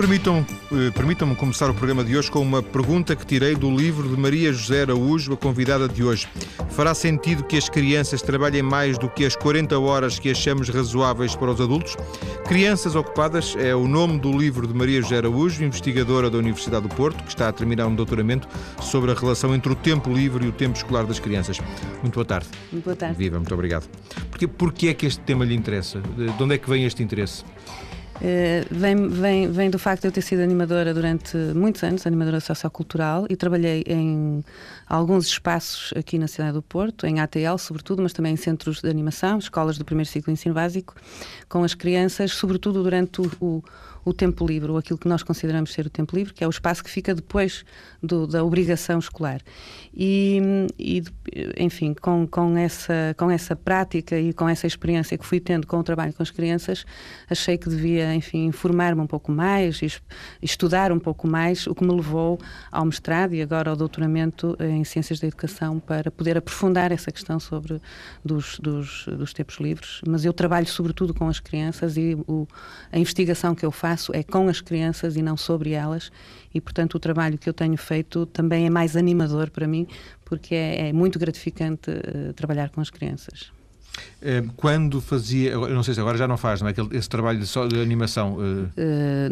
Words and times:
Permitam-me 0.00 0.46
eh, 0.72 0.90
permitam 0.92 1.34
começar 1.34 1.68
o 1.68 1.74
programa 1.74 2.02
de 2.02 2.16
hoje 2.16 2.30
com 2.30 2.40
uma 2.40 2.62
pergunta 2.62 3.14
que 3.14 3.26
tirei 3.26 3.54
do 3.54 3.70
livro 3.70 4.08
de 4.08 4.18
Maria 4.18 4.50
José 4.50 4.80
Araújo, 4.80 5.34
a 5.34 5.36
convidada 5.36 5.86
de 5.86 6.02
hoje. 6.02 6.26
Fará 6.70 6.94
sentido 6.94 7.44
que 7.44 7.58
as 7.58 7.68
crianças 7.68 8.22
trabalhem 8.22 8.62
mais 8.62 8.96
do 8.96 9.10
que 9.10 9.26
as 9.26 9.36
40 9.36 9.78
horas 9.78 10.18
que 10.18 10.30
achamos 10.30 10.70
razoáveis 10.70 11.36
para 11.36 11.50
os 11.50 11.60
adultos? 11.60 11.98
Crianças 12.48 12.94
Ocupadas 12.94 13.54
é 13.58 13.74
o 13.74 13.86
nome 13.86 14.18
do 14.18 14.32
livro 14.32 14.66
de 14.66 14.72
Maria 14.72 15.02
José 15.02 15.18
Araújo, 15.18 15.62
investigadora 15.62 16.30
da 16.30 16.38
Universidade 16.38 16.88
do 16.88 16.94
Porto, 16.94 17.22
que 17.22 17.28
está 17.28 17.48
a 17.48 17.52
terminar 17.52 17.86
um 17.86 17.94
doutoramento 17.94 18.48
sobre 18.80 19.10
a 19.10 19.14
relação 19.14 19.54
entre 19.54 19.70
o 19.70 19.74
tempo 19.74 20.10
livre 20.10 20.46
e 20.46 20.48
o 20.48 20.52
tempo 20.52 20.78
escolar 20.78 21.04
das 21.04 21.18
crianças. 21.18 21.60
Muito 22.00 22.14
boa 22.14 22.24
tarde. 22.24 22.48
Muito 22.72 22.84
boa 22.84 22.96
tarde. 22.96 23.18
Viva, 23.18 23.36
muito 23.36 23.52
obrigado. 23.52 23.86
Porquê, 24.30 24.48
porquê 24.48 24.88
é 24.88 24.94
que 24.94 25.04
este 25.04 25.20
tema 25.20 25.44
lhe 25.44 25.54
interessa? 25.54 26.00
De 26.16 26.42
onde 26.42 26.54
é 26.54 26.58
que 26.58 26.70
vem 26.70 26.86
este 26.86 27.02
interesse? 27.02 27.44
Uh, 28.20 28.66
vem, 28.70 29.08
vem, 29.08 29.50
vem 29.50 29.70
do 29.70 29.78
facto 29.78 30.02
de 30.02 30.08
eu 30.08 30.12
ter 30.12 30.20
sido 30.20 30.40
animadora 30.40 30.92
durante 30.92 31.36
muitos 31.54 31.82
anos, 31.82 32.06
animadora 32.06 32.38
sociocultural, 32.38 33.26
e 33.30 33.34
trabalhei 33.34 33.82
em 33.86 34.44
alguns 34.86 35.26
espaços 35.26 35.94
aqui 35.96 36.18
na 36.18 36.28
cidade 36.28 36.52
do 36.52 36.60
Porto, 36.60 37.06
em 37.06 37.18
ATL 37.18 37.56
sobretudo, 37.58 38.02
mas 38.02 38.12
também 38.12 38.34
em 38.34 38.36
centros 38.36 38.82
de 38.82 38.90
animação, 38.90 39.38
escolas 39.38 39.78
do 39.78 39.86
primeiro 39.86 40.08
ciclo 40.08 40.26
de 40.26 40.38
ensino 40.38 40.54
básico, 40.54 40.94
com 41.48 41.64
as 41.64 41.74
crianças, 41.74 42.32
sobretudo 42.32 42.82
durante 42.82 43.22
o, 43.22 43.30
o 43.40 43.64
o 44.04 44.12
tempo 44.12 44.46
livre, 44.46 44.70
ou 44.70 44.78
aquilo 44.78 44.98
que 44.98 45.08
nós 45.08 45.22
consideramos 45.22 45.72
ser 45.72 45.86
o 45.86 45.90
tempo 45.90 46.16
livre, 46.16 46.32
que 46.32 46.42
é 46.42 46.46
o 46.46 46.50
espaço 46.50 46.82
que 46.82 46.90
fica 46.90 47.14
depois 47.14 47.64
do, 48.02 48.26
da 48.26 48.42
obrigação 48.44 48.98
escolar. 48.98 49.40
E, 49.94 50.40
e, 50.78 51.02
enfim, 51.58 51.94
com, 51.94 52.26
com, 52.26 52.56
essa, 52.56 53.14
com 53.16 53.30
essa 53.30 53.54
prática 53.54 54.18
e 54.18 54.32
com 54.32 54.48
essa 54.48 54.66
experiência 54.66 55.18
que 55.18 55.26
fui 55.26 55.40
tendo 55.40 55.66
com 55.66 55.78
o 55.78 55.82
trabalho 55.82 56.12
com 56.12 56.22
as 56.22 56.30
crianças, 56.30 56.84
achei 57.28 57.58
que 57.58 57.68
devia, 57.68 58.14
enfim, 58.14 58.46
informar-me 58.46 59.00
um 59.00 59.06
pouco 59.06 59.30
mais, 59.30 59.80
estudar 60.40 60.92
um 60.92 60.98
pouco 60.98 61.26
mais, 61.26 61.66
o 61.66 61.74
que 61.74 61.84
me 61.84 61.94
levou 61.94 62.38
ao 62.70 62.84
mestrado 62.84 63.34
e 63.34 63.42
agora 63.42 63.70
ao 63.70 63.76
doutoramento 63.76 64.56
em 64.60 64.84
Ciências 64.84 65.20
da 65.20 65.26
Educação 65.26 65.78
para 65.78 66.10
poder 66.10 66.38
aprofundar 66.38 66.92
essa 66.92 67.10
questão 67.10 67.38
sobre 67.38 67.80
dos, 68.24 68.58
dos, 68.58 69.06
dos 69.06 69.32
tempos 69.32 69.56
livres. 69.56 70.00
Mas 70.06 70.24
eu 70.24 70.32
trabalho 70.32 70.66
sobretudo 70.66 71.12
com 71.12 71.28
as 71.28 71.40
crianças 71.40 71.96
e 71.96 72.16
o, 72.26 72.46
a 72.92 72.98
investigação 72.98 73.54
que 73.54 73.64
eu 73.64 73.70
faço 73.70 73.89
faço 73.90 74.14
é 74.14 74.22
com 74.22 74.48
as 74.48 74.60
crianças 74.60 75.16
e 75.16 75.22
não 75.22 75.36
sobre 75.36 75.72
elas, 75.72 76.12
e 76.54 76.60
portanto 76.60 76.94
o 76.94 77.00
trabalho 77.00 77.36
que 77.36 77.48
eu 77.48 77.52
tenho 77.52 77.76
feito 77.76 78.24
também 78.26 78.66
é 78.66 78.70
mais 78.70 78.96
animador 78.96 79.50
para 79.50 79.66
mim, 79.66 79.86
porque 80.24 80.54
é, 80.54 80.88
é 80.88 80.92
muito 80.92 81.18
gratificante 81.18 81.90
uh, 81.90 82.32
trabalhar 82.34 82.70
com 82.70 82.80
as 82.80 82.90
crianças. 82.90 83.52
Eh, 84.22 84.42
quando 84.56 85.00
fazia, 85.00 85.52
eu 85.52 85.68
não 85.70 85.82
sei 85.82 85.94
se 85.94 86.00
agora 86.00 86.18
já 86.18 86.28
não 86.28 86.36
faz, 86.36 86.60
não 86.60 86.68
é? 86.68 86.74
Esse 86.92 87.08
trabalho 87.08 87.38
de, 87.38 87.46
só, 87.46 87.66
de 87.66 87.80
animação. 87.80 88.36
Uh, 88.36 88.70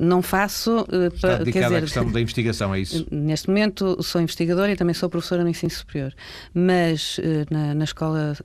não 0.00 0.22
faço. 0.22 0.86
Uh, 0.90 1.14
está 1.14 1.36
dedicado 1.36 1.52
quer 1.52 1.62
dizer, 1.64 1.76
à 1.76 1.80
questão 1.82 2.10
da 2.10 2.20
investigação, 2.20 2.74
é 2.74 2.80
isso? 2.80 3.06
Neste 3.10 3.48
momento 3.48 4.02
sou 4.02 4.20
investigadora 4.20 4.72
e 4.72 4.76
também 4.76 4.94
sou 4.94 5.10
professora 5.10 5.42
no 5.42 5.50
ensino 5.50 5.70
superior. 5.70 6.14
Mas 6.54 7.20
na, 7.50 7.74
na 7.74 7.84
escola, 7.84 8.36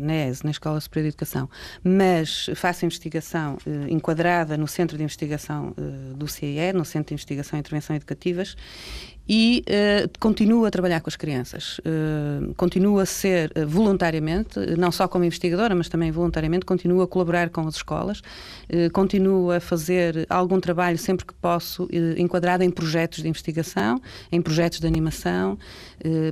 na 0.00 0.28
ES, 0.28 0.42
na 0.42 0.50
Escola 0.50 0.80
Superior 0.80 1.04
de 1.04 1.08
Educação. 1.08 1.48
Mas 1.84 2.48
faço 2.54 2.84
investigação 2.86 3.58
enquadrada 3.88 4.56
no 4.56 4.66
Centro 4.66 4.96
de 4.96 5.02
Investigação 5.02 5.74
do 6.16 6.26
CIE, 6.26 6.72
no 6.74 6.84
Centro 6.84 7.08
de 7.08 7.14
Investigação 7.14 7.58
e 7.58 7.60
Intervenção 7.60 7.94
Educativas, 7.96 8.56
e 9.32 9.62
uh, 9.68 10.10
continuo 10.18 10.64
a 10.64 10.72
trabalhar 10.72 11.00
com 11.00 11.08
as 11.08 11.14
crianças. 11.14 11.78
Uh, 11.78 12.52
continuo 12.56 12.98
a 12.98 13.06
ser 13.06 13.52
uh, 13.56 13.64
voluntariamente, 13.64 14.58
não 14.76 14.90
só 14.90 15.06
como 15.06 15.24
investigadora, 15.24 15.72
mas 15.72 15.88
também 15.88 16.10
voluntariamente, 16.10 16.66
continuo 16.66 17.00
a 17.00 17.06
colaborar 17.06 17.48
com 17.48 17.60
as 17.68 17.76
escolas, 17.76 18.22
continuo 18.92 19.52
a 19.52 19.60
fazer 19.60 20.26
algum 20.28 20.58
trabalho 20.58 20.98
sempre 20.98 21.24
que 21.24 21.34
posso, 21.34 21.88
enquadrado 22.16 22.64
em 22.64 22.70
projetos 22.70 23.22
de 23.22 23.28
investigação, 23.28 24.00
em 24.32 24.40
projetos 24.40 24.80
de 24.80 24.86
animação. 24.86 25.58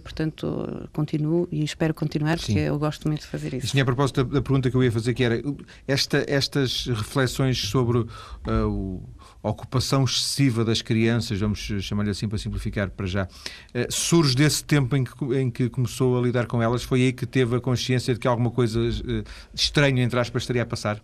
portanto, 0.02 0.88
continuo 0.92 1.48
e 1.50 1.62
espero 1.62 1.92
continuar, 1.92 2.36
porque 2.38 2.52
Sim. 2.52 2.58
eu 2.60 2.78
gosto 2.78 3.06
muito 3.06 3.20
de 3.20 3.26
fazer 3.26 3.54
isso. 3.54 3.68
Sim, 3.68 3.80
a 3.80 3.84
propósito 3.84 4.24
da, 4.24 4.34
da, 4.34 4.42
pergunta 4.42 4.70
que 4.70 4.76
eu 4.76 4.82
ia 4.82 4.92
fazer, 4.92 5.14
que 5.14 5.22
era 5.22 5.42
esta, 5.86 6.24
estas 6.28 6.86
reflexões 6.86 7.58
sobre 7.58 7.98
o 8.46 9.02
ocupação 9.48 10.04
excessiva 10.04 10.64
das 10.64 10.82
crianças, 10.82 11.38
vamos 11.40 11.58
chamar-lhe 11.80 12.10
assim 12.10 12.28
para 12.28 12.38
simplificar 12.38 12.90
para 12.90 13.06
já, 13.06 13.28
eh, 13.74 13.86
surge 13.90 14.34
desse 14.34 14.64
tempo 14.64 14.96
em 14.96 15.04
que, 15.04 15.12
em 15.36 15.50
que 15.50 15.68
começou 15.68 16.18
a 16.18 16.22
lidar 16.22 16.46
com 16.46 16.62
elas? 16.62 16.82
Foi 16.82 17.02
aí 17.02 17.12
que 17.12 17.26
teve 17.26 17.56
a 17.56 17.60
consciência 17.60 18.14
de 18.14 18.20
que 18.20 18.28
alguma 18.28 18.50
coisa 18.50 18.80
eh, 18.80 19.24
estranha, 19.54 20.02
entre 20.02 20.18
aspas, 20.18 20.42
estaria 20.42 20.62
a 20.62 20.66
passar? 20.66 21.02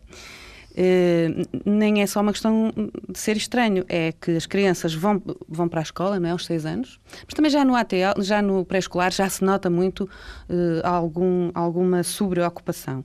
Uh, 0.75 1.47
nem 1.65 2.03
é 2.03 2.07
só 2.07 2.21
uma 2.21 2.33
questão 2.33 2.73
de 3.09 3.17
ser 3.17 3.37
estranho, 3.37 3.85
é 3.89 4.11
que 4.11 4.33
as 4.33 4.45
crianças 4.45 4.93
vão, 4.93 5.23
vão 5.49 5.69
para 5.69 5.79
a 5.79 5.83
escola, 5.85 6.19
não 6.19 6.29
é, 6.29 6.33
aos 6.33 6.45
seis 6.45 6.67
anos, 6.67 6.99
mas 7.25 7.33
também 7.33 7.49
já 7.49 7.65
no 7.65 7.77
ATL, 7.77 8.21
já 8.21 8.43
no 8.43 8.65
pré-escolar, 8.65 9.13
já 9.13 9.29
se 9.29 9.45
nota 9.45 9.71
muito 9.71 10.03
uh, 10.03 10.85
algum, 10.85 11.53
alguma 11.55 12.03
sobreocupação. 12.03 13.05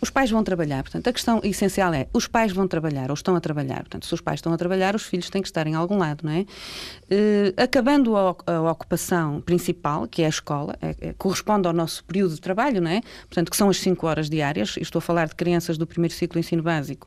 Os 0.00 0.10
pais 0.10 0.30
vão 0.30 0.44
trabalhar, 0.44 0.82
portanto, 0.82 1.08
a 1.08 1.12
questão 1.12 1.40
essencial 1.42 1.92
é: 1.92 2.06
os 2.12 2.28
pais 2.28 2.52
vão 2.52 2.68
trabalhar 2.68 3.10
ou 3.10 3.14
estão 3.14 3.34
a 3.34 3.40
trabalhar. 3.40 3.80
Portanto, 3.80 4.06
se 4.06 4.14
os 4.14 4.20
pais 4.20 4.38
estão 4.38 4.52
a 4.52 4.56
trabalhar, 4.56 4.94
os 4.94 5.02
filhos 5.02 5.28
têm 5.28 5.42
que 5.42 5.48
estar 5.48 5.66
em 5.66 5.74
algum 5.74 5.98
lado, 5.98 6.24
não 6.24 6.32
é? 6.32 6.40
Uh, 6.40 7.54
acabando 7.56 8.16
a, 8.16 8.36
a, 8.46 8.70
ocupação 8.70 9.40
principal, 9.40 10.06
que 10.06 10.22
é 10.22 10.26
a 10.26 10.28
escola, 10.28 10.76
é, 10.80 10.94
é, 11.00 11.12
corresponde 11.14 11.66
ao 11.66 11.72
nosso 11.72 12.04
período 12.04 12.34
de 12.34 12.40
trabalho, 12.40 12.80
não 12.80 12.90
é? 12.90 13.00
Portanto, 13.22 13.50
que 13.50 13.56
são 13.56 13.68
as 13.68 13.78
5 13.78 14.06
horas 14.06 14.30
diárias. 14.30 14.76
Estou 14.80 15.00
a 15.00 15.02
falar 15.02 15.26
de 15.26 15.34
crianças 15.34 15.76
do 15.76 15.86
primeiro 15.86 16.14
ciclo 16.14 16.40
de 16.40 16.46
ensino 16.46 16.62
básico 16.62 17.06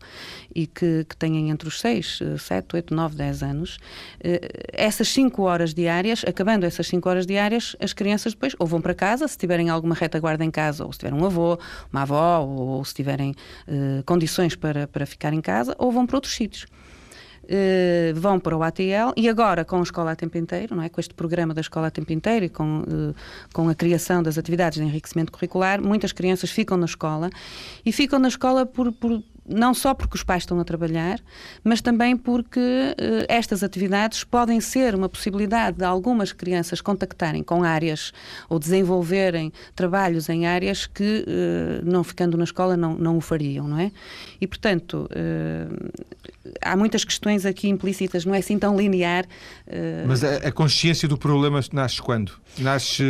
e 0.53 0.67
que, 0.67 1.05
que 1.07 1.15
têm 1.15 1.49
entre 1.49 1.69
os 1.69 1.79
6, 1.79 2.19
7, 2.39 2.75
8, 2.75 2.93
9, 2.93 3.15
10 3.15 3.43
anos. 3.43 3.77
Uh, 4.17 4.39
essas 4.73 5.07
5 5.09 5.41
horas 5.43 5.73
diárias, 5.73 6.25
acabando 6.27 6.65
essas 6.65 6.87
5 6.87 7.07
horas 7.07 7.25
diárias, 7.25 7.75
as 7.79 7.93
crianças 7.93 8.33
depois 8.33 8.53
ou 8.59 8.67
vão 8.67 8.81
para 8.81 8.93
casa, 8.93 9.27
se 9.29 9.37
tiverem 9.37 9.69
alguma 9.69 9.95
retaguarda 9.95 10.43
em 10.43 10.51
casa, 10.51 10.85
ou 10.85 10.91
se 10.91 10.99
tiver 10.99 11.13
um 11.13 11.25
avô, 11.25 11.57
uma 11.89 12.01
avó, 12.01 12.39
ou 12.43 12.80
ou 12.81 12.85
se 12.85 12.93
tiverem 12.93 13.31
uh, 13.31 14.03
condições 14.05 14.55
para, 14.55 14.87
para 14.87 15.05
ficar 15.05 15.33
em 15.33 15.41
casa, 15.41 15.75
ou 15.77 15.91
vão 15.91 16.05
para 16.05 16.17
outros 16.17 16.33
sítios. 16.33 16.65
Uh, 17.43 18.13
vão 18.15 18.39
para 18.39 18.55
o 18.55 18.63
ATL 18.63 19.11
e 19.17 19.27
agora 19.27 19.65
com 19.65 19.79
a 19.79 19.83
escola 19.83 20.11
a 20.11 20.15
tempo 20.15 20.37
inteiro, 20.37 20.75
não 20.75 20.83
é? 20.83 20.89
com 20.89 20.99
este 20.99 21.13
programa 21.13 21.53
da 21.53 21.61
escola 21.61 21.87
a 21.87 21.91
tempo 21.91 22.13
inteiro 22.13 22.45
e 22.45 22.49
com, 22.49 22.81
uh, 22.81 23.15
com 23.51 23.67
a 23.67 23.75
criação 23.75 24.21
das 24.23 24.37
atividades 24.37 24.79
de 24.79 24.85
enriquecimento 24.85 25.31
curricular, 25.31 25.81
muitas 25.81 26.11
crianças 26.11 26.49
ficam 26.49 26.77
na 26.77 26.85
escola 26.85 27.29
e 27.85 27.91
ficam 27.91 28.19
na 28.19 28.27
escola 28.27 28.65
por, 28.65 28.91
por 28.91 29.21
não 29.51 29.73
só 29.73 29.93
porque 29.93 30.15
os 30.15 30.23
pais 30.23 30.43
estão 30.43 30.59
a 30.59 30.63
trabalhar, 30.63 31.19
mas 31.63 31.81
também 31.81 32.15
porque 32.15 32.59
uh, 32.59 33.25
estas 33.27 33.63
atividades 33.63 34.23
podem 34.23 34.59
ser 34.59 34.95
uma 34.95 35.09
possibilidade 35.09 35.77
de 35.77 35.83
algumas 35.83 36.31
crianças 36.31 36.81
contactarem 36.81 37.43
com 37.43 37.63
áreas 37.63 38.11
ou 38.49 38.59
desenvolverem 38.59 39.51
trabalhos 39.75 40.29
em 40.29 40.45
áreas 40.45 40.85
que, 40.85 41.25
uh, 41.27 41.85
não 41.89 42.03
ficando 42.03 42.37
na 42.37 42.43
escola, 42.43 42.75
não, 42.77 42.95
não 42.95 43.17
o 43.17 43.21
fariam, 43.21 43.67
não 43.67 43.79
é? 43.79 43.91
E, 44.39 44.47
portanto, 44.47 45.09
uh, 45.11 45.91
há 46.61 46.75
muitas 46.75 47.03
questões 47.03 47.45
aqui 47.45 47.69
implícitas, 47.69 48.25
não 48.25 48.33
é 48.33 48.39
assim 48.39 48.57
tão 48.57 48.77
linear. 48.77 49.25
Mas 50.07 50.23
a, 50.23 50.37
a 50.47 50.51
consciência 50.51 51.07
do 51.07 51.17
problema 51.17 51.61
nasce 51.71 52.01
quando? 52.01 52.33
Nasce 52.57 53.03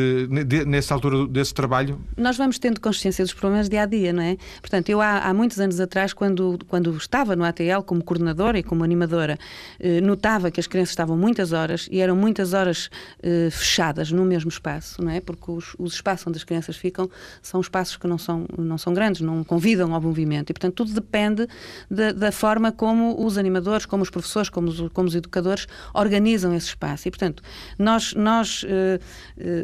nessa 0.68 0.94
altura 0.94 1.28
desse 1.28 1.54
trabalho? 1.54 2.00
Nós 2.16 2.38
vamos 2.38 2.60
tendo 2.60 2.80
consciência 2.80 3.24
dos 3.24 3.34
problemas 3.34 3.68
dia 3.68 3.84
a 3.84 3.86
dia, 3.86 4.14
não 4.14 4.22
é? 4.22 4.38
Portanto, 4.60 4.90
eu 4.90 5.02
há, 5.02 5.20
há 5.20 5.34
muitos 5.34 5.60
anos 5.60 5.80
atrás, 5.80 6.14
quando, 6.14 6.31
quando 6.68 6.96
estava 6.96 7.36
no 7.36 7.44
ATL 7.44 7.82
como 7.86 8.04
coordenadora 8.04 8.60
e 8.60 8.64
como 8.64 8.84
animadora, 8.84 9.38
eh, 9.80 10.02
notava 10.02 10.52
que 10.52 10.60
as 10.60 10.68
crianças 10.68 10.92
estavam 10.92 11.18
muitas 11.18 11.52
horas 11.52 11.88
e 11.92 12.00
eram 12.00 12.16
muitas 12.16 12.54
horas 12.54 12.90
eh, 13.22 13.50
fechadas 13.52 14.12
no 14.12 14.26
mesmo 14.26 14.50
espaço, 14.50 15.02
não 15.02 15.12
é? 15.12 15.20
Porque 15.20 15.52
os, 15.52 15.76
os 15.78 15.94
espaços 15.94 16.28
onde 16.28 16.38
as 16.38 16.44
crianças 16.44 16.76
ficam 16.76 17.10
são 17.42 17.60
espaços 17.62 17.98
que 17.98 18.08
não 18.08 18.18
são, 18.18 18.46
não 18.58 18.78
são 18.78 18.94
grandes, 18.94 19.22
não 19.22 19.44
convidam 19.44 19.94
ao 19.94 20.02
movimento 20.02 20.50
e, 20.50 20.54
portanto, 20.54 20.76
tudo 20.76 20.94
depende 20.94 21.48
da, 21.90 22.12
da 22.12 22.32
forma 22.32 22.72
como 22.72 23.26
os 23.26 23.38
animadores, 23.38 23.86
como 23.86 24.04
os 24.04 24.10
professores, 24.10 24.50
como 24.50 24.70
os, 24.70 24.90
como 24.94 25.08
os 25.08 25.16
educadores 25.16 25.68
organizam 25.94 26.54
esse 26.54 26.68
espaço. 26.68 27.08
E, 27.08 27.12
portanto, 27.12 27.44
nós. 27.78 28.14
nós 28.14 28.66
eh, 28.68 29.00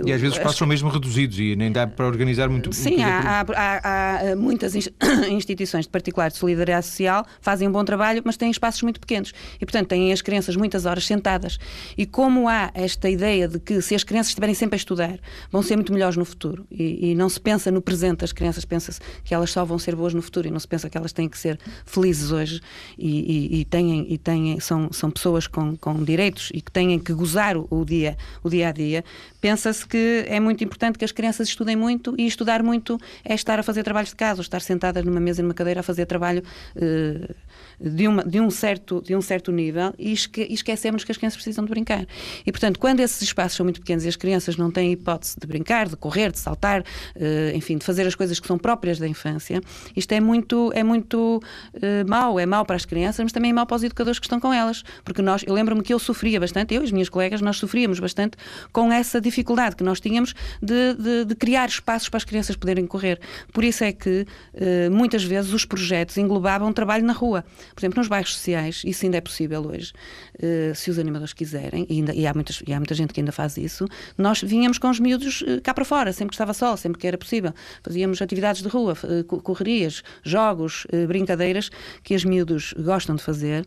e 0.05 0.11
às 0.11 0.21
vezes 0.21 0.33
os 0.33 0.37
espaços 0.37 0.57
são 0.57 0.67
mesmo 0.67 0.89
reduzidos 0.89 1.39
e 1.39 1.55
nem 1.55 1.71
dá 1.71 1.87
para 1.87 2.05
organizar 2.05 2.49
muito. 2.49 2.73
Sim, 2.73 3.01
há, 3.01 3.45
há, 3.55 4.31
há, 4.31 4.35
muitas 4.35 4.73
instituições 5.29 5.85
de 5.85 5.89
particular 5.89 6.29
de 6.29 6.37
solidariedade 6.37 6.56
social, 6.81 7.25
fazem 7.41 7.67
um 7.67 7.71
bom 7.71 7.83
trabalho, 7.83 8.21
mas 8.25 8.37
têm 8.37 8.49
espaços 8.49 8.81
muito 8.81 8.99
pequenos. 8.99 9.33
E, 9.55 9.65
portanto, 9.65 9.87
têm 9.87 10.11
as 10.11 10.21
crianças 10.21 10.55
muitas 10.55 10.85
horas 10.85 11.05
sentadas. 11.05 11.57
E 11.97 12.05
como 12.05 12.47
há 12.47 12.71
esta 12.73 13.09
ideia 13.09 13.47
de 13.47 13.59
que 13.59 13.81
se 13.81 13.95
as 13.95 14.03
crianças 14.03 14.29
estiverem 14.29 14.55
sempre 14.55 14.75
a 14.75 14.77
estudar, 14.77 15.19
vão 15.51 15.61
ser 15.61 15.75
muito 15.75 15.93
melhores 15.93 16.17
no 16.17 16.25
futuro. 16.25 16.65
E, 16.71 17.11
e 17.11 17.15
não 17.15 17.29
se 17.29 17.39
pensa 17.39 17.71
no 17.71 17.81
presente 17.81 18.19
das 18.19 18.31
crianças, 18.31 18.65
pensa-se 18.65 18.99
que 19.23 19.33
elas 19.33 19.51
só 19.51 19.63
vão 19.63 19.77
ser 19.77 19.95
boas 19.95 20.13
no 20.13 20.21
futuro 20.21 20.47
e 20.47 20.51
não 20.51 20.59
se 20.59 20.67
pensa 20.67 20.89
que 20.89 20.97
elas 20.97 21.13
têm 21.13 21.27
que 21.27 21.37
ser 21.37 21.59
felizes 21.85 22.31
hoje 22.31 22.61
e, 22.97 23.55
e, 23.57 23.61
e 23.61 23.65
têm, 23.65 24.05
e 24.09 24.17
têm, 24.17 24.59
são, 24.59 24.91
são 24.91 25.11
pessoas 25.11 25.47
com, 25.47 25.75
com 25.77 26.03
direitos 26.03 26.49
e 26.53 26.61
que 26.61 26.71
têm 26.71 26.97
que 26.99 27.13
gozar 27.13 27.57
o, 27.57 27.67
o 27.69 27.85
dia, 27.85 28.17
o 28.43 28.49
dia 28.49 28.69
a 28.69 28.71
dia. 28.71 29.03
Pensa-se 29.47 29.87
que 29.87 30.25
é 30.27 30.41
muito 30.41 30.61
importante 30.61 30.99
que 30.99 31.05
as 31.05 31.13
crianças 31.13 31.47
estudem 31.47 31.73
muito 31.73 32.13
e 32.17 32.27
estudar 32.27 32.61
muito 32.61 32.99
é 33.23 33.33
estar 33.33 33.57
a 33.57 33.63
fazer 33.63 33.81
trabalhos 33.81 34.09
de 34.09 34.17
casa, 34.17 34.41
estar 34.41 34.59
sentadas 34.59 35.05
numa 35.05 35.21
mesa 35.21 35.39
e 35.39 35.43
numa 35.43 35.53
cadeira 35.53 35.79
a 35.79 35.83
fazer 35.83 36.05
trabalho. 36.05 36.43
Uh, 36.75 37.33
de, 37.79 38.07
uma, 38.07 38.23
de, 38.23 38.39
um, 38.39 38.49
certo, 38.49 39.01
de 39.01 39.15
um 39.15 39.21
certo 39.21 39.51
nível 39.51 39.93
e, 39.97 40.11
esque, 40.11 40.41
e 40.49 40.53
esquecemos 40.53 41.03
que 41.03 41.11
as 41.11 41.17
crianças 41.17 41.37
precisam 41.37 41.63
de 41.63 41.69
brincar. 41.69 42.05
E, 42.45 42.51
portanto, 42.51 42.79
quando 42.79 42.99
esses 42.99 43.21
espaços 43.21 43.57
são 43.57 43.63
muito 43.63 43.79
pequenos 43.79 44.05
e 44.05 44.07
as 44.07 44.15
crianças 44.15 44.57
não 44.57 44.71
têm 44.71 44.91
hipótese 44.91 45.35
de 45.39 45.45
brincar, 45.45 45.87
de 45.87 45.95
correr, 45.95 46.31
de 46.31 46.39
saltar, 46.39 46.81
uh, 46.81 47.55
enfim, 47.55 47.77
de 47.77 47.85
fazer 47.85 48.07
as 48.07 48.15
coisas 48.15 48.39
que 48.39 48.47
são 48.47 48.57
próprias 48.57 48.99
da 48.99 49.07
infância, 49.07 49.61
isto 49.95 50.11
é 50.11 50.19
muito, 50.19 50.71
é 50.73 50.83
muito 50.83 51.41
uh, 51.75 52.09
mau. 52.09 52.39
É 52.39 52.45
mau 52.45 52.65
para 52.65 52.75
as 52.75 52.85
crianças, 52.85 53.23
mas 53.23 53.31
também 53.31 53.51
é 53.51 53.53
mau 53.53 53.65
para 53.65 53.75
os 53.75 53.83
educadores 53.83 54.19
que 54.19 54.25
estão 54.25 54.39
com 54.39 54.53
elas. 54.53 54.83
Porque 55.03 55.21
nós, 55.21 55.43
eu 55.45 55.53
lembro-me 55.53 55.81
que 55.81 55.93
eu 55.93 55.99
sofria 55.99 56.39
bastante, 56.39 56.73
eu 56.73 56.81
e 56.81 56.85
as 56.85 56.91
minhas 56.91 57.09
colegas, 57.09 57.41
nós 57.41 57.57
sofríamos 57.57 57.99
bastante 57.99 58.37
com 58.71 58.91
essa 58.91 59.21
dificuldade 59.21 59.75
que 59.75 59.83
nós 59.83 59.99
tínhamos 59.99 60.33
de, 60.61 60.93
de, 60.95 61.25
de 61.25 61.35
criar 61.35 61.67
espaços 61.67 62.09
para 62.09 62.17
as 62.17 62.23
crianças 62.23 62.55
poderem 62.55 62.85
correr. 62.85 63.19
Por 63.53 63.63
isso 63.63 63.83
é 63.83 63.91
que 63.91 64.25
uh, 64.53 64.91
muitas 64.91 65.23
vezes 65.23 65.53
os 65.53 65.65
projetos 65.65 66.17
englobavam 66.17 66.71
trabalho 66.73 67.05
na 67.05 67.13
rua. 67.13 67.43
Por 67.75 67.81
exemplo, 67.81 67.99
nos 67.99 68.07
bairros 68.07 68.33
sociais, 68.33 68.81
isso 68.85 69.05
ainda 69.05 69.17
é 69.17 69.21
possível 69.21 69.65
hoje, 69.67 69.93
uh, 70.35 70.75
se 70.75 70.89
os 70.89 70.99
animadores 70.99 71.33
quiserem, 71.33 71.85
e, 71.89 71.97
ainda, 71.97 72.13
e, 72.13 72.27
há 72.27 72.33
muitas, 72.33 72.61
e 72.65 72.73
há 72.73 72.77
muita 72.77 72.95
gente 72.95 73.13
que 73.13 73.19
ainda 73.19 73.31
faz 73.31 73.57
isso, 73.57 73.87
nós 74.17 74.41
vinhamos 74.41 74.77
com 74.77 74.89
os 74.89 74.99
miúdos 74.99 75.41
uh, 75.41 75.61
cá 75.61 75.73
para 75.73 75.85
fora, 75.85 76.11
sempre 76.11 76.29
que 76.29 76.35
estava 76.35 76.53
sol, 76.53 76.77
sempre 76.77 76.99
que 76.99 77.07
era 77.07 77.17
possível. 77.17 77.53
Fazíamos 77.83 78.21
atividades 78.21 78.61
de 78.61 78.67
rua, 78.67 78.97
uh, 79.03 79.23
correrias, 79.23 80.03
jogos, 80.23 80.85
brincadeiras 81.07 81.69
que 82.03 82.15
os 82.15 82.23
miúdos 82.23 82.73
gostam 82.77 83.15
de 83.15 83.23
fazer 83.23 83.65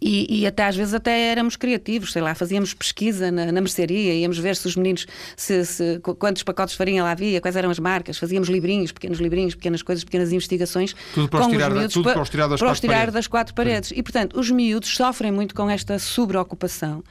e, 0.00 0.40
e, 0.40 0.46
até 0.46 0.64
às 0.64 0.76
vezes 0.76 0.92
até 0.92 1.30
éramos 1.30 1.56
criativos, 1.56 2.12
sei 2.12 2.20
lá, 2.20 2.34
fazíamos 2.34 2.74
pesquisa 2.74 3.30
na, 3.30 3.50
na 3.50 3.60
mercearia, 3.60 4.14
íamos 4.14 4.38
ver 4.38 4.54
se 4.54 4.66
os 4.66 4.76
meninos, 4.76 5.06
se, 5.36 5.64
se, 5.64 5.98
quantos 6.18 6.42
pacotes 6.42 6.72
de 6.72 6.78
farinha 6.78 7.02
lá 7.02 7.12
havia, 7.12 7.40
quais 7.40 7.56
eram 7.56 7.70
as 7.70 7.78
marcas, 7.78 8.18
fazíamos 8.18 8.48
livrinhos, 8.48 8.92
pequenos 8.92 9.18
livrinhos, 9.18 9.54
pequenas 9.54 9.82
coisas, 9.82 10.04
pequenas 10.04 10.32
investigações. 10.32 10.94
Tudo 11.14 11.28
para 11.28 11.40
os 11.40 11.46
tirar, 11.46 11.70
miúdos, 11.70 11.94
tudo 11.94 12.12
para 12.12 12.22
os 12.22 12.28
tirar 12.28 12.48
das, 12.48 12.60
para 12.60 12.68
quatro, 12.68 12.80
tirar 12.80 13.10
das 13.10 13.26
quatro 13.26 13.54
paredes. 13.54 13.92
E 13.94 14.02
portanto, 14.02 14.38
os 14.38 14.50
miúdos 14.50 14.94
sofrem 14.94 15.32
muito 15.32 15.54
com 15.54 15.68
esta 15.70 15.98
sobreocupação. 15.98 17.02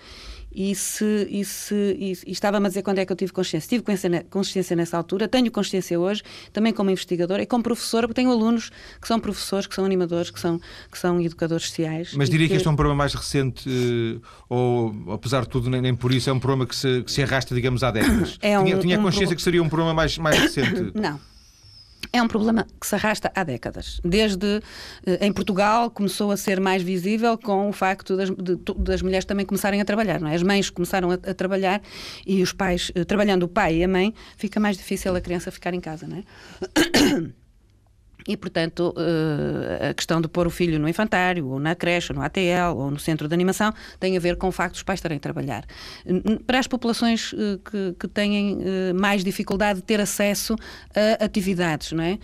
E, 0.56 0.74
se, 0.74 1.28
e, 1.30 1.44
se, 1.44 1.76
e, 1.76 2.14
e 2.26 2.32
estava-me 2.32 2.66
a 2.66 2.70
dizer 2.70 2.82
quando 2.82 3.00
é 3.00 3.06
que 3.06 3.12
eu 3.12 3.16
tive 3.16 3.34
consciência. 3.34 3.68
Tive 3.68 3.84
consciência 4.30 4.76
nessa 4.76 4.96
altura, 4.96 5.28
tenho 5.28 5.52
consciência 5.52 6.00
hoje, 6.00 6.24
também 6.54 6.72
como 6.72 6.90
investigadora 6.90 7.44
e 7.44 7.46
como 7.46 7.62
professora, 7.62 8.08
porque 8.08 8.22
tenho 8.22 8.32
alunos 8.32 8.72
que 9.02 9.08
são 9.08 9.20
professores, 9.20 9.68
que 9.68 9.76
são 9.76 9.84
animadores, 9.84 10.32
que 10.32 10.40
são, 10.40 10.60
que 10.90 10.98
são 10.98 11.20
educadores 11.20 11.68
sociais. 11.68 12.14
Mas 12.16 12.30
diria 12.30 12.48
que... 12.48 12.52
que 12.54 12.58
este 12.58 12.68
é 12.68 12.72
um 12.72 12.76
problema 12.76 12.96
mais 12.96 13.14
recente, 13.14 13.70
eh, 13.70 14.20
ou 14.48 14.96
apesar 15.12 15.42
de 15.42 15.50
tudo, 15.50 15.70
nem, 15.70 15.82
nem 15.82 15.94
por 15.94 16.14
isso, 16.14 16.30
é 16.30 16.34
um 16.34 16.40
problema 16.40 16.66
que 16.66 16.76
se, 16.76 17.04
que 17.04 17.12
se 17.12 17.22
arrasta, 17.22 17.54
digamos, 17.54 17.84
há 17.84 17.92
décadas. 17.92 18.38
É 18.42 18.58
um, 18.58 18.64
tinha, 18.64 18.78
tinha 18.80 19.00
um 19.00 19.04
consciência 19.04 19.28
pro... 19.28 19.36
que 19.36 19.42
seria 19.42 19.62
um 19.62 19.68
problema 19.68 19.94
mais, 19.94 20.18
mais 20.18 20.40
recente? 20.40 20.92
Não 20.96 21.35
é 22.12 22.22
um 22.22 22.28
problema 22.28 22.66
que 22.80 22.88
se 22.88 22.96
arrasta 22.96 23.32
há 23.36 23.44
décadas. 23.44 24.00
Desde 24.04 24.62
eh, 25.06 25.26
em 25.26 25.32
Portugal 25.32 25.90
começou 25.90 26.32
a 26.32 26.38
ser 26.38 26.60
mais 26.60 26.82
visível 26.82 27.38
com 27.38 27.70
o 27.70 27.74
facto 27.74 28.16
das, 28.16 28.30
de, 28.30 28.58
das 28.78 29.02
mulheres 29.02 29.26
também 29.26 29.46
começarem 29.46 29.82
a 29.82 29.86
trabalhar. 29.86 30.20
Não 30.20 30.28
é? 30.28 30.36
As 30.36 30.44
mães 30.44 30.70
começaram 30.70 31.12
a, 31.12 31.14
a, 31.16 31.34
trabalhar 31.34 31.82
e 32.26 32.42
os 32.42 32.52
pais, 32.52 32.92
eh, 32.96 33.04
trabalhando 33.04 33.44
o 33.44 33.48
pai 33.48 33.78
e 33.78 33.84
a 33.84 33.88
mãe, 33.88 34.14
fica 34.38 34.60
mais 34.60 34.78
difícil 34.78 35.16
a 35.16 35.22
criança 35.22 35.52
ficar 35.52 35.74
em 35.74 35.82
casa. 35.82 36.08
Não 36.08 36.18
é? 36.18 36.24
E, 38.28 38.36
portanto, 38.36 38.94
eh, 38.98 39.90
a 39.90 39.94
questão 39.94 40.20
de 40.20 40.28
pôr 40.28 40.48
o 40.48 40.50
filho 40.50 40.80
no 40.80 40.90
infantário, 40.90 41.48
ou 41.48 41.60
na 41.60 41.76
creche, 41.76 42.12
ou 42.12 42.18
no 42.18 42.26
ATL, 42.26 42.76
ou 42.76 42.90
no 42.90 42.98
centro 42.98 43.28
de 43.28 43.34
animação, 43.34 43.72
tem 44.00 44.18
a 44.18 44.20
ver 44.20 44.36
com 44.36 44.48
o 44.48 44.52
facto 44.52 44.74
dos 44.74 44.84
pais 44.84 44.98
estarem 44.98 45.18
a 45.18 45.20
trabalhar. 45.20 45.64
Para 46.48 46.58
as 46.58 46.66
populações 46.66 47.34
eh, 47.38 47.60
que, 47.64 47.96
que 48.00 48.08
têm 48.08 48.58
eh, 48.62 48.94
mais 48.94 49.24
dificuldade 49.24 49.80
de 49.80 49.86
ter 49.86 50.02
acesso 50.02 50.56
a 50.96 51.24
atividades, 51.24 51.92
não 51.92 52.04
é? 52.04 52.18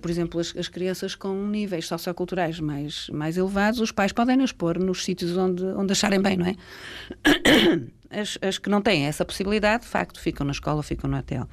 Por 0.00 0.10
exemplo, 0.10 0.38
as, 0.38 0.54
as 0.56 0.68
crianças 0.68 1.14
com 1.14 1.34
níveis 1.46 1.86
socioculturais 1.86 2.60
mais, 2.60 3.08
mais 3.10 3.36
elevados, 3.36 3.80
os 3.80 3.90
pais 3.90 4.12
podem 4.12 4.36
nos 4.36 4.52
pôr 4.52 4.78
nos 4.78 5.04
sítios 5.04 5.36
onde, 5.36 5.64
onde 5.64 5.92
acharem 5.92 6.20
bem, 6.20 6.36
não 6.36 6.46
é? 6.46 6.54
As, 8.10 8.38
as 8.40 8.56
que 8.56 8.70
não 8.70 8.80
têm 8.80 9.04
essa 9.04 9.22
possibilidade, 9.22 9.82
de 9.82 9.88
facto, 9.90 10.18
ficam 10.18 10.46
na 10.46 10.52
escola, 10.52 10.82
ficam 10.82 11.10
no 11.10 11.16
ATL. 11.18 11.44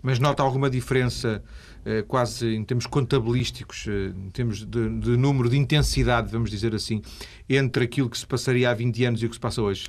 Mas 0.00 0.20
nota 0.20 0.44
alguma 0.44 0.70
diferença 0.70 1.42
quase 2.06 2.54
em 2.54 2.64
termos 2.64 2.86
contabilísticos, 2.86 3.86
eh, 3.88 4.12
em 4.14 4.30
termos 4.30 4.64
de, 4.64 4.88
de, 5.00 5.16
número, 5.16 5.48
de 5.48 5.56
intensidade, 5.56 6.30
vamos 6.30 6.50
dizer 6.50 6.74
assim, 6.74 7.02
entre 7.48 7.84
aquilo 7.84 8.10
que 8.10 8.18
se 8.18 8.26
passaria 8.26 8.70
há 8.70 8.74
20 8.74 9.04
anos 9.04 9.22
e 9.22 9.26
o 9.26 9.28
que 9.28 9.34
se 9.34 9.40
passa 9.40 9.62
hoje? 9.62 9.86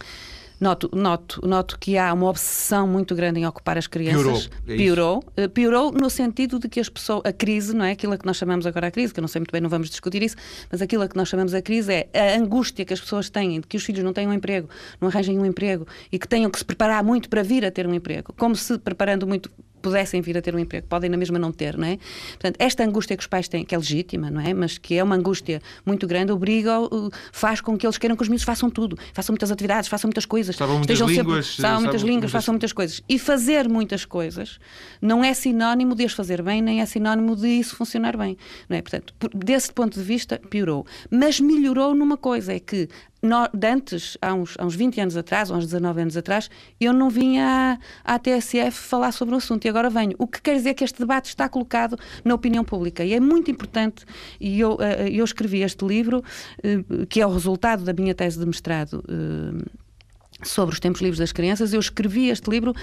Noto, 0.59 0.89
noto, 0.93 1.39
noto 1.47 1.79
que 1.79 1.97
há 1.97 2.13
uma 2.13 2.27
obsessão 2.27 2.85
muito 2.85 3.15
grande 3.15 3.39
em 3.39 3.47
ocupar 3.47 3.77
as 3.77 3.87
crianças. 3.87 4.47
Piorou. 4.47 4.59
É 4.67 4.75
piorou, 4.75 5.23
eh, 5.37 5.47
piorou 5.47 5.91
no 5.91 6.09
sentido 6.09 6.59
de 6.59 6.67
que 6.67 6.81
as 6.81 6.89
pessoas, 6.89 7.21
a 7.23 7.31
crise, 7.31 7.73
não 7.73 7.85
é? 7.85 7.91
Aquilo 7.91 8.17
que 8.17 8.25
nós 8.25 8.35
chamamos 8.35 8.65
agora 8.65 8.87
a 8.87 8.91
crise, 8.91 9.13
que 9.13 9.19
eu 9.19 9.21
não 9.21 9.29
sei 9.29 9.39
muito 9.39 9.53
bem, 9.53 9.61
não 9.61 9.69
vamos 9.69 9.89
discutir 9.89 10.21
isso, 10.21 10.35
mas 10.69 10.81
aquilo 10.81 11.07
que 11.07 11.15
nós 11.15 11.29
chamamos 11.29 11.53
a 11.53 11.61
crise 11.61 11.93
é 11.93 12.09
a 12.13 12.37
angústia 12.37 12.83
que 12.83 12.93
as 12.93 12.99
pessoas 12.99 13.29
têm 13.29 13.61
de 13.61 13.67
que 13.67 13.77
os 13.77 13.83
filhos 13.85 14.03
não 14.03 14.11
tenham 14.11 14.31
um 14.31 14.33
emprego, 14.33 14.67
não 14.99 15.07
arranjem 15.07 15.39
um 15.39 15.45
emprego 15.45 15.87
e 16.11 16.19
que 16.19 16.27
tenham 16.27 16.51
que 16.51 16.59
se 16.59 16.65
preparar 16.65 17.05
muito 17.05 17.29
para 17.29 17.41
vir 17.41 17.63
a 17.63 17.71
ter 17.71 17.87
um 17.87 17.93
emprego. 17.93 18.33
Como 18.37 18.53
se 18.53 18.77
preparando 18.77 19.25
muito 19.25 19.49
pudessem 19.81 20.21
vir 20.21 20.37
a 20.37 20.41
ter 20.41 20.55
um 20.55 20.59
emprego, 20.59 20.87
podem 20.87 21.09
na 21.09 21.17
mesma 21.17 21.39
não 21.39 21.51
ter, 21.51 21.77
não 21.77 21.87
é? 21.87 21.97
Portanto, 22.31 22.55
esta 22.59 22.83
angústia 22.83 23.15
que 23.15 23.21
os 23.21 23.27
pais 23.27 23.47
têm, 23.47 23.65
que 23.65 23.73
é 23.73 23.77
legítima, 23.77 24.29
não 24.29 24.41
é? 24.41 24.53
Mas 24.53 24.77
que 24.77 24.95
é 24.95 25.03
uma 25.03 25.15
angústia 25.15 25.61
muito 25.85 26.07
grande, 26.07 26.31
obriga, 26.31 26.73
faz 27.31 27.61
com 27.61 27.77
que 27.77 27.85
eles 27.85 27.97
queiram 27.97 28.15
que 28.15 28.23
os 28.23 28.29
miúdos 28.29 28.43
façam 28.43 28.69
tudo, 28.69 28.97
façam 29.13 29.33
muitas 29.33 29.51
atividades, 29.51 29.89
façam 29.89 30.07
muitas 30.07 30.25
coisas, 30.25 30.55
sabem 30.55 30.77
muitas 30.77 30.99
línguas, 30.99 31.47
sempre, 31.47 31.71
muitas 31.71 32.01
línguas, 32.01 32.03
muitas... 32.03 32.31
façam 32.31 32.53
muitas 32.53 32.73
coisas. 32.73 33.01
E 33.07 33.17
fazer 33.19 33.67
muitas 33.67 34.05
coisas 34.05 34.59
não 35.01 35.23
é 35.23 35.33
sinónimo 35.33 35.95
de 35.95 36.05
as 36.05 36.13
fazer 36.13 36.41
bem, 36.41 36.61
nem 36.61 36.81
é 36.81 36.85
sinónimo 36.85 37.35
de 37.35 37.47
isso 37.47 37.75
funcionar 37.75 38.17
bem, 38.17 38.37
não 38.67 38.77
é? 38.77 38.81
Portanto, 38.81 39.13
desse 39.33 39.71
ponto 39.71 39.99
de 39.99 40.05
vista, 40.05 40.39
piorou. 40.49 40.85
Mas 41.09 41.39
melhorou 41.39 41.93
numa 41.93 42.17
coisa, 42.17 42.53
é 42.53 42.59
que 42.59 42.87
no, 43.21 43.49
antes, 43.65 44.17
há 44.21 44.33
uns, 44.33 44.55
há 44.57 44.65
uns 44.65 44.75
20 44.75 45.01
anos 45.01 45.17
atrás, 45.17 45.51
ou 45.51 45.57
uns 45.57 45.65
19 45.65 46.01
anos 46.01 46.17
atrás, 46.17 46.49
eu 46.79 46.93
não 46.93 47.09
vinha 47.09 47.79
à, 48.05 48.15
à 48.15 48.19
TSF 48.19 48.71
falar 48.71 49.11
sobre 49.11 49.35
o 49.35 49.37
assunto 49.37 49.65
e 49.65 49.69
agora 49.69 49.89
venho. 49.89 50.15
O 50.17 50.27
que 50.27 50.41
quer 50.41 50.55
dizer 50.55 50.73
que 50.73 50.83
este 50.83 50.99
debate 50.99 51.25
está 51.25 51.49
colocado 51.49 51.97
na 52.23 52.33
opinião 52.33 52.63
pública 52.63 53.03
e 53.03 53.13
é 53.13 53.19
muito 53.19 53.51
importante. 53.51 54.05
E 54.39 54.59
eu, 54.59 54.77
eh, 54.79 55.09
eu 55.09 55.25
escrevi 55.25 55.61
este 55.61 55.85
livro, 55.85 56.23
eh, 56.63 57.05
que 57.09 57.21
é 57.21 57.27
o 57.27 57.31
resultado 57.31 57.83
da 57.83 57.93
minha 57.93 58.15
tese 58.15 58.39
de 58.39 58.45
mestrado 58.45 59.03
eh, 59.07 59.69
sobre 60.43 60.73
os 60.73 60.79
tempos 60.79 61.01
livres 61.01 61.19
das 61.19 61.31
crianças, 61.31 61.73
eu 61.73 61.79
escrevi 61.79 62.29
este 62.29 62.49
livro 62.49 62.73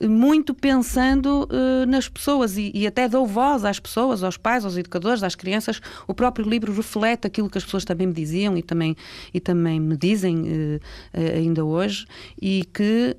eh, 0.00 0.08
muito 0.08 0.52
pensando 0.52 1.48
uh, 1.50 1.86
nas 1.86 2.08
pessoas 2.08 2.56
e, 2.56 2.72
e, 2.74 2.86
até 2.86 3.08
dou 3.08 3.26
voz 3.26 3.64
às 3.64 3.78
pessoas, 3.78 4.22
aos 4.22 4.36
pais, 4.36 4.64
aos 4.64 4.76
educadores, 4.76 5.22
às 5.22 5.34
crianças. 5.34 5.80
O 6.08 6.14
próprio 6.14 6.48
livro 6.48 6.72
reflete 6.74 7.26
aquilo 7.26 7.48
que 7.48 7.58
as 7.58 7.64
pessoas 7.64 7.84
também 7.84 8.06
me 8.06 8.12
diziam 8.12 8.56
e 8.56 8.62
também, 8.62 8.96
e 9.32 9.40
também 9.40 9.78
me 9.78 9.96
dizem 9.96 10.36
uh, 10.36 10.76
uh, 10.76 11.36
ainda 11.36 11.64
hoje 11.64 12.06
e 12.40 12.64
que 12.72 13.16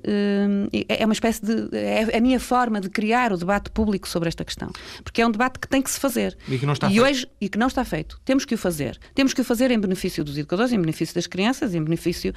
é 0.88 1.04
uma 1.04 1.12
espécie 1.12 1.44
de... 1.44 1.76
é 1.76 2.16
a 2.16 2.20
minha 2.20 2.38
forma 2.38 2.80
de 2.80 2.88
criar 2.88 3.32
o 3.32 3.36
debate 3.36 3.70
público 3.70 4.08
sobre 4.08 4.28
esta 4.28 4.44
questão. 4.44 4.70
Porque 5.02 5.22
é 5.22 5.26
um 5.26 5.30
debate 5.30 5.58
que 5.58 5.68
tem 5.68 5.80
que 5.80 5.90
se 5.90 5.98
fazer. 5.98 6.36
E 6.48 6.58
que 6.58 6.66
não 6.66 6.72
está 6.72 6.88
e 6.88 6.94
feito. 6.94 7.04
Hoje, 7.04 7.28
e 7.40 7.48
que 7.48 7.58
não 7.58 7.66
está 7.66 7.84
feito. 7.84 8.20
Temos 8.24 8.44
que 8.44 8.54
o 8.54 8.58
fazer. 8.58 8.98
Temos 9.14 9.32
que 9.32 9.40
o 9.40 9.44
fazer 9.44 9.70
em 9.70 9.78
benefício 9.78 10.24
dos 10.24 10.36
educadores, 10.36 10.72
em 10.72 10.80
benefício 10.80 11.14
das 11.14 11.26
crianças, 11.26 11.74
em 11.74 11.82
benefício, 11.82 12.32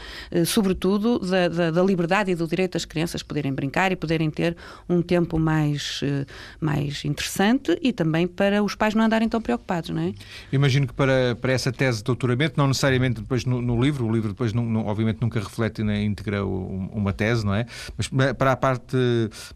sobretudo, 0.46 1.20
da 1.20 1.49
da, 1.50 1.72
da, 1.72 1.84
liberdade 1.84 2.32
e 2.32 2.36
do 2.36 2.48
direito 2.48 2.74
das 2.74 2.86
crianças 2.86 3.24
poderem 3.24 3.54
brincar 3.54 3.92
e 3.92 3.96
poderem 3.96 4.30
ter 4.30 4.56
um 4.88 5.02
tempo 5.02 5.40
mais, 5.40 6.02
eh, 6.04 6.26
mais 6.60 7.04
interessante 7.04 7.78
e 7.82 7.92
também 7.92 8.28
para 8.28 8.64
os 8.64 8.76
pais 8.76 8.94
não 8.94 9.04
andarem 9.04 9.28
tão 9.28 9.42
preocupados, 9.42 9.90
não 9.90 10.02
é? 10.02 10.14
Imagino 10.52 10.88
que 10.88 10.94
para, 10.94 11.36
para 11.40 11.52
essa 11.52 11.72
tese 11.72 12.00
de 12.00 12.04
doutoramento, 12.04 12.56
não 12.58 12.68
necessariamente 12.68 13.22
depois 13.22 13.46
no, 13.46 13.62
no 13.62 13.82
livro, 13.82 14.06
o 14.06 14.12
livro 14.12 14.30
depois 14.30 14.54
não, 14.54 14.64
não, 14.66 14.86
obviamente 14.86 15.20
nunca 15.22 15.40
reflete 15.40 15.84
na 15.84 16.00
íntegra 16.00 16.46
uma 16.46 17.12
tese, 17.12 17.46
não 17.46 17.54
é? 17.54 17.66
Mas 17.98 18.08
para 18.38 18.52
a 18.52 18.56
parte 18.56 18.98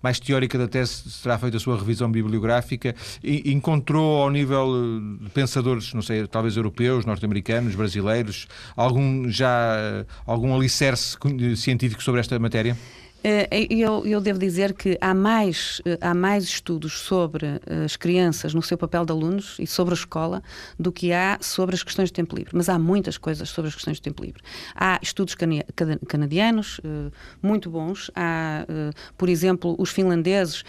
mais 0.01 0.19
teórica 0.19 0.57
da 0.57 0.67
tese 0.67 1.09
será 1.09 1.37
feita 1.37 1.57
a 1.57 1.59
sua 1.59 1.77
revisão 1.77 2.11
bibliográfica 2.11 2.95
e 3.23 3.51
encontrou 3.51 4.23
ao 4.23 4.29
nível 4.29 4.99
de 5.21 5.29
pensadores, 5.29 5.93
não 5.93 6.01
sei, 6.01 6.25
talvez 6.27 6.57
europeus, 6.57 7.05
norte-americanos, 7.05 7.75
brasileiros, 7.75 8.47
algum 8.75 9.29
já 9.29 10.05
algum 10.25 10.55
alicerce 10.55 11.17
científico 11.55 11.82
científico 11.83 12.01
sobre 12.01 12.21
esta 12.21 12.39
matéria? 12.39 12.77
Eh, 13.23 13.67
eu, 13.69 14.05
eu, 14.05 14.19
devo 14.19 14.37
dizer 14.37 14.73
que 14.73 14.97
há 14.99 15.13
mais, 15.13 15.81
eh, 15.85 15.97
há 16.01 16.13
mais 16.13 16.43
estudos 16.43 16.99
sobre 16.99 17.45
eh, 17.45 17.85
as 17.85 17.95
crianças 17.95 18.53
no 18.53 18.61
seu 18.61 18.77
papel 18.77 19.05
de 19.05 19.13
alunos 19.13 19.55
e 19.59 19.65
sobre 19.65 19.93
a 19.93 19.95
escola 19.95 20.43
do 20.77 20.91
que 20.91 21.13
há 21.13 21.37
sobre 21.39 21.73
as 21.73 21.81
questões 21.83 22.09
de 22.09 22.13
tempo 22.13 22.35
livre. 22.35 22.51
Mas 22.53 22.67
há 22.67 22.77
muitas 22.77 23.17
coisas 23.17 23.47
sobre 23.47 23.69
as 23.69 23.75
questões 23.75 23.95
de 23.97 24.01
tempo 24.01 24.21
livre. 24.21 24.43
Há 24.75 24.99
estudos 25.01 25.35
canadianos 26.07 26.81
muito 27.41 27.69
bons. 27.69 28.11
Há, 28.15 28.65
por 29.17 29.29
exemplo, 29.29 29.75
os 29.79 29.89
finlandeses 29.89 30.63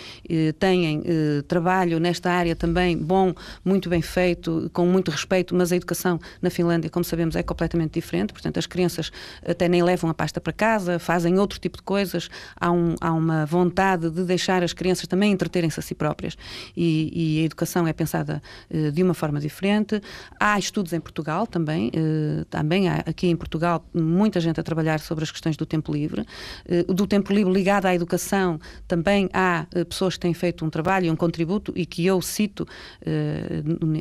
têm 0.59 1.03
trabalho 1.49 1.99
nesta 1.99 2.31
área 2.31 2.55
também 2.55 2.97
bom, 2.97 3.35
muito 3.65 3.89
bem 3.89 4.03
feito, 4.03 4.71
com 4.73 4.87
muito 4.87 5.11
respeito, 5.11 5.55
mas 5.55 5.73
a 5.73 5.77
educação 5.77 6.21
na 6.41 6.51
Finlândia, 6.51 6.91
como 6.91 7.05
sabemos, 7.05 7.35
é 7.37 7.43
completamente 7.43 7.95
diferente. 7.95 8.33
Portanto, 8.33 8.59
as 8.59 8.67
crianças 8.67 9.11
até 9.47 9.69
nem 9.69 9.83
levam 9.83 10.11
a 10.11 10.15
pasta 10.15 10.41
para 10.41 10.53
casa, 10.53 10.99
fazem 10.99 11.39
outro 11.39 11.59
tipo 11.59 11.79
de 11.79 11.83
coisas 11.83 12.29
há, 12.57 12.71
um, 12.71 12.95
há 13.01 13.13
uma 13.13 13.47
vontade 13.47 14.11
de 14.11 14.25
deixar 14.25 14.63
as 14.63 14.73
crianças 14.73 15.07
também 15.07 15.33
entreterem-se 15.33 15.79
a 15.79 15.83
si 15.83 15.95
próprias 15.95 16.37
e, 16.77 17.39
e, 17.39 17.43
a 17.43 17.45
educação 17.45 17.87
é 17.87 17.93
pensada 17.93 18.43
uh, 18.71 18.93
de 18.93 19.03
uma 19.03 19.15
forma 19.15 19.41
diferente. 19.41 20.01
Há 20.39 20.59
estudos 20.59 20.93
em 20.93 21.01
Portugal 21.01 21.47
também, 21.47 21.89
uh, 21.89 22.45
também 22.47 22.89
há 22.89 22.97
aqui 23.07 23.29
em 23.29 23.37
Portugal 23.37 23.85
muita 23.93 24.41
gente 24.41 24.61
a 24.61 24.63
trabalhar 24.63 25.01
sobre 25.01 25.25
as 25.25 25.31
questões 25.31 25.57
do 25.57 25.67
tempo 25.67 25.93
livre. 25.93 26.27
Uh, 26.69 26.93
do 26.93 27.07
tempo 27.07 27.33
livre 27.33 27.53
ligado 27.53 27.87
à 27.87 27.95
educação 27.95 28.59
também 28.87 29.29
há 29.33 29.67
pessoas 29.89 30.15
que 30.15 30.21
têm 30.21 30.35
feito 30.35 30.65
um 30.65 30.71
trabalho, 30.71 31.13
um 31.13 31.17
contributo 31.17 31.73
e 31.77 31.87
que 31.87 32.05
eu 32.05 32.21
cito 32.21 32.67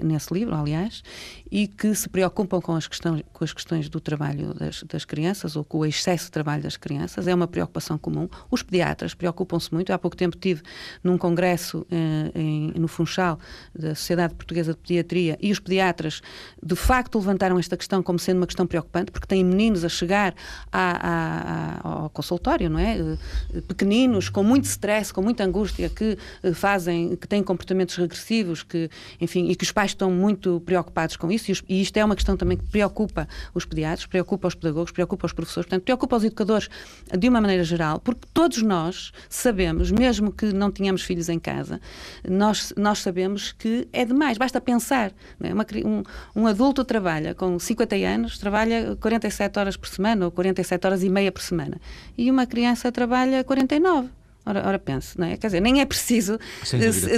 nesse 0.04 0.34
livro, 0.34 0.56
aliás, 0.56 1.04
e 1.52 1.68
que 1.68 1.94
se 1.94 2.10
preocupam 2.10 2.60
com 2.62 2.76
as 2.76 2.88
questões, 2.88 3.24
com 3.32 3.44
as 3.44 3.54
questões 3.54 3.90
do 3.90 4.00
trabalho 4.00 4.54
das, 4.54 4.84
das 4.84 5.06
crianças 5.06 5.56
ou 5.56 5.64
com 5.64 5.80
o 5.80 5.86
excesso 5.86 6.26
de 6.26 6.32
trabalho 6.32 6.64
das 6.64 6.78
crianças. 6.78 7.28
É 7.28 7.34
uma 7.34 7.48
preocupação 7.48 7.98
comum. 7.98 8.28
Os 8.50 8.62
pediatras 8.62 9.14
preocupam-se 9.14 9.74
muito. 9.74 9.92
Há 9.92 9.98
pouco 9.98 10.16
tempo 10.16 10.38
tive 10.38 10.62
num 11.04 11.18
congresso 11.18 11.86
eh, 11.92 12.32
em, 12.36 12.72
no 12.76 12.88
Funchal 12.88 13.40
da 13.74 13.96
Sociedade 13.96 14.34
Portuguesa 14.36 14.74
de 14.74 14.80
Pediatria 14.80 15.38
e 15.42 15.52
os 15.52 15.60
pediatras 15.60 16.22
de 16.62 16.76
facto 16.76 17.18
levantaram 17.18 17.60
esta 17.60 17.78
questão 17.78 18.02
como 18.02 18.20
sendo 18.20 18.38
uma 18.38 18.48
questão 18.48 18.66
preocupante 18.66 19.12
porque 19.12 19.28
têm 19.28 19.44
meninos 19.44 19.84
a 19.84 19.90
chegar 19.90 20.34
a, 20.72 21.82
a, 21.82 22.04
ao 22.04 22.10
consultório, 22.10 22.70
não 22.70 22.80
é? 22.80 22.98
Eh, 22.98 23.62
pequeninos, 23.68 24.30
com 24.30 24.44
muito 24.44 24.66
stress, 24.66 25.14
com 25.14 25.22
muita 25.22 25.44
angústia, 25.44 25.90
que 25.90 26.18
eh, 26.44 26.54
fazem, 26.54 27.16
que 27.16 27.28
têm 27.28 27.44
comportamentos 27.44 27.96
regressivos, 27.96 28.64
que, 28.64 28.90
enfim, 29.20 29.50
e 29.50 29.56
que 29.56 29.64
os 29.64 29.72
pais 29.72 29.92
estão 29.92 30.12
muito 30.12 30.62
preocupados 30.66 31.16
com 31.16 31.32
isso 31.32 31.52
e, 31.68 31.82
isto 31.82 31.98
é 31.98 32.06
uma 32.06 32.16
questão 32.16 32.38
também 32.38 32.58
que 32.58 32.66
preocupa 32.66 33.28
os 33.54 33.66
pediatras, 33.66 34.06
preocupa 34.06 34.48
os 34.48 34.56
pedagogos, 34.56 34.92
preocupa 34.92 35.26
os 35.26 35.34
professores, 35.34 35.68
portanto, 35.68 35.84
preocupa 35.84 36.16
os 36.16 36.24
educadores 36.24 36.70
de 37.18 37.30
uma 37.30 37.42
maneira 37.42 37.64
geral, 37.64 38.00
porque 38.00 38.23
todos 38.34 38.62
nós 38.62 39.12
sabemos, 39.30 39.92
mesmo 39.92 40.32
que 40.32 40.54
não 40.54 40.72
tenhamos 40.72 41.02
filhos 41.02 41.30
em 41.30 41.40
casa, 41.40 41.80
nós, 42.28 42.74
nós 42.78 43.00
sabemos 43.00 43.52
que 43.52 43.88
é 43.92 44.06
demais, 44.06 44.38
basta 44.38 44.60
pensar. 44.62 45.12
É? 45.42 45.54
Uma, 45.54 45.66
um, 45.86 46.04
um 46.42 46.48
adulto 46.48 46.84
trabalha 46.84 47.34
com 47.34 47.58
50 47.58 47.96
anos, 47.96 48.38
trabalha 48.38 48.96
47 49.00 49.60
horas 49.60 49.78
por 49.78 49.88
semana 49.88 50.26
ou 50.26 50.32
47 50.32 50.86
horas 50.86 51.04
e 51.04 51.10
meia 51.10 51.32
por 51.32 51.42
semana, 51.42 51.80
e 52.18 52.30
uma 52.30 52.46
criança 52.46 52.92
trabalha 52.92 53.44
49. 53.44 54.10
Ora, 54.46 54.68
ora 54.68 54.80
pense, 54.80 55.18
não 55.18 55.26
é? 55.26 55.38
Quer 55.38 55.48
dizer, 55.48 55.62
nem 55.62 55.80
é 55.80 55.86
preciso 55.86 56.38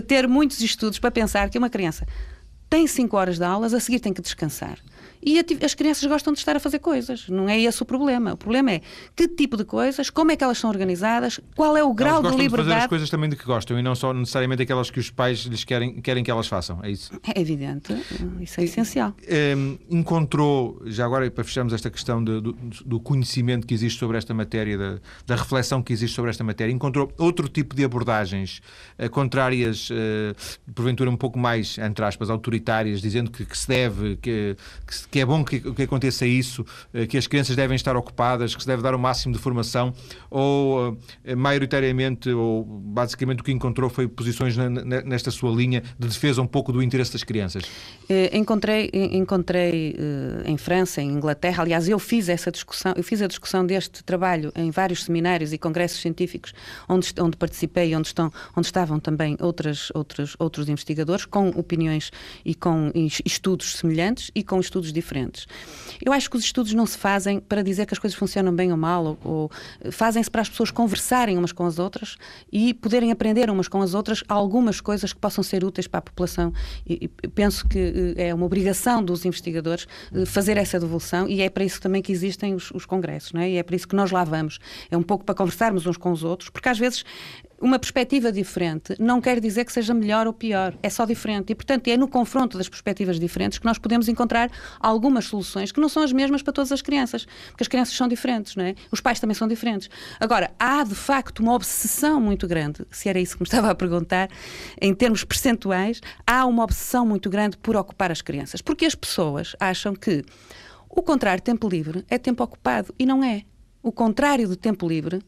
ter 0.07 0.27
muitos 0.27 0.61
estudos 0.61 0.99
para 0.99 1.09
pensar 1.09 1.49
que 1.49 1.57
uma 1.57 1.69
criança 1.69 2.05
tem 2.69 2.85
5 2.87 3.15
horas 3.17 3.37
de 3.37 3.43
aulas, 3.43 3.73
a 3.73 3.79
seguir 3.79 3.99
tem 3.99 4.13
que 4.13 4.21
descansar. 4.21 4.77
E 5.25 5.43
as 5.63 5.73
crianças 5.73 6.07
gostam 6.07 6.33
de 6.33 6.39
estar 6.39 6.55
a 6.55 6.59
fazer 6.59 6.77
coisas. 6.79 7.27
Não 7.27 7.49
é 7.49 7.59
esse 7.59 7.81
o 7.81 7.85
problema. 7.85 8.33
O 8.33 8.37
problema 8.37 8.71
é 8.73 8.81
que 9.15 9.27
tipo 9.27 9.57
de 9.57 9.65
coisas, 9.65 10.09
como 10.11 10.31
é 10.31 10.35
que 10.35 10.43
elas 10.43 10.57
são 10.57 10.69
organizadas, 10.69 11.39
qual 11.55 11.75
é 11.75 11.83
o 11.83 11.93
grau 11.93 12.21
de 12.21 12.29
liberdade. 12.29 12.49
De 12.49 12.69
fazer 12.69 12.73
as 12.81 12.87
coisas 12.87 13.09
também 13.09 13.29
de 13.29 13.35
que 13.35 13.43
gostam 13.43 13.79
e 13.79 13.81
não 13.81 13.95
só 13.95 14.13
necessariamente 14.13 14.61
aquelas 14.61 14.91
que 14.91 14.99
os 14.99 15.09
pais 15.09 15.39
lhes 15.39 15.63
querem, 15.63 15.99
querem 16.01 16.23
que 16.23 16.29
elas 16.29 16.47
façam. 16.47 16.79
É 16.83 16.91
isso? 16.91 17.11
É 17.35 17.41
evidente. 17.41 17.93
Isso 18.39 18.61
é 18.61 18.63
essencial. 18.63 19.15
Um, 19.57 19.77
encontrou, 19.89 20.81
já 20.85 21.05
agora 21.05 21.29
para 21.31 21.43
fecharmos 21.43 21.73
esta 21.73 21.89
questão 21.89 22.23
de, 22.23 22.39
do, 22.39 22.53
do, 22.85 22.99
conhecimento 22.99 23.65
que 23.65 23.73
existe 23.73 23.99
sobre 23.99 24.17
esta 24.17 24.33
matéria, 24.33 24.77
da, 24.77 24.99
da, 25.25 25.35
reflexão 25.35 25.81
que 25.81 25.91
existe 25.91 26.15
sobre 26.15 26.29
esta 26.29 26.43
matéria, 26.43 26.71
encontrou 26.71 27.11
outro 27.17 27.47
tipo 27.47 27.75
de 27.75 27.83
abordagens 27.83 28.61
uh, 28.99 29.09
contrárias, 29.09 29.89
uh, 29.89 30.73
porventura 30.73 31.09
um 31.09 31.17
pouco 31.17 31.39
mais, 31.39 31.77
entre 31.77 32.05
aspas, 32.05 32.29
autoritárias, 32.29 33.01
dizendo 33.01 33.31
que, 33.31 33.45
que 33.45 33.57
se 33.57 33.67
deve, 33.67 34.17
que, 34.17 34.55
que, 34.85 35.14
que 35.15 35.21
é 35.21 35.25
bom 35.25 35.45
que, 35.45 35.61
que 35.61 35.83
aconteça 35.83 36.25
isso, 36.25 36.65
eh, 36.93 37.05
que 37.05 37.17
as 37.17 37.25
crianças 37.25 37.55
devem 37.55 37.73
estar 37.73 37.95
ocupadas, 37.95 38.53
que 38.53 38.61
se 38.61 38.67
deve 38.67 38.83
dar 38.83 38.93
o 38.93 38.99
máximo 38.99 39.33
de 39.33 39.39
formação, 39.39 39.93
ou 40.29 40.97
eh, 41.23 41.33
maioritariamente, 41.33 42.29
ou 42.31 42.65
basicamente 42.65 43.39
o 43.39 43.43
que 43.45 43.53
encontrou 43.53 43.89
foi 43.89 44.09
posições 44.09 44.57
nesta 44.57 45.31
sua 45.31 45.55
linha 45.55 45.81
de 45.97 46.09
defesa 46.09 46.41
um 46.41 46.47
pouco 46.47 46.73
do 46.73 46.83
interesse 46.83 47.13
das 47.13 47.23
crianças? 47.23 47.63
Eh, 48.09 48.37
encontrei, 48.37 48.89
encontrei 48.93 49.95
em 50.43 50.57
França, 50.57 51.01
em 51.01 51.11
Inglaterra, 51.11 51.63
aliás, 51.63 51.87
eu 51.87 51.97
fiz 51.97 52.27
essa 52.27 52.51
discussão, 52.51 52.93
eu 52.97 53.03
fiz 53.03 53.21
a 53.21 53.27
discussão 53.27 53.65
deste 53.65 54.03
trabalho 54.03 54.51
em 54.53 54.69
vários 54.69 55.05
seminários 55.05 55.53
e 55.53 55.57
congressos 55.57 56.01
científicos 56.01 56.53
onde, 56.89 57.13
onde 57.21 57.37
participei 57.37 57.95
onde, 57.95 58.07
estão, 58.07 58.29
onde 58.53 58.67
estavam 58.67 58.99
também 58.99 59.37
outras, 59.39 59.93
outras, 59.95 60.35
outros 60.37 60.67
investigadores 60.67 61.23
com 61.23 61.47
opiniões 61.51 62.11
e 62.43 62.53
com 62.53 62.91
estudos 63.23 63.77
semelhantes 63.77 64.29
e 64.35 64.43
com 64.43 64.59
estudos 64.59 64.91
diferentes. 64.95 65.45
Eu 66.03 66.11
acho 66.11 66.29
que 66.29 66.37
os 66.37 66.43
estudos 66.43 66.73
não 66.73 66.85
se 66.85 66.97
fazem 66.97 67.39
para 67.39 67.61
dizer 67.61 67.85
que 67.85 67.93
as 67.93 67.99
coisas 67.99 68.17
funcionam 68.17 68.53
bem 68.53 68.71
ou 68.71 68.77
mal, 68.77 69.05
ou, 69.05 69.17
ou 69.23 69.51
fazem-se 69.91 70.31
para 70.31 70.41
as 70.41 70.49
pessoas 70.49 70.71
conversarem 70.71 71.37
umas 71.37 71.51
com 71.51 71.65
as 71.65 71.77
outras 71.77 72.17
e 72.51 72.73
poderem 72.73 73.11
aprender 73.11 73.49
umas 73.49 73.67
com 73.67 73.81
as 73.81 73.93
outras 73.93 74.23
algumas 74.27 74.81
coisas 74.81 75.13
que 75.13 75.19
possam 75.19 75.43
ser 75.43 75.63
úteis 75.63 75.87
para 75.87 75.99
a 75.99 76.01
população. 76.01 76.51
E, 76.87 77.09
e 77.23 77.27
penso 77.27 77.67
que 77.67 78.13
eh, 78.17 78.29
é 78.29 78.33
uma 78.33 78.45
obrigação 78.45 79.03
dos 79.03 79.25
investigadores 79.25 79.87
eh, 80.13 80.25
fazer 80.25 80.57
essa 80.57 80.79
devolução 80.79 81.27
e 81.27 81.41
é 81.41 81.49
para 81.49 81.63
isso 81.63 81.81
também 81.81 82.01
que 82.01 82.11
existem 82.11 82.55
os, 82.55 82.71
os 82.71 82.85
congressos, 82.85 83.33
não 83.33 83.41
é? 83.41 83.49
E 83.51 83.57
é 83.57 83.63
para 83.63 83.75
isso 83.75 83.87
que 83.87 83.95
nós 83.95 84.11
lá 84.11 84.23
vamos. 84.23 84.59
É 84.89 84.97
um 84.97 85.03
pouco 85.03 85.23
para 85.23 85.35
conversarmos 85.35 85.85
uns 85.85 85.97
com 85.97 86.11
os 86.11 86.23
outros, 86.23 86.49
porque 86.49 86.69
às 86.69 86.79
vezes 86.79 87.03
uma 87.65 87.79
perspectiva 87.79 88.31
diferente 88.31 88.95
não 88.99 89.19
quer 89.19 89.39
dizer 89.39 89.65
que 89.65 89.73
seja 89.73 89.91
melhor 89.91 90.27
ou 90.27 90.33
pior, 90.33 90.77
é 90.83 90.89
só 90.89 91.03
diferente. 91.03 91.51
E, 91.51 91.55
portanto, 91.55 91.87
é 91.87 91.97
no 91.97 92.07
confronto 92.07 92.59
das 92.59 92.69
perspectivas 92.69 93.19
diferentes 93.19 93.57
que 93.57 93.65
nós 93.65 93.79
podemos 93.79 94.07
encontrar 94.07 94.51
algumas 94.79 95.25
soluções 95.25 95.71
que 95.71 95.81
não 95.81 95.89
são 95.89 96.03
as 96.03 96.13
mesmas 96.13 96.43
para 96.43 96.53
todas 96.53 96.71
as 96.71 96.83
crianças, 96.83 97.25
porque 97.49 97.63
as 97.63 97.67
crianças 97.67 97.95
são 97.95 98.07
diferentes, 98.07 98.55
não 98.55 98.63
é? 98.63 98.75
Os 98.91 99.01
pais 99.01 99.19
também 99.19 99.33
são 99.33 99.47
diferentes. 99.47 99.89
Agora, 100.19 100.51
há 100.59 100.83
de 100.83 100.93
facto 100.93 101.39
uma 101.39 101.55
obsessão 101.55 102.21
muito 102.21 102.47
grande, 102.47 102.85
se 102.91 103.09
era 103.09 103.19
isso 103.19 103.35
que 103.35 103.41
me 103.41 103.47
estava 103.49 103.71
a 103.71 103.75
perguntar, 103.75 104.29
em 104.79 104.93
termos 104.93 105.23
percentuais, 105.23 106.01
há 106.27 106.45
uma 106.45 106.63
obsessão 106.63 107.03
muito 107.03 107.31
grande 107.31 107.57
por 107.57 107.75
ocupar 107.75 108.11
as 108.11 108.21
crianças, 108.21 108.61
porque 108.61 108.85
as 108.85 108.93
pessoas 108.93 109.55
acham 109.59 109.95
que 109.95 110.23
o 110.87 111.01
contrário 111.01 111.41
tempo 111.41 111.67
livre 111.67 112.05
é 112.11 112.19
tempo 112.19 112.43
ocupado 112.43 112.93
e 112.99 113.07
não 113.07 113.23
é. 113.23 113.41
O 113.81 113.91
contrário 113.91 114.47
do 114.47 114.55
tempo 114.55 114.87
livre 114.87 115.19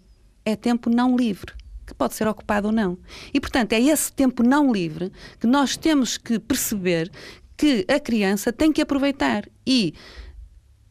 é 0.45 0.55
tempo 0.55 0.87
não 0.87 1.17
livre 1.17 1.51
que 1.87 1.93
pode 1.93 2.13
ser 2.13 2.27
ocupado 2.27 2.67
ou 2.67 2.73
não. 2.73 2.97
E, 3.33 3.39
portanto, 3.39 3.73
é 3.73 3.81
esse 3.81 4.11
tempo 4.11 4.43
não 4.43 4.71
livre 4.71 5.11
que 5.39 5.47
nós 5.47 5.77
temos 5.77 6.17
que 6.17 6.37
perceber 6.37 7.09
que 7.55 7.85
a 7.87 7.99
criança 7.99 8.53
tem 8.53 8.71
que 8.71 8.81
aproveitar 8.81 9.49
e 9.65 9.93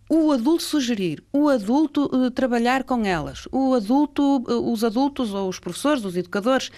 o 0.08 0.30
adulto 0.30 0.62
sugerir, 0.62 1.22
o 1.32 1.48
adulto 1.48 2.04
uh, 2.04 2.30
trabalhar 2.30 2.84
com 2.84 3.04
elas, 3.04 3.48
o 3.50 3.74
adulto, 3.74 4.22
uh, 4.22 4.72
os 4.72 4.84
adultos 4.84 5.34
ou 5.34 5.48
os 5.48 5.58
professores, 5.58 6.04
os 6.04 6.16
educadores, 6.16 6.70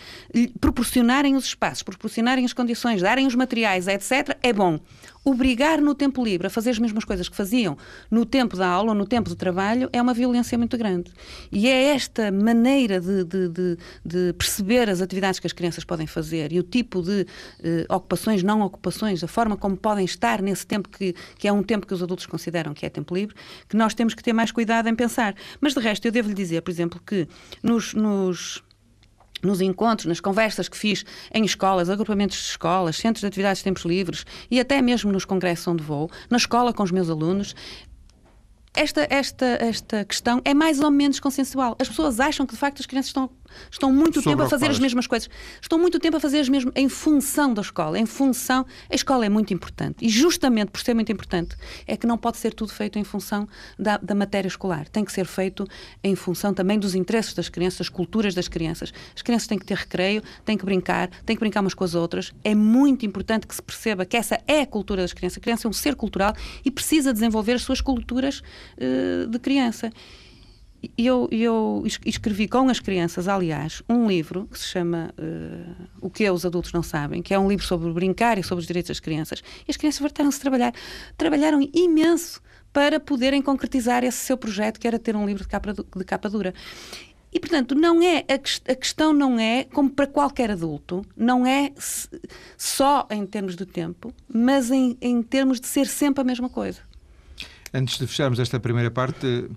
proporcionarem 0.60 1.37
os 1.37 1.44
espaços, 1.44 1.82
proporcionarem 1.82 2.44
as 2.44 2.54
condições, 2.54 3.02
darem 3.02 3.26
os 3.26 3.34
materiais, 3.34 3.87
etc., 3.87 4.37
é 4.42 4.52
bom 4.52 4.80
obrigar 5.25 5.80
no 5.80 5.94
tempo 5.94 6.25
livre 6.25 6.46
a 6.46 6.50
fazer 6.50 6.70
as 6.70 6.78
mesmas 6.78 7.04
coisas 7.04 7.28
que 7.28 7.37
faziam 7.37 7.76
no 8.10 8.25
tempo 8.25 8.56
da 8.56 8.66
aula 8.66 8.90
ou 8.90 8.94
no 8.94 9.06
tempo 9.06 9.28
de 9.28 9.37
trabalho 9.37 9.88
é 9.92 10.00
uma 10.00 10.14
violência 10.14 10.56
muito 10.56 10.76
grande. 10.76 11.10
E 11.50 11.68
é 11.68 11.94
esta 11.94 12.30
maneira 12.30 13.00
de, 13.00 13.25
de, 13.25 13.48
de, 13.48 13.78
de 14.04 14.32
perceber 14.34 14.88
as 14.88 15.00
atividades 15.00 15.40
que 15.40 15.46
as 15.46 15.52
crianças 15.52 15.84
podem 15.84 16.06
fazer 16.06 16.52
e 16.52 16.58
o 16.58 16.62
tipo 16.62 17.02
de 17.02 17.26
eh, 17.62 17.87
ocupações, 17.88 18.42
não 18.42 18.62
ocupações, 18.62 19.22
a 19.22 19.28
forma 19.28 19.56
como 19.56 19.76
podem 19.76 20.04
estar 20.04 20.40
nesse 20.42 20.66
tempo 20.66 20.88
que, 20.88 21.14
que 21.37 21.48
é 21.48 21.52
um 21.52 21.62
tempo 21.62 21.87
que 21.87 21.94
os 21.94 22.02
adultos 22.02 22.26
consideram 22.26 22.75
que 22.75 22.87
é 22.87 22.88
tempo 22.88 23.14
livre, 23.14 23.34
que 23.68 23.76
nós 23.76 23.94
temos 23.94 24.14
que 24.14 24.22
ter 24.22 24.32
mais 24.32 24.50
cuidado 24.50 24.88
em 24.88 24.94
pensar. 24.94 25.34
Mas 25.60 25.75
de 25.75 25.80
resto, 25.80 26.06
eu 26.06 26.12
devo 26.12 26.28
lhe 26.28 26.34
dizer, 26.34 26.62
por 26.62 26.70
exemplo, 26.70 27.00
que 27.04 27.28
nos, 27.62 27.94
nos 27.94 28.62
nos 29.42 29.61
encontros, 29.61 30.07
nas 30.07 30.21
conversas 30.21 30.68
que 30.68 30.76
fiz 30.76 31.04
em 31.33 31.45
escolas, 31.45 31.90
agrupamentos 31.90 32.37
de 32.37 32.45
escolas, 32.45 32.97
centros 32.97 33.21
de 33.21 33.26
atividades 33.26 33.59
de 33.59 33.64
tempos 33.64 33.85
livres 33.85 34.25
e 34.50 34.61
até 34.61 34.80
mesmo 34.83 35.12
nos 35.12 35.25
congressos 35.25 35.66
onde 35.66 35.83
vou, 35.83 36.11
na 36.30 36.37
escola 36.37 36.73
com 36.73 36.83
os 36.83 36.90
meus 36.90 37.11
alunos, 37.11 37.54
esta, 38.75 39.07
esta, 39.11 39.47
esta 39.61 40.04
questão 40.04 40.40
é 40.45 40.54
mais 40.54 40.80
ou 40.80 40.90
menos 40.90 41.18
consensual. 41.18 41.76
As 41.80 41.88
pessoas 41.88 42.21
acham 42.21 42.47
que 42.47 42.54
de 42.54 42.61
facto 42.61 42.80
as 42.80 42.87
crianças 42.87 43.09
estão 43.09 43.28
Estão 43.71 43.93
muito 43.93 44.23
tempo 44.23 44.43
a 44.43 44.49
fazer 44.49 44.71
as 44.71 44.78
mesmas 44.78 45.07
coisas. 45.07 45.28
Estão 45.61 45.78
muito 45.78 45.99
tempo 45.99 46.17
a 46.17 46.21
fazer 46.21 46.40
as 46.40 46.49
mesmas 46.49 46.73
em 46.76 46.88
função 46.88 47.52
da 47.52 47.62
escola, 47.62 47.99
em 47.99 48.07
função. 48.07 48.67
A 48.90 48.95
escola 48.95 49.26
é 49.26 49.28
muito 49.28 49.52
importante 49.52 50.05
e 50.05 50.09
justamente 50.09 50.71
por 50.71 50.81
ser 50.81 50.95
muito 50.95 51.11
importante 51.12 51.57
é 51.87 51.97
que 51.97 52.07
não 52.07 52.19
pode 52.19 52.37
ser 52.37 52.55
tudo 52.55 52.73
feito 52.73 52.99
em 52.99 53.05
função 53.05 53.49
da, 53.78 53.97
da 53.99 54.14
matéria 54.14 54.49
escolar. 54.49 54.88
Tem 54.88 55.05
que 55.05 55.12
ser 55.12 55.26
feito 55.26 55.67
em 56.02 56.14
função 56.14 56.52
também 56.52 56.78
dos 56.78 56.95
interesses 56.95 57.35
das 57.35 57.49
crianças, 57.49 57.78
das 57.78 57.88
culturas 57.88 58.35
das 58.35 58.49
crianças. 58.49 58.93
As 59.14 59.23
crianças 59.23 59.47
têm 59.47 59.59
que 59.59 59.67
ter 59.67 59.76
recreio, 59.76 60.23
têm 60.45 60.57
que 60.57 60.64
brincar, 60.64 61.09
têm 61.25 61.37
que 61.37 61.40
brincar 61.40 61.61
umas 61.61 61.75
com 61.75 61.85
as 61.85 61.95
outras. 61.95 62.33
É 62.45 62.55
muito 62.55 63.07
importante 63.07 63.47
que 63.47 63.55
se 63.55 63.62
perceba 63.62 64.05
que 64.05 64.17
essa 64.17 64.40
é 64.47 64.62
a 64.62 64.67
cultura 64.67 65.02
das 65.02 65.12
crianças. 65.12 65.38
A 65.38 65.40
criança 65.40 65.67
é 65.67 65.71
um 65.71 65.73
ser 65.73 65.95
cultural 65.95 66.35
e 66.64 66.71
precisa 66.71 67.12
desenvolver 67.12 67.52
as 67.52 67.62
suas 67.62 67.81
culturas 67.81 68.43
uh, 68.76 69.26
de 69.26 69.38
criança 69.38 69.93
eu, 70.97 71.28
eu 71.32 71.85
escrevi 72.04 72.47
com 72.47 72.68
as 72.68 72.78
crianças, 72.78 73.26
aliás, 73.26 73.82
um 73.88 74.06
livro 74.06 74.47
que 74.50 74.58
se 74.58 74.66
chama 74.66 75.12
uh, 75.18 75.88
O 76.00 76.08
que 76.08 76.25
é 76.25 76.30
os 76.30 76.47
adultos 76.47 76.73
não 76.73 76.82
sabem, 76.82 77.20
que 77.20 77.35
é 77.35 77.38
um 77.38 77.49
livro 77.49 77.64
sobre 77.64 77.90
brincar 77.92 78.38
e 78.38 78.42
sobre 78.42 78.61
os 78.61 78.66
direitos 78.66 78.88
das 78.88 79.00
crianças. 79.00 79.42
E 79.66 79.70
as 79.70 79.76
crianças 79.76 80.00
voltaram-se 80.00 80.38
a 80.38 80.40
trabalhar. 80.40 80.73
Trabalharam 81.16 81.61
imenso 81.75 82.40
para 82.73 83.00
poderem 83.00 83.42
concretizar 83.42 84.04
esse 84.04 84.18
seu 84.18 84.37
projeto, 84.37 84.78
que 84.78 84.87
era 84.87 84.99
ter 84.99 85.16
um 85.16 85.26
livro 85.26 85.42
de 85.42 85.49
capa, 85.49 85.73
de 85.73 86.04
capa 86.04 86.28
dura. 86.28 86.54
E, 87.32 87.38
portanto, 87.40 87.75
não 87.75 88.02
é 88.02 88.25
a, 88.28 88.75
questão 88.75 89.12
não 89.12 89.38
é, 89.38 89.64
como 89.64 89.90
para 89.90 90.06
qualquer 90.06 90.50
adulto, 90.50 91.04
não 91.16 91.47
é 91.47 91.73
só 92.56 93.06
em 93.11 93.26
termos 93.26 93.54
de 93.54 93.66
tempo, 93.66 94.14
mas 94.32 94.70
em, 94.70 94.97
em 95.00 95.23
termos 95.23 95.61
de 95.61 95.66
ser 95.66 95.87
sempre 95.87 96.23
a 96.23 96.25
mesma 96.25 96.49
coisa. 96.49 96.80
Antes 97.73 97.99
de 97.99 98.06
fecharmos 98.06 98.38
esta 98.38 98.58
primeira 98.58 98.90
parte, 98.90 99.50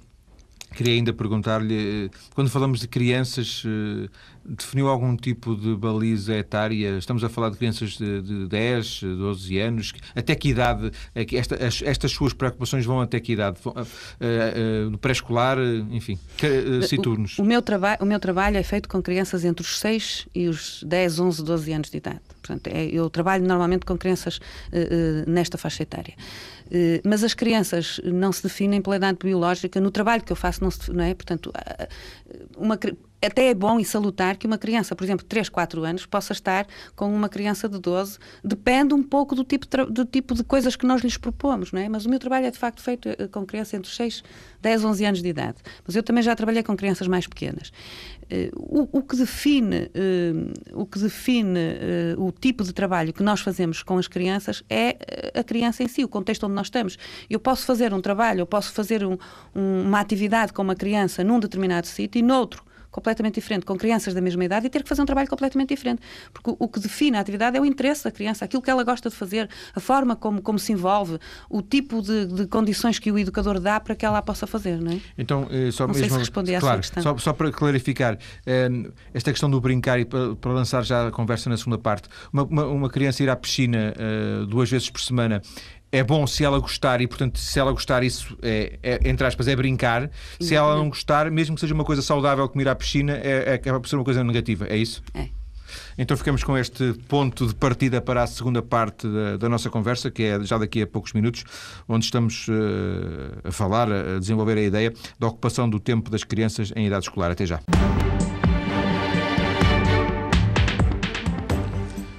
Queria 0.74 0.94
ainda 0.94 1.14
perguntar-lhe, 1.14 2.10
quando 2.34 2.50
falamos 2.50 2.80
de 2.80 2.88
crianças, 2.88 3.64
eh, 3.66 4.10
definiu 4.46 4.88
algum 4.88 5.16
tipo 5.16 5.56
de 5.56 5.76
baliza 5.76 6.36
etária? 6.36 6.98
Estamos 6.98 7.24
a 7.24 7.30
falar 7.30 7.50
de 7.50 7.58
crianças 7.58 7.92
de, 7.92 8.22
de 8.22 8.48
10, 8.48 9.02
12 9.04 9.60
anos. 9.60 9.94
Até 10.16 10.36
que 10.36 10.50
idade? 10.50 10.92
É 11.14 11.26
esta, 11.36 11.58
estas 11.62 12.12
suas 12.12 12.34
preocupações 12.34 12.86
vão 12.86 13.02
até 13.02 13.20
que 13.20 13.34
idade? 13.34 13.58
Uh, 13.66 13.72
uh, 14.94 14.98
pré-escolar, 14.98 15.58
enfim, 15.92 16.18
citurnos. 16.88 17.38
O, 17.40 17.44
o, 17.44 17.46
meu 17.46 17.62
o 18.00 18.06
meu 18.06 18.20
trabalho 18.20 18.58
é 18.58 18.64
feito 18.64 18.90
com 18.90 19.02
crianças 19.02 19.46
entre 19.46 19.64
os 19.64 19.80
6 19.80 20.28
e 20.34 20.48
os 20.48 20.84
10, 20.84 21.20
11, 21.20 21.44
12 21.44 21.74
anos 21.74 21.90
de 21.90 21.98
idade. 21.98 22.22
Portanto, 22.42 22.68
é, 22.68 22.86
eu 22.86 23.10
trabalho 23.10 23.46
normalmente 23.46 23.86
com 23.86 23.98
crianças 23.98 24.38
uh, 24.38 25.30
nesta 25.30 25.58
faixa 25.58 25.84
etária. 25.84 26.16
Eh, 26.72 27.02
mas 27.04 27.24
as 27.24 27.34
crianças 27.34 28.00
não 28.06 28.32
se 28.32 28.42
definem 28.42 28.82
pela 28.82 28.96
idade 28.96 29.18
biológica. 29.22 29.82
No 29.82 29.92
trabalho 29.92 30.24
que 30.24 30.32
eu 30.32 30.36
faço, 30.38 30.64
não, 30.64 30.72
se, 30.72 30.92
não 30.92 31.04
é? 31.04 31.14
Portanto, 31.14 31.52
uma, 32.58 32.80
até 33.22 33.50
é 33.50 33.54
bom 33.54 33.80
e 33.80 33.86
salutar 33.86 34.36
que 34.36 34.48
uma 34.48 34.58
criança, 34.58 34.96
por 34.96 35.04
exemplo, 35.04 35.24
de 35.24 35.30
3, 35.30 35.50
4 35.50 35.84
anos, 35.84 36.06
possa 36.06 36.34
estar 36.34 36.66
com 36.96 37.14
uma 37.14 37.30
criança 37.30 37.70
de 37.70 37.80
12. 37.80 38.18
Depende 38.44 38.94
um 38.94 39.04
pouco 39.04 39.36
do 39.36 39.44
tipo, 39.44 39.68
de, 39.68 39.86
do 39.86 40.06
tipo 40.06 40.34
de 40.34 40.44
coisas 40.44 40.76
que 40.76 40.86
nós 40.86 41.02
lhes 41.02 41.18
propomos, 41.18 41.72
não 41.72 41.80
é? 41.80 41.88
Mas 41.88 42.06
o 42.06 42.10
meu 42.10 42.20
trabalho 42.20 42.48
é 42.48 42.52
de 42.52 42.58
facto 42.58 42.82
feito 42.82 43.10
eh, 43.10 43.28
com 43.28 43.46
crianças 43.46 43.76
entre 43.76 43.90
os 43.90 43.96
6, 43.96 44.24
10, 44.62 44.86
11 44.86 45.06
anos 45.06 45.22
de 45.22 45.30
idade. 45.30 45.58
Mas 45.86 45.96
eu 45.96 46.02
também 46.02 46.24
já 46.24 46.36
trabalhei 46.36 46.64
com 46.64 46.76
crianças 46.76 47.08
mais 47.08 47.28
pequenas. 47.28 47.72
Eh, 48.30 48.50
o, 48.56 48.88
o 48.92 49.02
que 49.04 49.16
define, 49.16 49.92
o, 50.74 50.86
que 50.86 50.98
define 50.98 51.60
o 52.18 52.32
tipo 52.32 52.64
de 52.64 52.74
trabalho 52.74 53.14
que 53.14 53.22
nós 53.22 53.42
fazemos 53.42 53.84
com 53.84 53.98
as 53.98 54.08
crianças 54.08 54.64
é 54.70 54.98
a 55.36 55.44
criança 55.44 55.84
em 55.84 55.88
si, 55.88 56.04
o 56.04 56.08
contexto 56.08 56.46
onde 56.46 56.56
nós 56.56 56.68
estamos. 56.68 56.98
Eu 57.30 57.40
posso 57.40 57.66
fazer 57.66 57.94
um 57.94 58.02
trabalho, 58.02 58.42
eu 58.42 58.48
posso 58.48 58.72
fazer 58.74 59.06
um, 59.06 59.18
uma 59.54 60.00
atividade 60.00 60.54
com 60.54 60.62
uma 60.62 60.76
criança 60.76 61.24
num 61.24 61.40
determinado 61.40 61.86
sítio 61.88 62.20
e 62.20 62.22
noutro 62.22 62.64
completamente 62.92 63.36
diferente, 63.36 63.66
com 63.66 63.76
crianças 63.78 64.14
da 64.14 64.22
mesma 64.22 64.44
idade 64.44 64.68
e 64.68 64.70
ter 64.70 64.84
que 64.84 64.90
fazer 64.90 65.02
um 65.02 65.06
trabalho 65.06 65.30
completamente 65.30 65.70
diferente. 65.70 66.02
Porque 66.34 66.56
o 66.60 66.68
que 66.68 66.80
define 66.80 67.18
a 67.18 67.22
atividade 67.22 67.58
é 67.58 67.62
o 67.62 67.66
interesse 67.66 68.04
da 68.04 68.12
criança, 68.12 68.46
aquilo 68.46 68.62
que 68.62 68.70
ela 68.70 68.84
gosta 68.84 69.10
de 69.10 69.16
fazer, 69.16 69.50
a 69.74 69.80
forma 69.80 70.16
como, 70.16 70.42
como 70.42 70.60
se 70.60 70.72
envolve, 70.72 71.18
o 71.50 71.62
tipo 71.62 72.02
de, 72.02 72.26
de 72.26 72.48
condições 72.48 73.00
que 73.00 73.12
o 73.12 73.18
educador 73.18 73.60
dá 73.60 73.80
para 73.80 73.96
que 73.96 74.06
ela 74.06 74.18
a 74.18 74.22
possa 74.22 74.46
fazer, 74.46 74.80
não 74.80 74.92
é? 74.92 75.00
Então, 75.18 75.48
eh, 75.50 75.72
só 75.72 75.88
não 75.88 75.94
mesmo, 75.94 76.08
sei 76.08 76.10
se 76.10 76.18
respondi 76.18 76.58
claro, 76.60 76.76
a 76.76 76.82
questão. 76.82 77.04
Só, 77.04 77.18
só 77.18 77.34
para 77.34 77.52
clarificar, 77.52 78.18
eh, 78.46 78.70
esta 79.14 79.32
questão 79.32 79.50
do 79.50 79.60
brincar 79.62 80.00
e 80.00 80.06
para, 80.06 80.36
para, 80.36 80.52
lançar 80.52 80.84
já 80.84 81.08
a 81.08 81.12
conversa 81.12 81.50
na 81.50 81.58
segunda 81.58 81.78
parte, 81.78 82.10
uma, 82.32 82.44
uma, 82.44 82.66
uma 82.66 82.90
criança 82.90 83.24
ir 83.24 83.30
à 83.30 83.36
piscina 83.36 83.94
uh, 83.96 84.46
duas 84.46 84.70
vezes 84.70 84.90
por 84.90 85.02
semana 85.02 85.42
é 85.92 86.04
bom 86.04 86.26
se 86.26 86.44
ela 86.44 86.58
gostar 86.60 87.02
e, 87.02 87.08
portanto, 87.08 87.38
se 87.38 87.60
ela 87.60 87.72
gostar, 87.72 88.02
isso 88.04 88.38
é, 88.42 88.80
é 88.82 89.00
entre 89.10 89.28
aspas, 89.28 89.48
é 89.48 89.56
brincar. 89.56 90.10
Se 90.40 90.56
ela 90.56 90.76
não 90.76 90.90
gostar, 90.90 91.30
mesmo 91.30 91.56
que 91.56 91.62
seja 91.62 91.74
uma 91.74 91.84
coisa 91.84 92.02
saudável 92.02 92.48
como 92.48 92.62
ir 92.62 92.70
à 92.70 92.76
piscina, 92.76 93.14
é, 93.14 93.50
é, 93.50 93.54
acaba 93.56 93.80
por 93.80 93.90
ser 93.90 93.98
uma 93.98 94.06
coisa 94.06 94.24
negativa. 94.24 94.66
É 94.70 94.78
isso? 94.78 95.04
É. 95.14 95.28
Então 95.98 96.18
ficamos 96.18 96.44
com 96.44 96.58
este 96.58 96.94
ponto 97.08 97.48
de 97.48 97.56
partida 97.56 98.02
para 98.02 98.24
a 98.24 98.28
segunda 98.28 98.62
parte 98.62 99.08
da, 99.08 99.38
da 99.38 99.50
nossa 99.50 99.70
conversa, 99.70 100.10
que 100.10 100.24
é 100.24 100.44
já 100.44 100.58
daqui 100.58 100.82
a 100.82 100.88
poucos 100.88 101.14
minutos, 101.14 101.44
onde 101.88 102.06
estamos 102.06 102.48
uh, 102.48 103.48
a 103.48 103.52
falar, 103.52 103.90
a 103.92 104.20
desenvolver 104.20 104.58
a 104.58 104.62
ideia 104.62 104.94
da 105.20 105.28
ocupação 105.28 105.70
do 105.70 105.80
tempo 105.80 106.10
das 106.10 106.24
crianças 106.24 106.72
em 106.76 106.88
idade 106.88 107.06
escolar. 107.06 107.32
Até 107.32 107.46
já. 107.46 107.60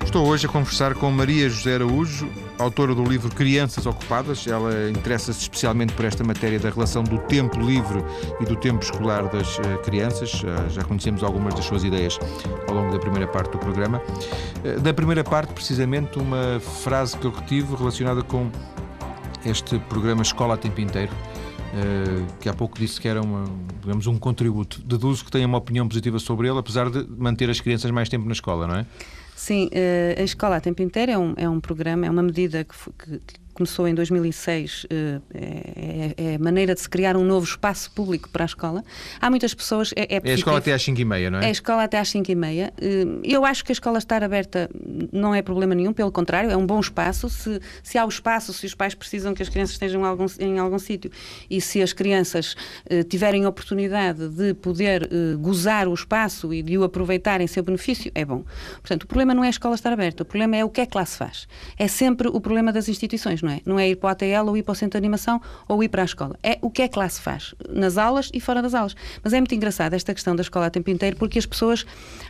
Estou 0.04 0.26
hoje 0.26 0.46
a 0.46 0.48
conversar 0.48 0.94
com 0.94 1.10
Maria 1.10 1.48
José 1.48 1.74
Araújo, 1.74 2.30
autora 2.62 2.94
do 2.94 3.04
livro 3.04 3.34
Crianças 3.34 3.86
Ocupadas. 3.86 4.46
Ela 4.46 4.90
interessa-se 4.90 5.40
especialmente 5.40 5.92
por 5.92 6.04
esta 6.04 6.24
matéria 6.24 6.58
da 6.58 6.70
relação 6.70 7.02
do 7.02 7.18
tempo 7.18 7.60
livre 7.60 8.02
e 8.40 8.44
do 8.44 8.56
tempo 8.56 8.82
escolar 8.82 9.28
das 9.28 9.58
eh, 9.58 9.76
crianças. 9.84 10.42
Já 10.70 10.82
conhecemos 10.84 11.22
algumas 11.22 11.54
das 11.54 11.64
suas 11.64 11.84
ideias 11.84 12.18
ao 12.68 12.74
longo 12.74 12.92
da 12.92 12.98
primeira 12.98 13.26
parte 13.26 13.52
do 13.52 13.58
programa. 13.58 14.00
Eh, 14.64 14.78
da 14.78 14.94
primeira 14.94 15.24
parte, 15.24 15.52
precisamente, 15.52 16.18
uma 16.18 16.60
frase 16.60 17.16
que 17.16 17.26
eu 17.26 17.30
retive 17.30 17.74
relacionada 17.74 18.22
com 18.22 18.50
este 19.44 19.78
programa 19.80 20.22
Escola 20.22 20.54
a 20.54 20.56
Tempo 20.56 20.80
Inteiro. 20.80 21.12
Uh, 21.72 22.26
que 22.38 22.50
há 22.50 22.52
pouco 22.52 22.78
disse 22.78 23.00
que 23.00 23.08
era 23.08 23.22
uma, 23.22 23.44
digamos, 23.80 24.06
um 24.06 24.18
contributo. 24.18 24.82
Deduzo 24.82 25.24
que 25.24 25.30
tenha 25.30 25.46
uma 25.46 25.56
opinião 25.56 25.88
positiva 25.88 26.18
sobre 26.18 26.46
ele, 26.46 26.58
apesar 26.58 26.90
de 26.90 27.06
manter 27.16 27.48
as 27.48 27.60
crianças 27.60 27.90
mais 27.90 28.10
tempo 28.10 28.26
na 28.26 28.32
escola, 28.32 28.66
não 28.66 28.76
é? 28.76 28.86
Sim, 29.34 29.66
uh, 29.66 30.20
a 30.20 30.22
Escola 30.22 30.56
a 30.56 30.60
Tempo 30.60 30.82
Inteiro 30.82 31.12
é 31.12 31.18
um, 31.18 31.34
é 31.36 31.48
um 31.48 31.60
programa, 31.60 32.06
é 32.06 32.10
uma 32.10 32.22
medida 32.22 32.64
que, 32.64 32.74
que, 32.92 33.41
começou 33.54 33.86
em 33.86 33.94
2006, 33.94 34.86
eh, 34.90 35.20
é, 35.34 36.14
é, 36.16 36.34
a 36.36 36.38
maneira 36.38 36.74
de 36.74 36.80
se 36.80 36.88
criar 36.88 37.16
um 37.16 37.24
novo 37.24 37.44
espaço 37.44 37.90
público 37.90 38.28
para 38.28 38.44
a 38.44 38.46
escola. 38.46 38.82
Há 39.20 39.30
muitas 39.30 39.54
pessoas. 39.54 39.92
É, 39.94 40.16
é, 40.16 40.20
é 40.24 40.30
a 40.32 40.34
escola 40.34 40.58
até 40.58 40.72
às 40.72 40.82
5 40.82 41.00
e 41.00 41.04
meia, 41.04 41.30
não 41.30 41.38
é? 41.38 41.44
É 41.44 41.48
a 41.48 41.50
escola 41.50 41.84
até 41.84 41.98
às 41.98 42.08
5 42.08 42.30
e 42.30 42.34
meia. 42.34 42.72
Eh, 42.80 43.04
eu 43.24 43.44
acho 43.44 43.64
que 43.64 43.72
a 43.72 43.74
escola 43.74 43.98
estar 43.98 44.22
aberta 44.22 44.70
não 45.12 45.34
é 45.34 45.42
problema 45.42 45.74
nenhum, 45.74 45.92
pelo 45.92 46.10
contrário, 46.10 46.50
é 46.50 46.56
um 46.56 46.66
bom 46.66 46.80
espaço. 46.80 47.28
Se, 47.28 47.60
se 47.82 47.98
há 47.98 48.04
o 48.04 48.08
espaço, 48.08 48.52
se 48.52 48.66
os 48.66 48.74
pais 48.74 48.94
precisam 48.94 49.34
que 49.34 49.42
as 49.42 49.48
crianças 49.48 49.74
estejam 49.74 50.00
em 50.00 50.04
algum, 50.04 50.26
em 50.40 50.58
algum 50.58 50.78
sítio 50.78 51.10
e 51.50 51.60
se 51.60 51.82
as 51.82 51.92
crianças 51.92 52.54
uh, 52.90 53.04
tiverem 53.04 53.46
oportunidade 53.46 54.28
de 54.28 54.54
poder 54.54 55.08
gozar 55.38 55.88
o 55.88 55.94
espaço 55.94 56.52
e 56.52 56.62
de 56.62 56.78
o 56.78 56.84
aproveitar 56.84 57.40
em 57.40 57.46
seu 57.46 57.62
benefício, 57.62 58.10
é 58.14 58.24
bom. 58.24 58.44
Portanto, 58.80 59.04
o 59.04 59.06
problema 59.06 59.34
não 59.34 59.44
é 59.44 59.48
a 59.48 59.50
escola 59.50 59.74
estar 59.74 59.92
aberta, 59.92 60.22
o 60.22 60.26
problema 60.26 60.56
é 60.56 60.64
o 60.64 60.70
que 60.70 60.80
é 60.80 60.86
que 60.86 60.96
lá 60.96 61.04
se 61.04 61.16
faz. 61.16 61.48
É 61.78 61.88
sempre 61.88 62.28
o 62.28 62.40
problema 62.40 62.72
das 62.72 62.88
instituições 62.88 63.41
não 63.42 63.50
é? 63.50 63.60
Não 63.64 63.78
é 63.78 63.88
ir 63.88 63.96
para 63.96 64.08
o 64.08 64.10
ATL 64.10 64.48
ou 64.48 64.56
ir 64.56 64.62
para 64.62 64.72
o 64.72 64.74
centro 64.74 64.92
de 64.92 64.98
animação 64.98 65.40
ou 65.68 65.82
ir 65.82 65.88
para 65.88 66.02
a 66.02 66.04
escola. 66.04 66.36
É 66.42 66.58
o 66.62 66.70
que 66.70 66.82
é 66.82 66.88
que 66.88 66.98
lá 66.98 67.08
se 67.08 67.20
faz, 67.20 67.54
nas 67.68 67.98
aulas 67.98 68.30
e 68.32 68.40
fora 68.40 68.62
das 68.62 68.74
aulas. 68.74 68.94
Mas 69.22 69.32
é 69.32 69.40
muito 69.40 69.54
engraçado 69.54 69.94
esta 69.94 70.14
questão 70.14 70.34
da 70.36 70.42
escola 70.42 70.66
a 70.66 70.70
tempo 70.70 70.90
inteiro 70.90 71.16
porque 71.16 71.38
as 71.38 71.46
pessoas 71.46 71.84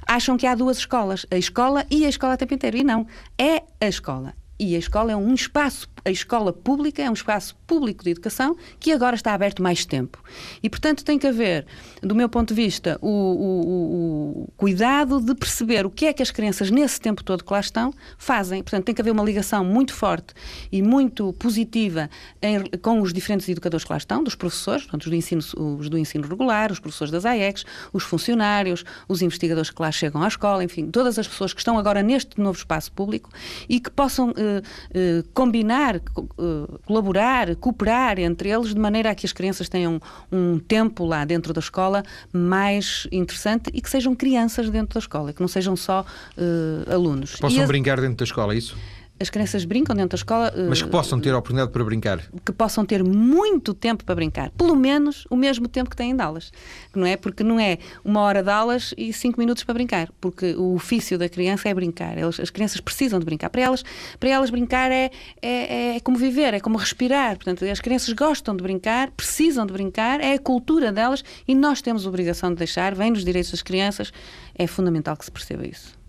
acham 0.06 0.36
que 0.36 0.46
há 0.46 0.54
duas 0.54 0.78
escolas, 0.78 1.26
a 1.30 1.36
escola 1.36 1.84
e 1.90 2.04
a 2.04 2.08
escola 2.08 2.34
a 2.34 2.36
tempo 2.36 2.54
inteiro. 2.54 2.76
E 2.76 2.84
não, 2.84 3.06
é 3.38 3.62
a 3.80 3.88
escola. 3.88 4.34
E 4.58 4.76
a 4.76 4.78
escola 4.78 5.12
é 5.12 5.16
um 5.16 5.34
espaço 5.34 5.88
a 6.04 6.10
escola 6.10 6.52
pública 6.52 7.02
é 7.02 7.08
um 7.08 7.12
espaço 7.12 7.56
público 7.66 8.02
de 8.02 8.10
educação 8.10 8.56
que 8.80 8.92
agora 8.92 9.14
está 9.14 9.32
aberto 9.32 9.62
mais 9.62 9.84
tempo. 9.84 10.22
E, 10.62 10.68
portanto, 10.68 11.04
tem 11.04 11.18
que 11.18 11.26
haver, 11.26 11.66
do 12.02 12.14
meu 12.14 12.28
ponto 12.28 12.48
de 12.48 12.54
vista, 12.54 12.98
o, 13.00 13.08
o, 13.08 14.42
o, 14.42 14.52
cuidado 14.56 15.20
de 15.20 15.34
perceber 15.34 15.86
o 15.86 15.90
que 15.90 16.06
é 16.06 16.12
que 16.12 16.22
as 16.22 16.30
crianças, 16.30 16.70
nesse 16.70 17.00
tempo 17.00 17.22
todo 17.22 17.44
que 17.44 17.52
lá 17.52 17.60
estão, 17.60 17.92
fazem. 18.18 18.62
Portanto, 18.62 18.84
tem 18.84 18.94
que 18.94 19.00
haver 19.00 19.12
uma 19.12 19.22
ligação 19.22 19.64
muito 19.64 19.94
forte 19.94 20.34
e 20.70 20.82
muito 20.82 21.32
positiva 21.34 22.10
em, 22.40 22.62
com 22.78 23.00
os 23.00 23.12
diferentes 23.12 23.48
educadores 23.48 23.84
que 23.84 23.92
lá 23.92 23.98
estão, 23.98 24.22
dos 24.24 24.34
professores, 24.34 24.82
portanto, 24.82 25.04
os 25.04 25.10
do, 25.10 25.16
ensino, 25.16 25.42
os 25.78 25.88
do 25.88 25.98
ensino 25.98 26.26
regular, 26.26 26.72
os 26.72 26.80
professores 26.80 27.10
das 27.10 27.24
AECs, 27.24 27.64
os 27.92 28.02
funcionários, 28.02 28.84
os 29.08 29.22
investigadores 29.22 29.70
que 29.70 29.80
lá 29.80 29.92
chegam 29.92 30.22
à 30.22 30.28
escola, 30.28 30.64
enfim, 30.64 30.90
todas 30.90 31.18
as 31.18 31.28
pessoas 31.28 31.52
que 31.52 31.60
estão 31.60 31.78
agora 31.78 32.02
neste 32.02 32.40
novo 32.40 32.58
espaço 32.58 32.90
público 32.92 33.30
e 33.68 33.78
que 33.78 33.90
possam 33.90 34.32
eh, 34.36 34.62
eh, 34.94 35.24
combinar 35.34 35.91
uh, 35.96 36.78
colaborar, 36.86 37.54
cooperar 37.56 38.18
entre 38.18 38.50
eles, 38.50 38.74
de 38.74 38.80
maneira 38.80 39.10
a 39.10 39.14
que 39.14 39.26
as 39.26 39.32
crianças 39.32 39.68
tenham 39.68 40.00
um 40.30 40.58
tempo 40.58 41.04
lá 41.04 41.24
dentro 41.24 41.52
da 41.52 41.60
escola 41.60 42.02
mais 42.32 43.06
interessante 43.10 43.70
e 43.72 43.80
que 43.80 43.90
sejam 43.90 44.14
crianças 44.14 44.70
dentro 44.70 44.94
da 44.94 45.00
escola, 45.00 45.32
que 45.32 45.40
não 45.40 45.48
sejam 45.48 45.76
só 45.76 46.04
uh, 46.36 46.92
alunos. 46.92 47.36
Possam 47.36 47.66
brincar 47.66 48.00
dentro 48.00 48.16
da 48.16 48.24
escola, 48.24 48.54
é 48.54 48.58
isso? 48.58 48.76
As 49.22 49.30
crianças 49.30 49.64
brincam 49.64 49.94
dentro 49.94 50.10
da 50.10 50.16
escola. 50.16 50.52
Mas 50.68 50.82
que 50.82 50.88
possam 50.88 51.20
ter 51.20 51.30
a 51.30 51.38
oportunidade 51.38 51.72
para 51.72 51.84
brincar. 51.84 52.20
Que 52.44 52.52
possam 52.52 52.84
ter 52.84 53.02
muito 53.02 53.72
tempo 53.72 54.04
para 54.04 54.14
brincar. 54.14 54.50
Pelo 54.50 54.76
menos 54.76 55.26
o 55.30 55.36
mesmo 55.36 55.68
tempo 55.68 55.88
que 55.88 55.96
têm 55.96 56.14
de 56.14 56.22
aulas. 56.22 56.52
Não 56.94 57.06
é? 57.06 57.16
Porque 57.16 57.42
não 57.42 57.58
é 57.58 57.78
uma 58.04 58.20
hora 58.20 58.42
de 58.42 58.50
aulas 58.50 58.92
e 58.98 59.12
cinco 59.12 59.40
minutos 59.40 59.64
para 59.64 59.74
brincar. 59.74 60.10
Porque 60.20 60.54
o 60.54 60.74
ofício 60.74 61.16
da 61.16 61.28
criança 61.28 61.68
é 61.68 61.74
brincar. 61.74 62.18
Elas, 62.18 62.40
as 62.40 62.50
crianças 62.50 62.80
precisam 62.80 63.18
de 63.18 63.24
brincar. 63.24 63.48
Para 63.48 63.62
elas, 63.62 63.84
para 64.18 64.28
elas 64.28 64.50
brincar 64.50 64.90
é, 64.90 65.10
é, 65.40 65.96
é 65.96 66.00
como 66.00 66.18
viver, 66.18 66.54
é 66.54 66.60
como 66.60 66.76
respirar. 66.76 67.36
Portanto, 67.36 67.64
as 67.64 67.80
crianças 67.80 68.12
gostam 68.12 68.56
de 68.56 68.62
brincar, 68.62 69.10
precisam 69.12 69.64
de 69.64 69.72
brincar, 69.72 70.20
é 70.20 70.34
a 70.34 70.38
cultura 70.38 70.92
delas 70.92 71.24
e 71.46 71.54
nós 71.54 71.80
temos 71.80 72.04
a 72.04 72.08
obrigação 72.08 72.50
de 72.50 72.56
deixar, 72.56 72.94
vem 72.94 73.12
nos 73.12 73.24
direitos 73.24 73.52
das 73.52 73.62
crianças. 73.62 74.12
É 74.54 74.66
fundamental 74.66 75.16
que 75.16 75.24
se 75.24 75.30
perceba 75.30 75.66
isso. 75.66 76.01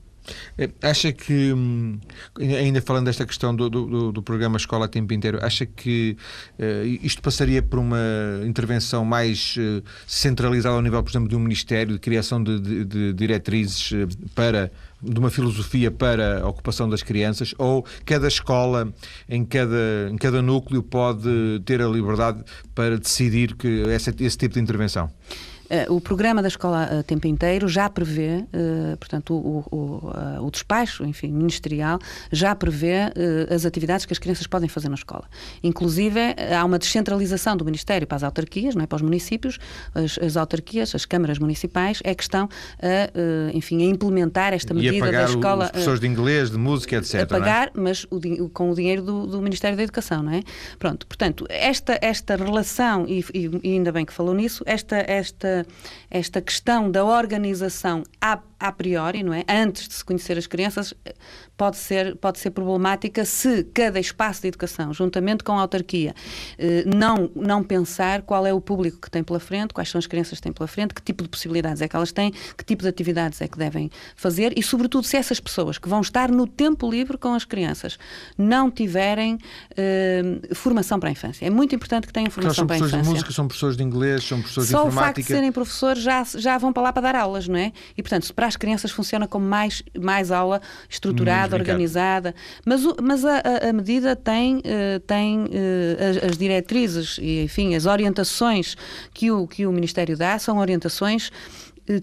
Eh, 0.57 0.69
acha 0.81 1.11
que, 1.11 1.53
hum, 1.53 1.99
ainda 2.39 2.81
falando 2.81 3.05
desta 3.05 3.25
questão 3.25 3.55
do, 3.55 3.69
do, 3.69 4.11
do 4.11 4.23
programa 4.23 4.57
Escola 4.57 4.85
a 4.85 4.87
Tempo 4.87 5.13
Inteiro, 5.13 5.39
acha 5.41 5.65
que 5.65 6.17
uh, 6.59 6.85
isto 7.01 7.21
passaria 7.21 7.61
por 7.61 7.79
uma 7.79 7.99
intervenção 8.45 9.03
mais 9.03 9.55
uh, 9.57 9.83
centralizada 10.07 10.75
ao 10.75 10.81
nível, 10.81 11.01
por 11.03 11.11
exemplo, 11.11 11.29
de 11.29 11.35
um 11.35 11.39
Ministério, 11.39 11.93
de 11.93 11.99
criação 11.99 12.43
de, 12.43 12.59
de, 12.59 12.85
de 12.85 13.13
diretrizes 13.13 13.91
para 14.33 14.71
de 15.03 15.19
uma 15.19 15.29
filosofia 15.29 15.91
para 15.91 16.41
a 16.41 16.47
ocupação 16.47 16.87
das 16.89 17.03
crianças 17.03 17.53
ou 17.57 17.85
cada 18.05 18.27
escola 18.27 18.91
em 19.27 19.43
cada, 19.43 20.09
em 20.09 20.15
cada 20.15 20.41
núcleo 20.41 20.81
pode 20.81 21.61
ter 21.65 21.81
a 21.81 21.87
liberdade 21.87 22.41
para 22.73 22.97
decidir 22.97 23.55
que 23.55 23.67
esse, 23.67 24.15
esse 24.19 24.37
tipo 24.37 24.53
de 24.53 24.61
intervenção? 24.61 25.11
O 25.89 25.99
programa 25.99 26.41
da 26.41 26.47
escola 26.47 26.99
a 26.99 27.03
tempo 27.03 27.27
inteiro 27.27 27.67
já 27.67 27.89
prevê, 27.89 28.45
portanto, 28.99 29.33
o, 29.33 29.63
o, 29.71 30.45
o, 30.45 30.51
despacho, 30.51 31.03
enfim, 31.05 31.31
ministerial, 31.31 31.99
já 32.31 32.55
prevê 32.55 33.11
as 33.53 33.65
atividades 33.65 34.05
que 34.05 34.13
as 34.13 34.19
crianças 34.19 34.47
podem 34.47 34.69
fazer 34.69 34.89
na 34.89 34.95
escola. 34.95 35.25
Inclusive, 35.63 36.19
há 36.55 36.63
uma 36.63 36.77
descentralização 36.77 37.57
do 37.57 37.65
Ministério 37.65 38.05
para 38.05 38.17
as 38.17 38.23
autarquias, 38.23 38.75
não 38.75 38.83
é? 38.83 38.87
para 38.87 38.97
os 38.97 39.01
municípios, 39.01 39.59
as, 39.93 40.17
as 40.19 40.37
autarquias, 40.37 40.93
as 40.93 41.05
câmaras 41.05 41.39
municipais, 41.39 41.99
é 42.03 42.13
que 42.13 42.23
estão 42.23 42.49
a, 42.81 43.53
enfim, 43.53 43.83
a 43.83 43.85
implementar 43.85 44.53
esta 44.53 44.73
medida 44.73 44.97
a 44.97 44.99
pagar 44.99 45.25
da 45.25 45.31
escola. 45.31 45.65
Os 45.65 45.71
professores 45.71 45.99
de 45.99 46.07
inglês, 46.07 46.51
de 46.51 46.57
música, 46.57 46.97
etc. 46.97 47.21
A 47.21 47.25
pagar, 47.25 47.67
é? 47.67 47.71
mas 47.75 48.05
o, 48.09 48.49
com 48.49 48.71
o 48.71 48.75
dinheiro 48.75 49.01
do, 49.01 49.27
do, 49.27 49.41
Ministério 49.41 49.75
da 49.77 49.83
Educação, 49.83 50.23
não 50.23 50.31
é? 50.31 50.41
Pronto, 50.79 51.05
portanto, 51.07 51.45
esta, 51.49 51.97
esta 52.01 52.35
relação, 52.35 53.05
e, 53.07 53.25
e, 53.33 53.59
e 53.63 53.73
ainda 53.73 53.91
bem 53.91 54.05
que 54.05 54.13
falou 54.13 54.33
nisso, 54.33 54.63
esta, 54.65 54.97
esta, 54.97 55.62
esta 56.09 56.41
questão 56.41 56.89
da 56.89 57.03
organização 57.03 58.03
a, 58.21 58.39
a 58.63 58.71
priori, 58.71 59.23
não 59.23 59.33
é? 59.33 59.43
Antes 59.49 59.89
de 59.89 59.93
se 59.93 60.05
conhecer 60.05 60.37
as 60.37 60.47
crianças, 60.47 60.93
pode 61.57 61.75
ser, 61.75 62.15
pode 62.15 62.39
ser 62.39 62.51
problemática 62.51 63.25
se 63.25 63.65
cada 63.73 63.99
espaço 63.99 64.41
de 64.41 64.47
educação, 64.47 64.93
juntamente 64.93 65.43
com 65.43 65.51
a 65.51 65.61
autarquia, 65.61 66.15
eh, 66.57 66.85
não, 66.85 67.29
não 67.35 67.61
pensar 67.61 68.21
qual 68.21 68.47
é 68.47 68.53
o 68.53 68.61
público 68.61 69.01
que 69.01 69.11
tem 69.11 69.21
pela 69.21 69.39
frente, 69.39 69.73
quais 69.73 69.89
são 69.89 69.99
as 69.99 70.07
crianças 70.07 70.39
que 70.39 70.43
têm 70.43 70.53
pela 70.53 70.65
frente, 70.65 70.93
que 70.93 71.01
tipo 71.01 71.23
de 71.23 71.27
possibilidades 71.27 71.81
é 71.81 71.89
que 71.89 71.95
elas 71.95 72.13
têm, 72.13 72.31
que 72.57 72.63
tipo 72.63 72.83
de 72.83 72.87
atividades 72.87 73.41
é 73.41 73.49
que 73.49 73.57
devem 73.57 73.91
fazer 74.15 74.57
e, 74.57 74.63
sobretudo, 74.63 75.05
se 75.05 75.17
essas 75.17 75.41
pessoas 75.41 75.77
que 75.77 75.89
vão 75.89 75.99
estar 75.99 76.31
no 76.31 76.47
tempo 76.47 76.89
livre 76.89 77.17
com 77.17 77.33
as 77.33 77.43
crianças 77.43 77.99
não 78.37 78.71
tiverem 78.71 79.35
uh, 79.35 80.55
formação 80.55 81.01
para 81.01 81.09
a 81.09 81.11
infância. 81.11 81.45
É 81.45 81.49
muito 81.49 81.75
importante 81.75 82.07
que 82.07 82.13
tenham 82.13 82.31
formação 82.31 82.65
para 82.65 82.75
a 82.75 82.77
infância. 82.77 82.91
São 82.91 83.01
professores 83.01 83.07
de 83.07 83.13
música, 83.13 83.31
são 83.33 83.47
professores 83.47 83.77
de 83.77 83.83
inglês, 83.83 84.23
são 84.23 84.39
professores 84.39 84.69
Só 84.69 84.83
de 84.83 84.87
informática. 84.87 84.93
Só 84.93 85.01
o 85.01 85.05
facto 85.05 85.27
de 85.27 85.33
serem 85.33 85.51
professores 85.51 86.01
já, 86.01 86.23
já 86.23 86.57
vão 86.57 86.71
para 86.71 86.83
lá 86.83 86.93
para 86.93 87.01
dar 87.01 87.15
aulas, 87.15 87.45
não 87.47 87.59
é? 87.59 87.73
E, 87.97 88.01
portanto, 88.01 88.33
para 88.33 88.52
as 88.53 88.57
crianças 88.57 88.91
funciona 88.91 89.27
como 89.27 89.45
mais, 89.45 89.83
mais 89.99 90.31
aula 90.31 90.61
estruturada, 90.87 91.55
organizada. 91.55 92.33
Mas, 92.65 92.81
mas 93.01 93.25
a, 93.25 93.41
a, 93.69 93.73
medida 93.73 94.15
tem, 94.15 94.57
uh, 94.57 94.99
tem 95.05 95.45
uh, 95.45 95.47
as, 96.09 96.31
as, 96.31 96.37
diretrizes 96.37 97.17
e, 97.21 97.43
enfim, 97.43 97.75
as 97.75 97.85
orientações 97.85 98.75
que 99.13 99.31
o, 99.31 99.47
que 99.47 99.65
o 99.65 99.71
Ministério 99.71 100.15
dá 100.15 100.37
são 100.37 100.59
orientações 100.59 101.31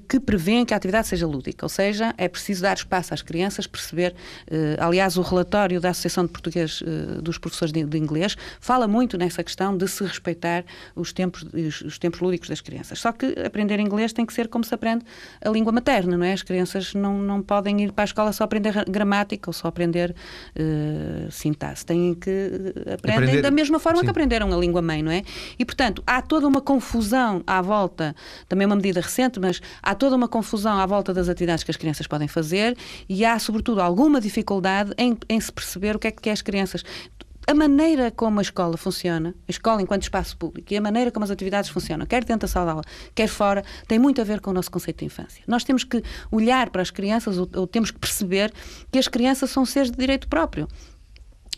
que 0.08 0.20
prevêem 0.20 0.64
que 0.64 0.74
a 0.74 0.76
atividade 0.76 1.08
seja 1.08 1.26
lúdica, 1.26 1.64
ou 1.64 1.68
seja, 1.68 2.14
é 2.18 2.28
preciso 2.28 2.62
dar 2.62 2.76
espaço 2.76 3.14
às 3.14 3.22
crianças, 3.22 3.66
perceber. 3.66 4.14
Uh, 4.50 4.76
aliás, 4.78 5.16
o 5.16 5.22
relatório 5.22 5.80
da 5.80 5.90
Associação 5.90 6.26
de 6.26 6.32
Português 6.32 6.82
uh, 6.82 7.22
dos 7.22 7.38
Professores 7.38 7.72
de, 7.72 7.98
Inglês 7.98 8.36
fala 8.60 8.86
muito 8.86 9.16
nessa 9.16 9.42
questão 9.42 9.76
de 9.76 9.88
se 9.88 10.04
respeitar 10.04 10.64
os 10.94 11.12
tempos, 11.12 11.44
os, 11.52 11.80
os, 11.80 11.98
tempos 11.98 12.20
lúdicos 12.20 12.48
das 12.48 12.60
crianças. 12.60 12.98
Só 12.98 13.12
que 13.12 13.26
aprender 13.44 13.78
inglês 13.80 14.12
tem 14.12 14.26
que 14.26 14.32
ser 14.32 14.48
como 14.48 14.64
se 14.64 14.74
aprende 14.74 15.04
a 15.42 15.48
língua 15.48 15.72
materna, 15.72 16.16
não 16.16 16.24
é? 16.24 16.32
As 16.32 16.42
crianças 16.42 16.94
não, 16.94 17.18
não 17.18 17.42
podem 17.42 17.82
ir 17.82 17.92
para 17.92 18.04
a 18.04 18.06
escola 18.06 18.32
só 18.32 18.44
aprender 18.44 18.84
gramática 18.88 19.48
ou 19.48 19.52
só 19.52 19.68
aprender 19.68 20.14
uh, 20.56 21.30
sintaxe. 21.30 21.86
Têm 21.86 22.14
que 22.14 22.74
aprender, 22.92 23.16
aprender 23.16 23.42
da 23.42 23.50
mesma 23.50 23.78
forma 23.78 23.98
sim. 23.98 24.04
que 24.04 24.10
aprenderam 24.10 24.52
a 24.52 24.56
língua 24.56 24.82
mãe, 24.82 25.02
não 25.02 25.12
é? 25.12 25.22
E, 25.58 25.64
portanto, 25.64 26.02
há 26.06 26.20
toda 26.20 26.46
uma 26.46 26.60
confusão 26.60 27.42
à 27.46 27.62
volta, 27.62 28.14
também 28.48 28.66
uma 28.66 28.76
medida 28.76 29.00
recente, 29.00 29.40
mas 29.40 29.60
há 29.82 29.94
toda 29.94 30.16
uma 30.16 30.28
confusão 30.28 30.78
à 30.78 30.86
volta 30.86 31.12
das 31.12 31.28
atividades 31.28 31.64
que 31.64 31.70
as 31.70 31.76
crianças 31.76 32.06
podem 32.06 32.28
fazer 32.28 32.76
e 33.08 33.24
há, 33.24 33.38
sobretudo, 33.38 33.80
alguma 33.80 34.20
dificuldade 34.20 34.92
em, 34.96 35.16
em 35.28 35.40
se 35.40 35.52
perceber 35.52 35.96
o 35.96 35.98
que 35.98 36.08
é 36.08 36.10
que 36.10 36.30
as 36.30 36.42
crianças 36.42 36.84
a 37.46 37.54
maneira 37.54 38.12
como 38.12 38.38
a 38.38 38.42
escola 38.42 38.76
funciona, 38.76 39.34
a 39.48 39.50
escola 39.50 39.82
enquanto 39.82 40.02
espaço 40.02 40.36
público 40.36 40.72
e 40.72 40.76
a 40.76 40.80
maneira 40.80 41.10
como 41.10 41.24
as 41.24 41.32
atividades 41.32 41.68
funcionam, 41.68 42.06
quer 42.06 42.24
dentro 42.24 42.42
da 42.42 42.48
sala 42.48 42.66
de 42.66 42.70
aula, 42.70 42.82
quer 43.12 43.26
fora, 43.26 43.64
tem 43.88 43.98
muito 43.98 44.20
a 44.20 44.24
ver 44.24 44.40
com 44.40 44.50
o 44.50 44.54
nosso 44.54 44.70
conceito 44.70 44.98
de 45.00 45.06
infância. 45.06 45.42
Nós 45.48 45.64
temos 45.64 45.82
que 45.82 46.00
olhar 46.30 46.70
para 46.70 46.80
as 46.80 46.92
crianças 46.92 47.38
ou, 47.38 47.48
ou 47.56 47.66
temos 47.66 47.90
que 47.90 47.98
perceber 47.98 48.52
que 48.92 48.98
as 48.98 49.08
crianças 49.08 49.50
são 49.50 49.64
seres 49.64 49.90
de 49.90 49.96
direito 49.96 50.28
próprio 50.28 50.68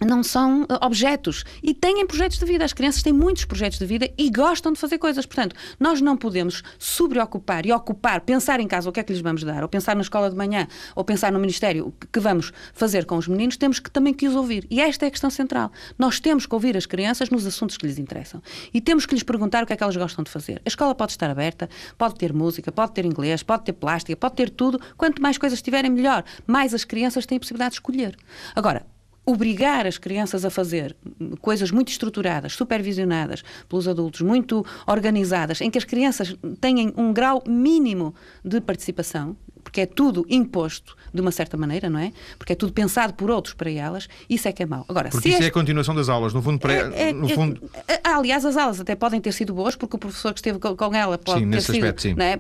não 0.05 0.23
são 0.23 0.67
eh, 0.69 0.85
objetos 0.85 1.45
e 1.62 1.75
têm 1.75 2.07
projetos 2.07 2.38
de 2.38 2.45
vida. 2.45 2.65
As 2.65 2.73
crianças 2.73 3.03
têm 3.03 3.12
muitos 3.12 3.45
projetos 3.45 3.79
de 3.79 3.87
vida 3.87 4.11
e 4.17 4.31
gostam 4.31 4.73
de 4.73 4.79
fazer 4.79 4.99
coisas. 4.99 5.27
Portanto, 5.27 5.55
nós 5.79 6.01
não 6.01 6.17
podemos 6.17 6.62
sobreocupar 6.79 7.67
e 7.67 7.73
ocupar, 7.73 8.21
pensar 8.21 8.61
em 8.61 8.67
casa 8.67 8.88
o 8.88 8.93
que 8.93 9.01
é 9.01 9.03
que 9.03 9.12
lhes 9.12 9.23
vamos 9.23 9.43
dar, 9.45 9.62
ou 9.62 9.69
pensar 9.69 9.95
na 9.95 10.03
escola 10.03 10.31
de 10.31 10.37
manhã, 10.37 10.67
ou 10.95 11.05
pensar 11.05 11.33
no 11.33 11.38
Ministério 11.38 11.88
o 11.88 12.07
que 12.07 12.21
vamos 12.21 12.53
fazer 12.73 13.05
com 13.05 13.17
os 13.17 13.29
meninos, 13.29 13.57
temos 13.57 13.79
que 13.79 13.91
também 13.91 14.12
que 14.12 14.27
os 14.27 14.35
ouvir. 14.35 14.67
E 14.71 14.81
esta 14.81 15.05
é 15.05 15.09
a 15.09 15.11
questão 15.11 15.31
central. 15.31 15.71
Nós 15.99 16.21
temos 16.21 16.47
que 16.47 16.55
ouvir 16.55 16.77
as 16.77 16.87
crianças 16.87 17.31
nos 17.31 17.47
assuntos 17.47 17.77
que 17.77 17.87
lhes 17.87 17.99
interessam. 17.99 18.43
E 18.73 18.81
temos 18.81 19.07
que 19.07 19.15
lhes 19.15 19.23
perguntar 19.23 19.62
o 19.62 19.67
que 19.67 19.73
é 19.73 19.77
que 19.77 19.83
elas 19.83 19.97
gostam 19.97 20.25
de 20.25 20.31
fazer. 20.31 20.61
A 20.65 20.69
escola 20.69 20.95
pode 20.95 21.12
estar 21.12 21.31
aberta, 21.31 21.69
pode 21.97 22.15
ter 22.17 22.33
música, 22.33 22.71
pode 22.73 22.93
ter 22.93 23.05
inglês, 23.05 23.43
pode 23.43 23.65
ter 23.65 23.73
plástica, 23.73 24.17
pode 24.17 24.35
ter 24.35 24.51
tudo. 24.51 24.81
Quanto 24.97 25.21
mais 25.23 25.38
coisas 25.38 25.61
tiverem, 25.62 25.91
melhor. 25.91 26.25
Mais 26.47 26.75
as 26.75 26.85
crianças 26.85 27.27
têm 27.27 27.37
a 27.37 27.41
possibilidade 27.41 27.71
de 27.71 27.77
escolher. 27.77 28.17
Agora, 28.55 28.87
obrigar 29.25 29.87
as 29.87 29.99
crianças 29.99 30.45
a 30.45 30.51
fazer 30.51 30.97
coisas 31.41 31.71
muito 31.71 31.89
estruturadas, 31.89 32.55
supervisionadas 32.55 33.43
pelos 33.69 33.87
adultos, 33.87 34.21
muito 34.21 34.65
organizadas, 34.87 35.61
em 35.61 35.71
que 35.71 35.79
as 35.79 35.85
crianças 35.85 36.37
tenham 36.61 36.93
um 36.97 37.13
grau 37.13 37.43
mínimo 37.47 38.15
de 38.45 38.61
participação, 38.61 39.37
porque 39.73 39.81
é 39.81 39.87
tudo 39.87 40.27
imposto 40.29 40.95
de 41.15 41.21
uma 41.23 41.33
certa 41.33 41.57
maneira, 41.57 41.89
não 41.89 41.99
é? 41.99 42.13
Porque 42.37 42.53
é 42.53 42.57
tudo 42.57 42.75
pensado 42.75 43.15
por 43.15 43.31
outros 43.31 43.55
para 43.55 43.71
elas, 43.71 44.07
isso 44.29 44.47
é 44.47 44.53
que 44.53 44.63
é 44.63 44.67
mau. 44.67 44.85
Agora, 44.87 45.09
porque 45.09 45.31
isso 45.31 45.43
é 45.43 45.47
a 45.47 45.51
continuação 45.51 45.95
das 45.95 46.11
aulas, 46.11 46.35
no 46.35 46.43
fundo, 46.43 46.59
para, 46.59 46.75
é, 46.75 47.09
é, 47.09 47.13
no 47.13 47.27
é, 47.27 47.35
fundo... 47.35 47.71
É, 47.89 48.01
aliás, 48.05 48.45
as 48.45 48.59
aulas 48.59 48.81
até 48.81 48.95
podem 48.95 49.19
ter 49.19 49.33
sido 49.33 49.55
boas, 49.55 49.75
porque 49.75 49.97
o 49.97 49.99
professor 49.99 50.35
que 50.35 50.41
esteve 50.41 50.59
com 50.59 50.95
ela 50.95 51.17
pode 51.17 51.41
sim, 51.41 51.47
ter 51.47 51.57
nesse 51.57 51.73
sido, 51.73 51.77
aspecto, 51.77 52.03
sim. 52.03 52.15
Não 52.15 52.25
é? 52.25 52.39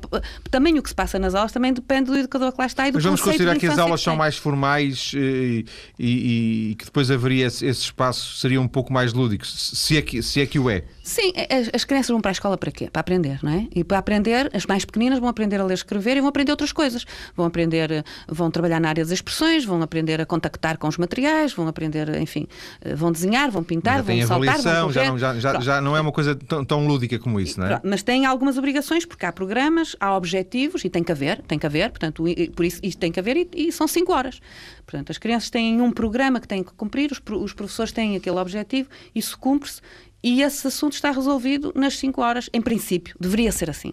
Também 0.50 0.78
o 0.78 0.82
que 0.82 0.90
se 0.90 0.94
passa 0.94 1.18
nas 1.18 1.34
aulas 1.34 1.52
também 1.52 1.72
depende 1.72 2.10
do 2.10 2.18
educador 2.18 2.52
que 2.52 2.60
lá 2.60 2.66
está 2.66 2.86
e 2.86 2.92
do 2.92 2.96
Mas 2.96 3.04
vamos 3.04 3.22
considerar 3.22 3.56
que 3.56 3.66
as 3.66 3.78
aulas 3.78 4.00
que 4.00 4.04
são 4.04 4.16
mais 4.16 4.36
formais 4.36 5.12
e, 5.14 5.64
e, 5.98 6.70
e, 6.70 6.74
que 6.74 6.84
depois 6.84 7.10
haveria 7.10 7.46
esse, 7.46 7.64
esse 7.64 7.80
espaço 7.80 8.36
seria 8.38 8.60
um 8.60 8.68
pouco 8.68 8.92
mais 8.92 9.14
lúdico, 9.14 9.46
se 9.46 9.96
é 9.96 10.02
que, 10.02 10.22
se 10.22 10.38
é, 10.38 10.44
que 10.44 10.58
o 10.58 10.68
é. 10.68 10.84
Sim, 11.02 11.32
as, 11.50 11.70
as 11.74 11.84
crianças 11.84 12.10
vão 12.10 12.20
para 12.20 12.30
a 12.30 12.32
escola 12.32 12.58
para 12.58 12.70
quê? 12.70 12.90
Para 12.92 13.00
aprender, 13.00 13.38
não 13.42 13.52
é? 13.52 13.66
E 13.74 13.82
para 13.82 13.96
aprender, 13.96 14.50
as 14.54 14.66
mais 14.66 14.84
pequeninas 14.84 15.18
vão 15.18 15.30
aprender 15.30 15.58
a 15.58 15.64
ler 15.64 15.72
e 15.72 15.74
escrever 15.74 16.18
e 16.18 16.20
vão 16.20 16.28
aprender 16.28 16.52
outras 16.52 16.72
coisas. 16.72 17.06
Vão 17.36 17.46
aprender, 17.46 18.04
vão 18.28 18.50
trabalhar 18.50 18.80
na 18.80 18.88
área 18.88 19.04
das 19.04 19.12
expressões, 19.12 19.64
vão 19.64 19.82
aprender 19.82 20.20
a 20.20 20.26
contactar 20.26 20.78
com 20.78 20.88
os 20.88 20.96
materiais, 20.96 21.52
vão 21.52 21.66
aprender, 21.68 22.20
enfim, 22.20 22.46
eh, 22.80 22.94
vão 22.94 23.12
desenhar, 23.12 23.50
vão 23.50 23.62
pintar, 23.62 23.98
já 23.98 24.02
vão 24.02 24.16
saltar, 24.18 24.34
avaliação, 24.34 24.82
vão 24.82 24.92
já 24.92 25.04
não, 25.04 25.18
já, 25.18 25.34
já, 25.38 25.60
já, 25.60 25.80
não 25.80 25.96
é 25.96 26.00
uma 26.00 26.12
coisa 26.12 26.34
tão, 26.34 26.64
tão, 26.64 26.86
lúdica 26.86 27.18
como 27.18 27.40
isso, 27.40 27.58
não 27.60 27.66
é? 27.66 27.80
Mas 27.84 28.02
tem 28.02 28.26
algumas 28.26 28.58
obrigações, 28.58 29.04
porque 29.04 29.26
há 29.26 29.32
programas, 29.32 29.96
há 30.00 30.16
objetivos, 30.16 30.84
e 30.84 30.90
tem 30.90 31.02
que 31.02 31.12
haver, 31.12 31.42
tem 31.42 31.58
que 31.58 31.66
haver, 31.66 31.90
portanto, 31.90 32.24
por 32.54 32.64
isso 32.64 32.80
isto 32.82 32.98
tem 32.98 33.12
que 33.12 33.20
haver, 33.20 33.36
e, 33.36 33.48
e 33.68 33.72
são 33.72 33.86
cinco 33.86 34.12
horas. 34.12 34.40
Portanto, 34.84 35.10
as 35.10 35.18
crianças 35.18 35.50
têm 35.50 35.80
um 35.80 35.90
programa 35.90 36.40
que 36.40 36.48
têm 36.48 36.62
que 36.62 36.72
cumprir, 36.72 37.10
os, 37.10 37.20
os 37.42 37.52
professores 37.52 37.92
têm 37.92 38.16
aquele 38.16 38.36
objetivo, 38.36 38.88
isso 39.14 39.38
cumpre-se, 39.38 39.80
e 40.22 40.42
esse 40.42 40.66
assunto 40.66 40.92
está 40.92 41.10
resolvido 41.10 41.72
nas 41.74 41.98
5 41.98 42.20
horas, 42.20 42.48
em 42.52 42.62
princípio. 42.62 43.16
Deveria 43.18 43.50
ser 43.50 43.68
assim. 43.68 43.92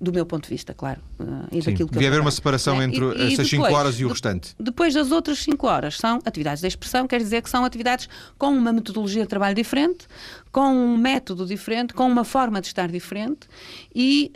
Do 0.00 0.12
meu 0.12 0.24
ponto 0.24 0.44
de 0.44 0.50
vista, 0.50 0.72
claro. 0.72 1.00
Uh, 1.18 1.46
e 1.52 1.60
Sim, 1.60 1.74
devia 1.74 2.08
haver 2.08 2.20
uma 2.20 2.30
separação 2.30 2.80
é? 2.80 2.84
entre 2.84 3.04
e, 3.04 3.34
essas 3.34 3.48
5 3.48 3.64
horas 3.64 4.00
e 4.00 4.04
o 4.06 4.08
restante. 4.08 4.54
Depois 4.58 4.94
das 4.94 5.10
outras 5.10 5.38
5 5.40 5.66
horas 5.66 5.98
são 5.98 6.20
atividades 6.24 6.62
de 6.62 6.68
expressão, 6.68 7.06
quer 7.06 7.18
dizer 7.18 7.42
que 7.42 7.50
são 7.50 7.64
atividades 7.66 8.08
com 8.38 8.48
uma 8.48 8.72
metodologia 8.72 9.22
de 9.22 9.28
trabalho 9.28 9.54
diferente, 9.54 10.06
com 10.52 10.72
um 10.72 10.96
método 10.96 11.46
diferente, 11.46 11.94
com 11.94 12.06
uma 12.06 12.24
forma 12.24 12.60
de 12.60 12.66
estar 12.66 12.88
diferente 12.88 13.48
e 13.94 14.32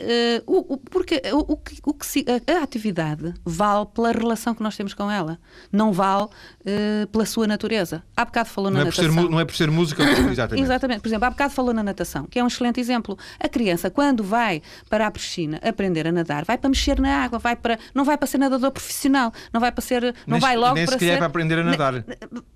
uh, 0.47 0.53
o, 0.53 0.75
o, 0.75 0.77
porque 0.79 1.21
o, 1.33 1.59
o, 1.87 1.95
que, 1.95 2.07
se, 2.07 2.25
a, 2.29 2.59
a, 2.59 2.63
atividade 2.63 3.35
vale 3.45 3.87
pela 3.87 4.13
relação 4.13 4.55
que 4.55 4.63
nós 4.63 4.77
temos 4.77 4.95
com 4.95 5.11
ela, 5.11 5.39
não 5.73 5.93
vale 5.93 6.25
uh, 6.25 7.07
pela 7.11 7.27
sua 7.27 7.47
natureza. 7.47 8.03
Há 8.17 8.25
bocado 8.25 8.49
falou 8.49 8.71
não 8.71 8.79
na 8.79 8.83
é 8.83 8.85
natação. 8.87 9.13
Ser, 9.13 9.31
não 9.31 9.41
é 9.41 9.45
por 9.45 9.55
ser 9.55 9.71
música, 9.71 10.03
exatamente. 10.31 10.63
exatamente. 10.63 11.01
Por 11.01 11.09
exemplo, 11.09 11.27
há 11.27 11.31
bocado 11.31 11.53
falou 11.53 11.75
na 11.75 11.83
natação, 11.83 12.27
que 12.27 12.39
é 12.39 12.45
um 12.45 12.47
excelente 12.47 12.81
exemplo. 12.81 13.19
A 13.41 13.49
criança, 13.49 13.91
quando 13.91 14.23
vai 14.23 14.63
para 14.89 15.07
a 15.07 15.11
piscina 15.11 15.59
aprender 15.63 16.07
a 16.07 16.13
nadar, 16.13 16.45
vai 16.45 16.57
para 16.57 16.71
mexer 16.71 17.01
na 17.01 17.25
água, 17.25 17.39
vai 17.39 17.57
para, 17.57 17.79
não 17.93 18.05
vai 18.05 18.17
para 18.17 18.27
ser 18.27 18.39
nadador 18.39 18.71
profissional, 18.71 19.33
não 19.53 19.61
vai 19.61 19.73
para 19.73 19.83
ser, 19.83 20.03
não 20.27 20.39
nem, 20.39 20.41
vai 20.41 20.57
logo 20.57 20.75
nem 20.75 20.87
para 20.87 20.99
ser... 20.99 21.07
é 21.07 21.17
para 21.17 21.27
aprender 21.27 21.59
a 21.59 21.65
nadar. 21.65 22.05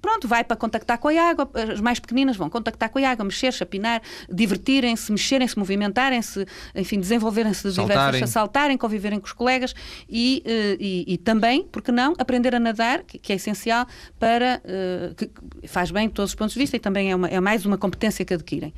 Pronto, 0.09 0.27
vai 0.27 0.43
para 0.43 0.57
contactar 0.57 0.97
com 0.97 1.09
a 1.09 1.23
água, 1.23 1.51
as 1.71 1.83
mais 1.83 2.01
pequeninas 2.01 2.35
vão 2.35 2.49
contactar 2.49 2.89
com 2.89 2.99
a 2.99 3.11
água, 3.11 3.27
mexer, 3.27 3.53
chapinar, 3.53 4.01
divertirem-se, 4.33 5.13
mexerem-se, 5.13 5.59
movimentarem-se, 5.59 6.47
enfim, 6.75 6.99
desenvolverem-se 6.99 7.69
de 7.69 7.75
diversas, 7.75 8.31
saltarem, 8.31 8.79
conviverem 8.79 9.21
com 9.21 9.27
os 9.27 9.35
colegas 9.35 9.75
e, 10.09 10.43
eh, 10.47 10.79
e, 10.81 11.05
e, 11.13 11.19
também, 11.19 11.63
porque 11.71 11.93
não, 11.93 12.15
aprender 12.19 12.55
a 12.55 12.59
nadar, 12.59 13.03
que, 13.03 13.19
que 13.19 13.35
é 13.35 13.37
essencial 13.37 13.87
para, 14.19 14.63
uh, 14.65 15.15
que 15.15 15.31
faz 15.69 15.91
bem 15.91 16.09
de 16.09 16.15
todos 16.15 16.31
os 16.31 16.35
pontos 16.35 16.55
de 16.55 16.61
vista 16.61 16.75
e 16.75 16.81
também 16.81 17.11
é, 17.11 17.15
uma, 17.15 17.29
é 17.29 17.39
mais 17.39 17.67
uma 17.67 17.77
competência 17.77 18.25
que 18.25 18.33
adquirem 18.33 18.73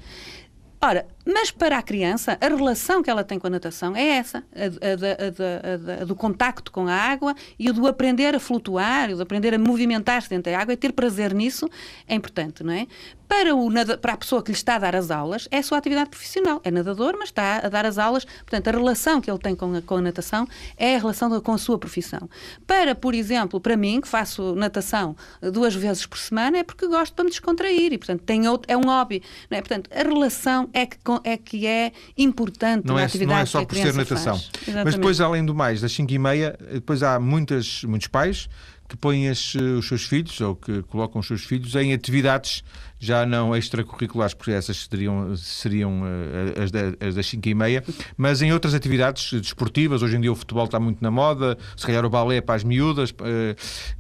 Ora, 0.83 1.07
mas 1.27 1.51
para 1.51 1.77
a 1.77 1.83
criança, 1.83 2.39
a 2.41 2.49
relação 2.49 3.03
que 3.03 3.11
ela 3.11 3.23
tem 3.23 3.39
com 3.39 3.47
a 3.47 3.51
natação 3.51 3.95
é 3.95 4.17
essa, 4.17 4.43
a, 4.55 5.99
a, 5.99 6.03
a, 6.03 6.05
do 6.07 6.17
contacto 6.17 6.73
com 6.73 6.89
a 6.89 6.95
água 6.95 7.35
e 7.59 7.69
o 7.69 7.75
do 7.75 7.87
aprender 7.87 8.35
a 8.35 8.41
flutuar, 8.41 9.11
o 9.11 9.17
de 9.17 9.23
aprender 9.23 9.53
a 9.53 9.59
movimentar-se 9.59 10.31
dentro 10.31 10.51
da 10.51 10.59
água 10.59 10.73
e 10.73 10.79
ter 10.79 10.93
prazer 10.93 11.35
nisso 11.35 11.69
é 12.09 12.15
importante, 12.15 12.65
não 12.65 12.73
é? 12.73 12.87
Para, 13.31 13.55
o, 13.55 13.71
para 14.03 14.15
a 14.15 14.17
pessoa 14.17 14.43
que 14.43 14.51
lhe 14.51 14.57
está 14.57 14.75
a 14.75 14.79
dar 14.81 14.97
as 14.97 15.09
aulas, 15.09 15.47
é 15.53 15.59
a 15.59 15.63
sua 15.63 15.79
atividade 15.79 16.11
profissional. 16.11 16.61
É 16.65 16.71
nadador, 16.71 17.15
mas 17.17 17.29
está 17.29 17.59
a 17.59 17.69
dar 17.69 17.87
as 17.87 17.97
aulas. 17.97 18.25
Portanto, 18.25 18.67
a 18.67 18.71
relação 18.73 19.21
que 19.21 19.31
ele 19.31 19.39
tem 19.39 19.55
com 19.55 19.73
a, 19.73 19.81
com 19.81 19.99
a 19.99 20.01
natação 20.01 20.49
é 20.77 20.97
a 20.97 20.99
relação 20.99 21.41
com 21.41 21.53
a 21.53 21.59
sua 21.59 21.79
profissão. 21.79 22.29
Para, 22.67 22.93
por 22.93 23.15
exemplo, 23.15 23.61
para 23.61 23.77
mim, 23.77 24.01
que 24.01 24.09
faço 24.09 24.57
natação 24.57 25.15
duas 25.41 25.77
vezes 25.77 26.05
por 26.07 26.19
semana, 26.19 26.59
é 26.59 26.65
porque 26.65 26.89
gosto 26.89 27.15
para 27.15 27.25
me 27.25 27.31
descontrair 27.31 27.93
e, 27.93 27.99
portanto, 27.99 28.23
tem 28.23 28.49
outro, 28.49 28.67
é 28.69 28.77
um 28.77 28.87
hobby. 28.87 29.23
Não 29.49 29.59
é? 29.59 29.61
Portanto, 29.61 29.89
a 29.95 30.03
relação 30.03 30.69
é 30.73 30.85
que, 30.85 30.97
é 31.23 31.37
que 31.37 31.67
é 31.69 31.93
importante 32.19 32.85
não 32.85 32.97
na 32.97 33.03
é, 33.03 33.05
atividade 33.05 33.37
Não 33.37 33.43
é 33.43 33.47
só 33.47 33.65
por 33.65 33.77
ser 33.77 33.95
natação. 33.95 34.41
Mas 34.85 34.97
depois, 34.97 35.21
além 35.21 35.47
do 35.47 35.55
mais, 35.55 35.81
das 35.81 35.93
5 35.93 36.13
e 36.13 36.19
meia, 36.19 36.59
depois 36.73 37.01
há 37.05 37.21
muitas, 37.21 37.85
muitos 37.85 38.09
pais 38.09 38.49
que 38.91 38.97
põem 38.97 39.29
as, 39.29 39.55
os 39.55 39.87
seus 39.87 40.05
filhos 40.05 40.41
ou 40.41 40.57
que 40.57 40.83
colocam 40.83 41.21
os 41.21 41.27
seus 41.29 41.45
filhos 41.45 41.77
em 41.77 41.93
atividades 41.93 42.65
já 43.01 43.25
não 43.25 43.57
extracurriculares, 43.57 44.35
porque 44.35 44.51
essas 44.51 44.87
seriam, 44.91 45.35
seriam 45.35 46.03
uh, 46.03 46.63
as, 46.63 46.71
de, 46.71 46.97
as 47.01 47.15
das 47.15 47.27
5 47.27 47.49
e 47.49 47.55
meia, 47.55 47.85
mas 48.15 48.43
em 48.43 48.53
outras 48.53 48.75
atividades 48.75 49.33
desportivas, 49.33 50.03
hoje 50.03 50.17
em 50.17 50.21
dia 50.21 50.31
o 50.31 50.37
futebol 50.37 50.67
está 50.67 50.79
muito 50.79 51.03
na 51.03 51.11
moda, 51.11 51.57
se 51.75 51.87
calhar 51.87 52.05
o 52.05 52.11
balé 52.11 52.37
é 52.37 52.41
para 52.43 52.57
as 52.57 52.63
miúdas, 52.63 53.11
uh, 53.11 53.15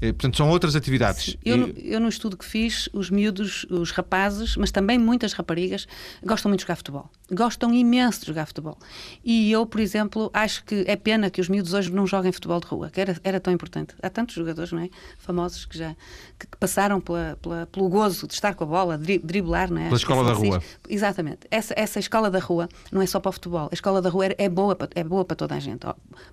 portanto 0.00 0.36
são 0.36 0.50
outras 0.50 0.76
atividades. 0.76 1.34
Eu, 1.42 1.56
no, 1.56 1.68
eu 1.78 1.98
no 1.98 2.08
estudo 2.08 2.36
que 2.36 2.44
fiz, 2.44 2.90
os 2.92 3.08
miúdos, 3.08 3.64
os 3.70 3.90
rapazes, 3.90 4.54
mas 4.56 4.70
também 4.70 4.98
muitas 4.98 5.32
raparigas, 5.32 5.88
gostam 6.22 6.50
muito 6.50 6.60
de 6.60 6.64
jogar 6.64 6.76
futebol. 6.76 7.10
Gostam 7.32 7.72
imenso 7.72 8.20
de 8.20 8.26
jogar 8.26 8.44
futebol. 8.44 8.76
E 9.24 9.50
eu, 9.50 9.64
por 9.64 9.80
exemplo, 9.80 10.30
acho 10.34 10.62
que 10.64 10.84
é 10.86 10.96
pena 10.96 11.30
que 11.30 11.40
os 11.40 11.48
miúdos 11.48 11.72
hoje 11.72 11.90
não 11.90 12.06
joguem 12.06 12.32
futebol 12.32 12.60
de 12.60 12.66
rua, 12.66 12.90
que 12.90 13.00
era, 13.00 13.16
era 13.24 13.40
tão 13.40 13.52
importante. 13.52 13.94
Há 14.02 14.10
tantos 14.10 14.34
jogadores, 14.34 14.72
não 14.72 14.79
é? 14.82 14.90
Famosos 15.18 15.64
que 15.64 15.78
já 15.78 15.94
que, 16.38 16.46
que 16.46 16.56
passaram 16.58 17.00
pela, 17.00 17.38
pela, 17.40 17.66
pelo 17.66 17.88
gozo 17.88 18.26
de 18.26 18.34
estar 18.34 18.54
com 18.54 18.64
a 18.64 18.66
bola 18.66 18.90
escola, 18.90 18.98
driblar, 18.98 19.70
não 19.70 19.80
é? 19.80 19.84
Pela 19.84 19.96
escola 19.96 20.24
da 20.24 20.32
rua. 20.32 20.62
Exatamente. 20.88 21.40
Essa, 21.50 21.74
essa 21.76 21.98
escola 21.98 22.30
da 22.30 22.38
rua 22.38 22.68
não 22.90 23.02
é 23.02 23.06
só 23.06 23.20
para 23.20 23.28
o 23.28 23.32
futebol. 23.32 23.68
A 23.70 23.74
escola 23.74 24.02
da 24.02 24.08
rua 24.08 24.26
é, 24.26 24.34
é 24.38 24.48
boa, 24.48 24.74
para, 24.74 24.88
é 24.94 25.04
boa 25.04 25.24
para 25.24 25.36
toda 25.36 25.54
a 25.54 25.60
gente. 25.60 25.86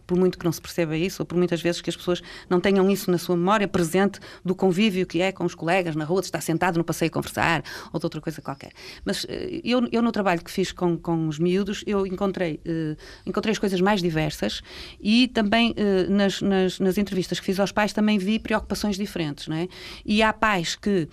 Por 0.06 0.18
muito 0.18 0.38
que 0.38 0.46
não 0.46 0.52
se 0.52 0.62
perceba 0.62 0.96
isso, 0.96 1.22
ou 1.22 1.26
por 1.26 1.38
muitas 1.38 1.62
vezes 1.62 1.82
que 1.82 1.90
as 1.90 1.96
pessoas 1.96 2.22
não 2.50 2.60
tenham 2.60 2.90
isso 2.90 3.12
na 3.12 3.18
sua 3.18 3.36
memória 3.36 3.68
presente 3.68 4.20
do 4.44 4.56
convívio 4.56 5.06
que 5.06 5.22
é 5.22 5.32
com 5.32 5.46
os 5.46 5.56
colegas 5.56 5.96
na 5.96 6.06
rua, 6.06 6.22
de 6.22 6.28
estar 6.28 6.42
sentado 6.42 6.78
no 6.78 6.84
passeio 6.84 7.10
a 7.10 7.14
conversar, 7.14 7.64
ou 7.92 8.00
de 8.00 8.06
outra 8.06 8.22
coisa 8.22 8.42
qualquer. 8.42 8.72
Mas 9.06 9.26
eh, 9.30 9.62
eu, 9.64 9.88
eu 9.92 10.02
no 10.02 10.12
trabalho 10.12 10.44
que 10.44 10.52
fiz 10.52 10.72
com, 10.72 10.98
com 10.98 11.28
os 11.28 11.40
miúdos, 11.40 11.84
eu 11.86 12.06
encontrei, 12.06 12.60
uh, 12.66 12.98
encontrei 13.26 13.52
as 13.52 13.60
coisas 13.60 13.82
mais 13.82 14.02
diversas 14.02 14.62
e 15.00 15.28
também 15.28 15.72
uh, 15.72 16.12
nas, 16.12 16.42
nas, 16.42 16.80
nas 16.80 16.98
entrevistas 16.98 17.40
que 17.40 17.46
fiz 17.46 17.60
aos 17.60 17.72
pais 17.72 17.94
também 17.94 18.18
vi 18.18 18.37
preocupações 18.40 18.98
diferentes, 18.98 19.48
não 19.48 19.56
é? 19.56 19.68
E 20.06 20.22
há 20.22 20.32
pais 20.34 20.76
que 20.76 21.08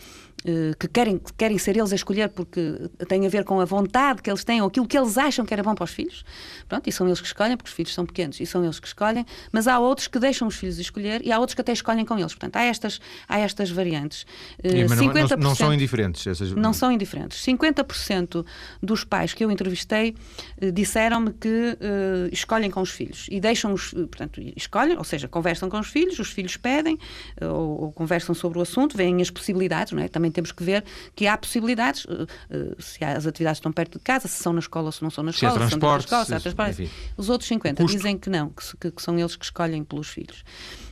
que 0.78 0.88
querem, 0.88 1.20
querem 1.38 1.56
ser 1.56 1.76
eles 1.76 1.92
a 1.92 1.94
escolher 1.94 2.28
porque 2.28 2.90
tem 3.08 3.26
a 3.26 3.28
ver 3.28 3.44
com 3.44 3.60
a 3.60 3.64
vontade 3.64 4.20
que 4.20 4.30
eles 4.30 4.44
têm 4.44 4.60
ou 4.60 4.68
aquilo 4.68 4.86
que 4.86 4.96
eles 4.96 5.16
acham 5.16 5.44
que 5.44 5.54
era 5.54 5.62
bom 5.62 5.74
para 5.74 5.84
os 5.84 5.90
filhos. 5.90 6.24
Pronto, 6.68 6.86
e 6.86 6.92
são 6.92 7.06
eles 7.06 7.20
que 7.20 7.26
escolhem, 7.26 7.56
porque 7.56 7.68
os 7.68 7.74
filhos 7.74 7.94
são 7.94 8.04
pequenos 8.04 8.38
e 8.40 8.46
são 8.46 8.62
eles 8.62 8.78
que 8.78 8.86
escolhem, 8.86 9.24
mas 9.50 9.66
há 9.66 9.78
outros 9.78 10.06
que 10.06 10.18
deixam 10.18 10.46
os 10.46 10.56
filhos 10.56 10.78
escolher 10.78 11.22
e 11.24 11.32
há 11.32 11.38
outros 11.38 11.54
que 11.54 11.60
até 11.60 11.72
escolhem 11.72 12.04
com 12.04 12.18
eles. 12.18 12.34
Portanto, 12.34 12.56
há 12.56 12.64
estas, 12.64 13.00
há 13.28 13.38
estas 13.38 13.70
variantes. 13.70 14.26
É, 14.62 14.86
mas 14.86 14.98
50%, 14.98 15.30
não, 15.30 15.36
não, 15.38 15.54
são 15.54 15.72
indiferentes. 15.72 16.26
Essas... 16.26 16.52
Não 16.52 16.72
são 16.72 16.92
indiferentes. 16.92 17.42
50% 17.44 18.44
dos 18.82 19.04
pais 19.04 19.32
que 19.32 19.44
eu 19.44 19.50
entrevistei 19.50 20.14
eh, 20.60 20.70
disseram-me 20.70 21.32
que 21.32 21.48
uh, 21.48 22.28
escolhem 22.32 22.70
com 22.70 22.80
os 22.80 22.90
filhos 22.90 23.26
e 23.30 23.40
deixam 23.40 23.72
os, 23.72 23.90
portanto, 23.92 24.40
escolhem, 24.56 24.96
ou 24.96 25.04
seja, 25.04 25.26
conversam 25.26 25.68
com 25.70 25.78
os 25.78 25.88
filhos, 25.88 26.18
os 26.18 26.30
filhos 26.30 26.56
pedem 26.56 26.98
ou, 27.40 27.84
ou 27.84 27.92
conversam 27.92 28.34
sobre 28.34 28.58
o 28.58 28.62
assunto, 28.62 28.96
veem 28.96 29.20
as 29.22 29.30
possibilidades, 29.30 29.92
não 29.92 30.02
é? 30.02 30.08
Também 30.08 30.30
temos 30.34 30.52
que 30.52 30.62
ver 30.62 30.84
que 31.14 31.26
há 31.26 31.36
possibilidades, 31.36 32.04
uh, 32.04 32.24
uh, 32.24 32.82
se 32.82 33.02
as 33.04 33.26
atividades 33.26 33.58
estão 33.58 33.72
perto 33.72 33.98
de 33.98 34.04
casa, 34.04 34.28
se 34.28 34.42
são 34.42 34.52
na 34.52 34.58
escola 34.58 34.86
ou 34.86 34.92
se 34.92 35.02
não 35.02 35.10
são 35.10 35.24
na 35.24 35.30
escola, 35.30 35.52
se, 35.52 35.56
é 35.56 35.68
transporte, 35.68 36.02
se, 36.02 36.06
escola, 36.06 36.24
se 36.24 36.34
há 36.34 36.40
transporte. 36.40 36.90
Os 37.16 37.28
outros 37.28 37.48
50 37.48 37.82
Custo. 37.82 37.96
dizem 37.96 38.18
que 38.18 38.28
não, 38.28 38.50
que, 38.50 38.90
que, 38.90 39.02
são 39.02 39.18
eles 39.18 39.36
que 39.36 39.44
escolhem 39.44 39.84
pelos 39.84 40.08
filhos. 40.08 40.44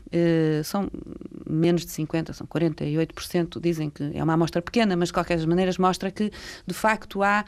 Uh, 0.09 0.63
são 0.65 0.91
menos 1.49 1.85
de 1.85 1.93
50%, 1.93 2.33
são 2.33 2.47
48%, 2.47 3.61
dizem 3.61 3.91
que 3.91 4.11
é 4.15 4.23
uma 4.23 4.35
amostra 4.35 4.63
pequena, 4.63 4.97
mas 4.97 5.09
de 5.09 5.15
qualquer 5.15 5.45
maneira 5.47 5.73
mostra 5.79 6.11
que 6.11 6.31
de 6.67 6.75
facto 6.75 7.23
há 7.23 7.45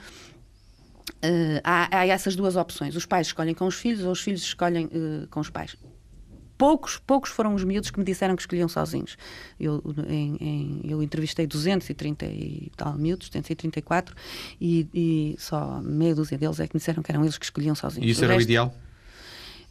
Uh, 1.22 1.60
há, 1.62 1.98
há, 1.98 2.06
essas 2.06 2.34
duas 2.34 2.56
opções. 2.56 2.96
Os 2.96 3.04
pais 3.04 3.26
escolhem 3.26 3.54
com 3.54 3.66
os 3.66 3.74
filhos 3.74 4.04
ou 4.04 4.12
os 4.12 4.20
filhos 4.20 4.42
escolhem 4.42 4.86
uh, 4.86 5.26
com 5.28 5.40
os 5.40 5.50
pais 5.50 5.76
poucos, 6.56 6.98
poucos 6.98 7.30
foram 7.30 7.54
os 7.54 7.64
miúdos 7.64 7.90
que 7.90 7.98
me 7.98 8.04
disseram 8.04 8.36
que 8.36 8.42
escolhiam 8.42 8.68
sozinhos. 8.68 9.16
Eu, 9.58 9.82
em, 10.08 10.36
em, 10.40 10.80
eu 10.84 11.02
entrevistei 11.02 11.46
230 11.46 12.26
e 12.26 12.70
tal 12.76 12.96
miúdos, 12.96 13.28
234, 13.28 14.14
e, 14.60 14.88
e 14.94 15.36
só 15.38 15.80
meia 15.82 16.14
dúzia 16.14 16.38
deles 16.38 16.60
é 16.60 16.66
que 16.66 16.74
me 16.74 16.78
disseram 16.78 17.02
que 17.02 17.10
eram 17.10 17.22
eles 17.22 17.38
que 17.38 17.44
escolhiam 17.44 17.74
sozinhos. 17.74 18.08
E 18.08 18.10
isso 18.10 18.22
o 18.22 18.24
era 18.24 18.34
resto, 18.34 18.46
o 18.46 18.50
ideal? 18.50 18.74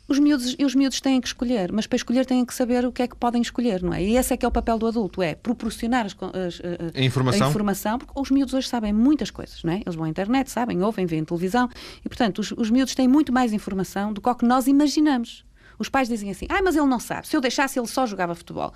Os 0.05 0.19
miúdos, 0.19 0.55
os 0.61 0.75
miúdos 0.75 0.99
têm 0.99 1.21
que 1.21 1.27
escolher, 1.27 1.71
mas 1.71 1.87
para 1.87 1.95
escolher 1.95 2.25
têm 2.25 2.43
que 2.43 2.53
saber 2.53 2.85
o 2.85 2.91
que 2.91 3.01
é 3.01 3.07
que 3.07 3.15
podem 3.15 3.41
escolher, 3.41 3.81
não 3.81 3.93
é? 3.93 4.03
E 4.03 4.17
esse 4.17 4.33
é 4.33 4.37
que 4.37 4.45
é 4.45 4.47
o 4.47 4.51
papel 4.51 4.77
do 4.77 4.85
adulto, 4.85 5.21
é 5.21 5.33
proporcionar 5.33 6.05
as, 6.05 6.13
as, 6.13 6.61
a, 6.93 7.01
informação. 7.01 7.47
a, 7.47 7.49
informação. 7.49 7.97
porque 7.97 8.13
os 8.19 8.29
miúdos 8.29 8.53
hoje 8.53 8.67
sabem 8.67 8.91
muitas 8.91 9.31
coisas, 9.31 9.63
não 9.63 9.71
é? 9.71 9.77
Eles 9.77 9.95
vão 9.95 10.03
à 10.03 10.09
internet, 10.09 10.51
sabem, 10.51 10.81
ouvem, 10.83 11.05
veem 11.05 11.23
televisão, 11.23 11.69
e 12.03 12.09
portanto 12.09 12.39
os, 12.39 12.51
os 12.51 12.69
miúdos 12.69 12.93
têm 12.93 13.07
muito 13.07 13.31
mais 13.31 13.53
informação 13.53 14.11
do 14.11 14.19
que 14.19 14.27
o 14.27 14.35
que 14.35 14.45
nós 14.45 14.67
imaginamos. 14.67 15.45
Os 15.77 15.89
pais 15.89 16.07
dizem 16.07 16.29
assim: 16.31 16.45
ah, 16.49 16.61
mas 16.63 16.75
ele 16.75 16.85
não 16.85 16.99
sabe. 16.99 17.27
Se 17.27 17.35
eu 17.35 17.41
deixasse, 17.41 17.79
ele 17.79 17.87
só 17.87 18.05
jogava 18.05 18.35
futebol. 18.35 18.73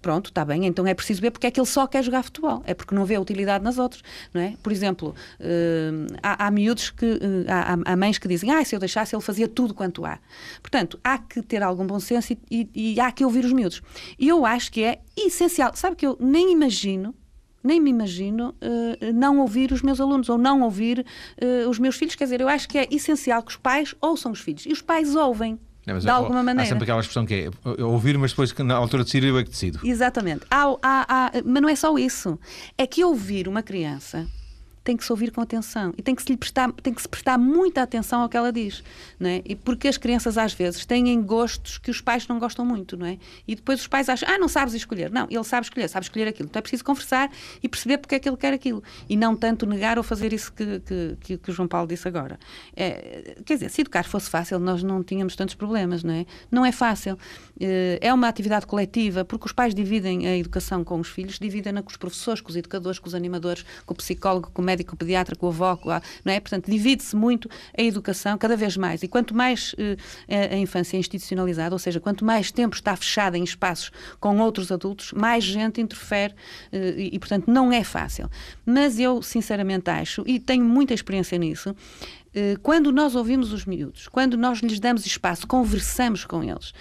Pronto, 0.00 0.28
está 0.28 0.44
bem, 0.44 0.64
então 0.66 0.86
é 0.86 0.94
preciso 0.94 1.20
ver 1.20 1.32
porque 1.32 1.48
é 1.48 1.50
que 1.50 1.58
ele 1.58 1.66
só 1.66 1.88
quer 1.88 2.04
jogar 2.04 2.22
futebol. 2.22 2.62
É 2.64 2.72
porque 2.72 2.94
não 2.94 3.04
vê 3.04 3.18
utilidade 3.18 3.64
nas 3.64 3.78
outras, 3.78 4.02
não 4.32 4.40
é? 4.40 4.54
Por 4.62 4.70
exemplo, 4.70 5.12
uh, 5.40 6.16
há, 6.22 6.46
há 6.46 6.50
miúdos 6.52 6.90
que. 6.90 7.04
Uh, 7.04 7.44
há, 7.48 7.92
há, 7.92 7.96
mães 7.96 8.16
que 8.16 8.28
dizem: 8.28 8.50
ah, 8.52 8.64
se 8.64 8.76
eu 8.76 8.78
deixasse, 8.78 9.14
ele 9.14 9.22
fazia 9.22 9.48
tudo 9.48 9.74
quanto 9.74 10.04
há. 10.04 10.20
Portanto, 10.60 11.00
há 11.02 11.18
que 11.18 11.42
ter 11.42 11.62
algum 11.62 11.84
bom 11.84 11.98
senso 11.98 12.32
e, 12.32 12.38
e, 12.50 12.94
e 12.94 13.00
há 13.00 13.10
que 13.10 13.24
ouvir 13.24 13.44
os 13.44 13.52
miúdos. 13.52 13.82
E 14.18 14.28
eu 14.28 14.46
acho 14.46 14.70
que 14.70 14.84
é 14.84 15.00
essencial. 15.16 15.72
Sabe 15.74 15.96
que 15.96 16.06
eu 16.06 16.16
nem 16.20 16.52
imagino 16.52 17.14
nem 17.62 17.80
me 17.80 17.90
imagino 17.90 18.50
uh, 18.60 19.12
não 19.14 19.38
ouvir 19.38 19.70
os 19.72 19.82
meus 19.82 20.00
alunos 20.00 20.28
ou 20.28 20.36
não 20.36 20.62
ouvir 20.62 21.06
uh, 21.40 21.68
os 21.68 21.78
meus 21.78 21.96
filhos. 21.96 22.14
Quer 22.14 22.24
dizer, 22.24 22.40
eu 22.40 22.48
acho 22.48 22.68
que 22.68 22.76
é 22.76 22.88
essencial 22.90 23.42
que 23.42 23.52
os 23.52 23.56
pais 23.56 23.94
ouçam 24.00 24.32
os 24.32 24.40
filhos. 24.40 24.66
E 24.66 24.72
os 24.72 24.82
pais 24.82 25.14
ouvem. 25.14 25.58
Não, 25.86 25.98
de 25.98 26.08
alguma 26.08 26.40
há, 26.40 26.42
maneira. 26.42 26.62
Há 26.62 26.66
sempre 26.66 26.84
aquela 26.84 27.00
expressão 27.00 27.26
que 27.26 27.50
é 27.64 27.82
ouvir, 27.82 28.16
mas 28.16 28.30
depois 28.30 28.52
na 28.54 28.74
altura 28.74 29.02
de 29.02 29.08
decidir 29.08 29.28
eu 29.28 29.38
é 29.38 29.44
que 29.44 29.50
decido. 29.50 29.80
Exatamente. 29.84 30.44
Há, 30.50 30.64
há, 30.82 31.06
há, 31.08 31.32
mas 31.44 31.62
não 31.62 31.68
é 31.68 31.74
só 31.74 31.96
isso. 31.98 32.38
É 32.78 32.86
que 32.86 33.04
ouvir 33.04 33.48
uma 33.48 33.62
criança 33.62 34.26
tem 34.84 34.96
que 34.96 35.04
se 35.04 35.12
ouvir 35.12 35.30
com 35.30 35.40
atenção 35.40 35.92
e 35.96 36.02
tem 36.02 36.14
que 36.14 36.22
se 36.22 36.30
lhe 36.30 36.36
prestar, 36.36 36.72
tem 36.72 36.92
que 36.92 37.02
se 37.02 37.08
prestar 37.08 37.38
muita 37.38 37.82
atenção 37.82 38.22
ao 38.22 38.28
que 38.28 38.36
ela 38.36 38.52
diz, 38.52 38.82
não 39.18 39.28
é? 39.28 39.42
E 39.44 39.54
porque 39.54 39.88
as 39.88 39.96
crianças 39.96 40.36
às 40.36 40.52
vezes 40.52 40.84
têm 40.84 41.20
gostos 41.22 41.78
que 41.78 41.90
os 41.90 42.00
pais 42.00 42.26
não 42.26 42.38
gostam 42.38 42.64
muito, 42.64 42.96
não 42.96 43.06
é? 43.06 43.18
E 43.46 43.54
depois 43.54 43.80
os 43.80 43.86
pais 43.86 44.08
acham, 44.08 44.28
ah, 44.28 44.38
não 44.38 44.48
sabes 44.48 44.74
escolher. 44.74 45.10
Não, 45.10 45.26
ele 45.30 45.44
sabe 45.44 45.66
escolher, 45.66 45.88
sabe 45.88 46.04
escolher 46.04 46.28
aquilo. 46.28 46.48
Então 46.48 46.58
é 46.58 46.62
preciso 46.62 46.84
conversar 46.84 47.30
e 47.62 47.68
perceber 47.68 47.98
porque 47.98 48.14
é 48.14 48.18
que 48.18 48.28
ele 48.28 48.36
quer 48.36 48.52
aquilo 48.52 48.82
e 49.08 49.16
não 49.16 49.36
tanto 49.36 49.66
negar 49.66 49.98
ou 49.98 50.04
fazer 50.04 50.32
isso 50.32 50.52
que, 50.52 50.80
que, 50.80 51.16
que, 51.20 51.38
que 51.38 51.50
o 51.50 51.52
João 51.52 51.68
Paulo 51.68 51.88
disse 51.88 52.08
agora. 52.08 52.38
É, 52.74 53.36
quer 53.44 53.54
dizer, 53.54 53.70
se 53.70 53.80
educar 53.80 54.04
fosse 54.04 54.28
fácil, 54.28 54.58
nós 54.58 54.82
não 54.82 55.02
tínhamos 55.02 55.36
tantos 55.36 55.54
problemas, 55.54 56.02
não 56.02 56.14
é? 56.14 56.26
Não 56.50 56.64
é 56.64 56.72
fácil. 56.72 57.18
Eh, 57.60 57.98
é 58.00 58.12
uma 58.12 58.28
atividade 58.28 58.66
coletiva 58.66 59.24
porque 59.24 59.46
os 59.46 59.52
pais 59.52 59.74
dividem 59.74 60.26
a 60.26 60.36
educação 60.36 60.82
com 60.82 60.98
os 60.98 61.08
filhos, 61.08 61.38
dividem-na 61.38 61.82
com 61.82 61.90
os 61.90 61.96
professores, 61.96 62.40
com 62.40 62.50
os 62.50 62.56
educadores, 62.56 62.98
com 62.98 63.06
os 63.06 63.14
animadores, 63.14 63.64
com 63.86 63.94
o 63.94 63.96
psicólogo, 63.96 64.50
com 64.52 64.62
o 64.62 64.64
médico, 64.72 64.96
pediatra, 64.96 65.36
com 65.36 65.48
avó, 65.48 65.76
com 65.76 65.90
a, 65.90 66.00
não 66.24 66.32
é? 66.32 66.40
Portanto, 66.40 66.70
divide-se 66.70 67.14
muito 67.14 67.48
a 67.76 67.82
educação, 67.82 68.38
cada 68.38 68.56
vez 68.56 68.76
mais. 68.76 69.02
E 69.02 69.08
quanto 69.08 69.34
mais 69.34 69.74
uh, 69.74 69.96
a 70.28 70.56
infância 70.56 70.96
é 70.96 71.00
institucionalizada, 71.00 71.74
ou 71.74 71.78
seja, 71.78 72.00
quanto 72.00 72.24
mais 72.24 72.50
tempo 72.50 72.74
está 72.74 72.96
fechada 72.96 73.36
em 73.36 73.44
espaços 73.44 73.92
com 74.18 74.38
outros 74.38 74.72
adultos, 74.72 75.12
mais 75.12 75.44
gente 75.44 75.80
interfere 75.80 76.32
uh, 76.72 76.76
e, 76.76 77.10
e, 77.14 77.18
portanto, 77.18 77.50
não 77.50 77.72
é 77.72 77.84
fácil. 77.84 78.30
Mas 78.64 78.98
eu, 78.98 79.22
sinceramente, 79.22 79.90
acho, 79.90 80.22
e 80.26 80.40
tenho 80.40 80.64
muita 80.64 80.94
experiência 80.94 81.36
nisso, 81.36 81.70
eh, 81.70 82.21
quando 82.62 82.90
nós 82.90 83.14
ouvimos 83.14 83.52
os 83.52 83.66
miúdos, 83.66 84.08
quando 84.08 84.36
nós 84.36 84.60
lhes 84.60 84.80
damos 84.80 85.04
espaço, 85.04 85.46
conversamos 85.46 86.24
com 86.24 86.42
eles, 86.42 86.72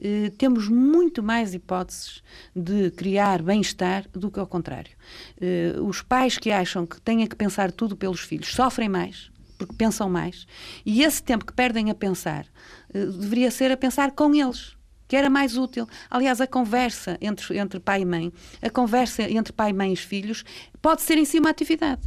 eh, 0.00 0.30
temos 0.36 0.68
muito 0.68 1.22
mais 1.22 1.54
hipóteses 1.54 2.22
de 2.54 2.90
criar 2.90 3.42
bem-estar 3.42 4.06
do 4.12 4.30
que 4.30 4.38
ao 4.38 4.46
contrário. 4.46 4.92
Eh, 5.40 5.74
os 5.80 6.02
pais 6.02 6.36
que 6.36 6.50
acham 6.50 6.86
que 6.86 7.00
têm 7.00 7.26
que 7.26 7.36
pensar 7.36 7.72
tudo 7.72 7.96
pelos 7.96 8.20
filhos 8.20 8.48
sofrem 8.48 8.88
mais, 8.88 9.30
porque 9.56 9.74
pensam 9.74 10.10
mais, 10.10 10.46
e 10.84 11.02
esse 11.02 11.22
tempo 11.22 11.46
que 11.46 11.52
perdem 11.52 11.90
a 11.90 11.94
pensar 11.94 12.46
deveria 12.92 13.50
ser 13.50 13.70
a 13.72 13.76
pensar 13.76 14.12
com 14.12 14.34
eles 14.34 14.76
que 15.08 15.16
era 15.16 15.30
mais 15.30 15.56
útil. 15.56 15.88
Aliás, 16.10 16.38
a 16.40 16.46
conversa 16.46 17.16
entre, 17.20 17.58
entre 17.58 17.80
pai 17.80 18.02
e 18.02 18.04
mãe, 18.04 18.32
a 18.60 18.68
conversa 18.68 19.22
entre 19.22 19.54
pai, 19.54 19.72
mãe 19.72 19.94
e 19.94 19.96
filhos, 19.96 20.44
pode 20.82 21.00
ser 21.00 21.16
em 21.16 21.24
si 21.24 21.38
uma 21.38 21.48
atividade 21.48 22.02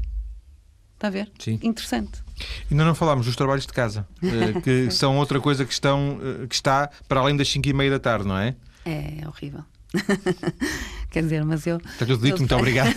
Está 1.01 1.07
a 1.07 1.11
ver? 1.11 1.31
Sim. 1.39 1.59
Interessante. 1.63 2.21
Ainda 2.69 2.85
não 2.85 2.93
falámos 2.93 3.25
dos 3.25 3.35
trabalhos 3.35 3.65
de 3.65 3.73
casa, 3.73 4.07
eh, 4.21 4.61
que 4.61 4.91
são 4.91 5.17
outra 5.17 5.41
coisa 5.41 5.65
que, 5.65 5.73
estão, 5.73 6.19
eh, 6.21 6.45
que 6.45 6.53
está 6.53 6.91
para 7.07 7.21
além 7.21 7.35
das 7.35 7.49
5 7.49 7.67
e 7.67 7.73
meia 7.73 7.89
da 7.89 7.99
tarde, 7.99 8.27
não 8.27 8.37
é? 8.37 8.55
É 8.85 9.27
horrível. 9.27 9.63
Quer 11.09 11.23
dizer, 11.23 11.43
mas 11.43 11.65
eu. 11.65 11.77
Está 11.77 12.05
tudo 12.05 12.19
dito, 12.19 12.35
eu... 12.35 12.37
muito 12.37 12.53
obrigado. 12.55 12.93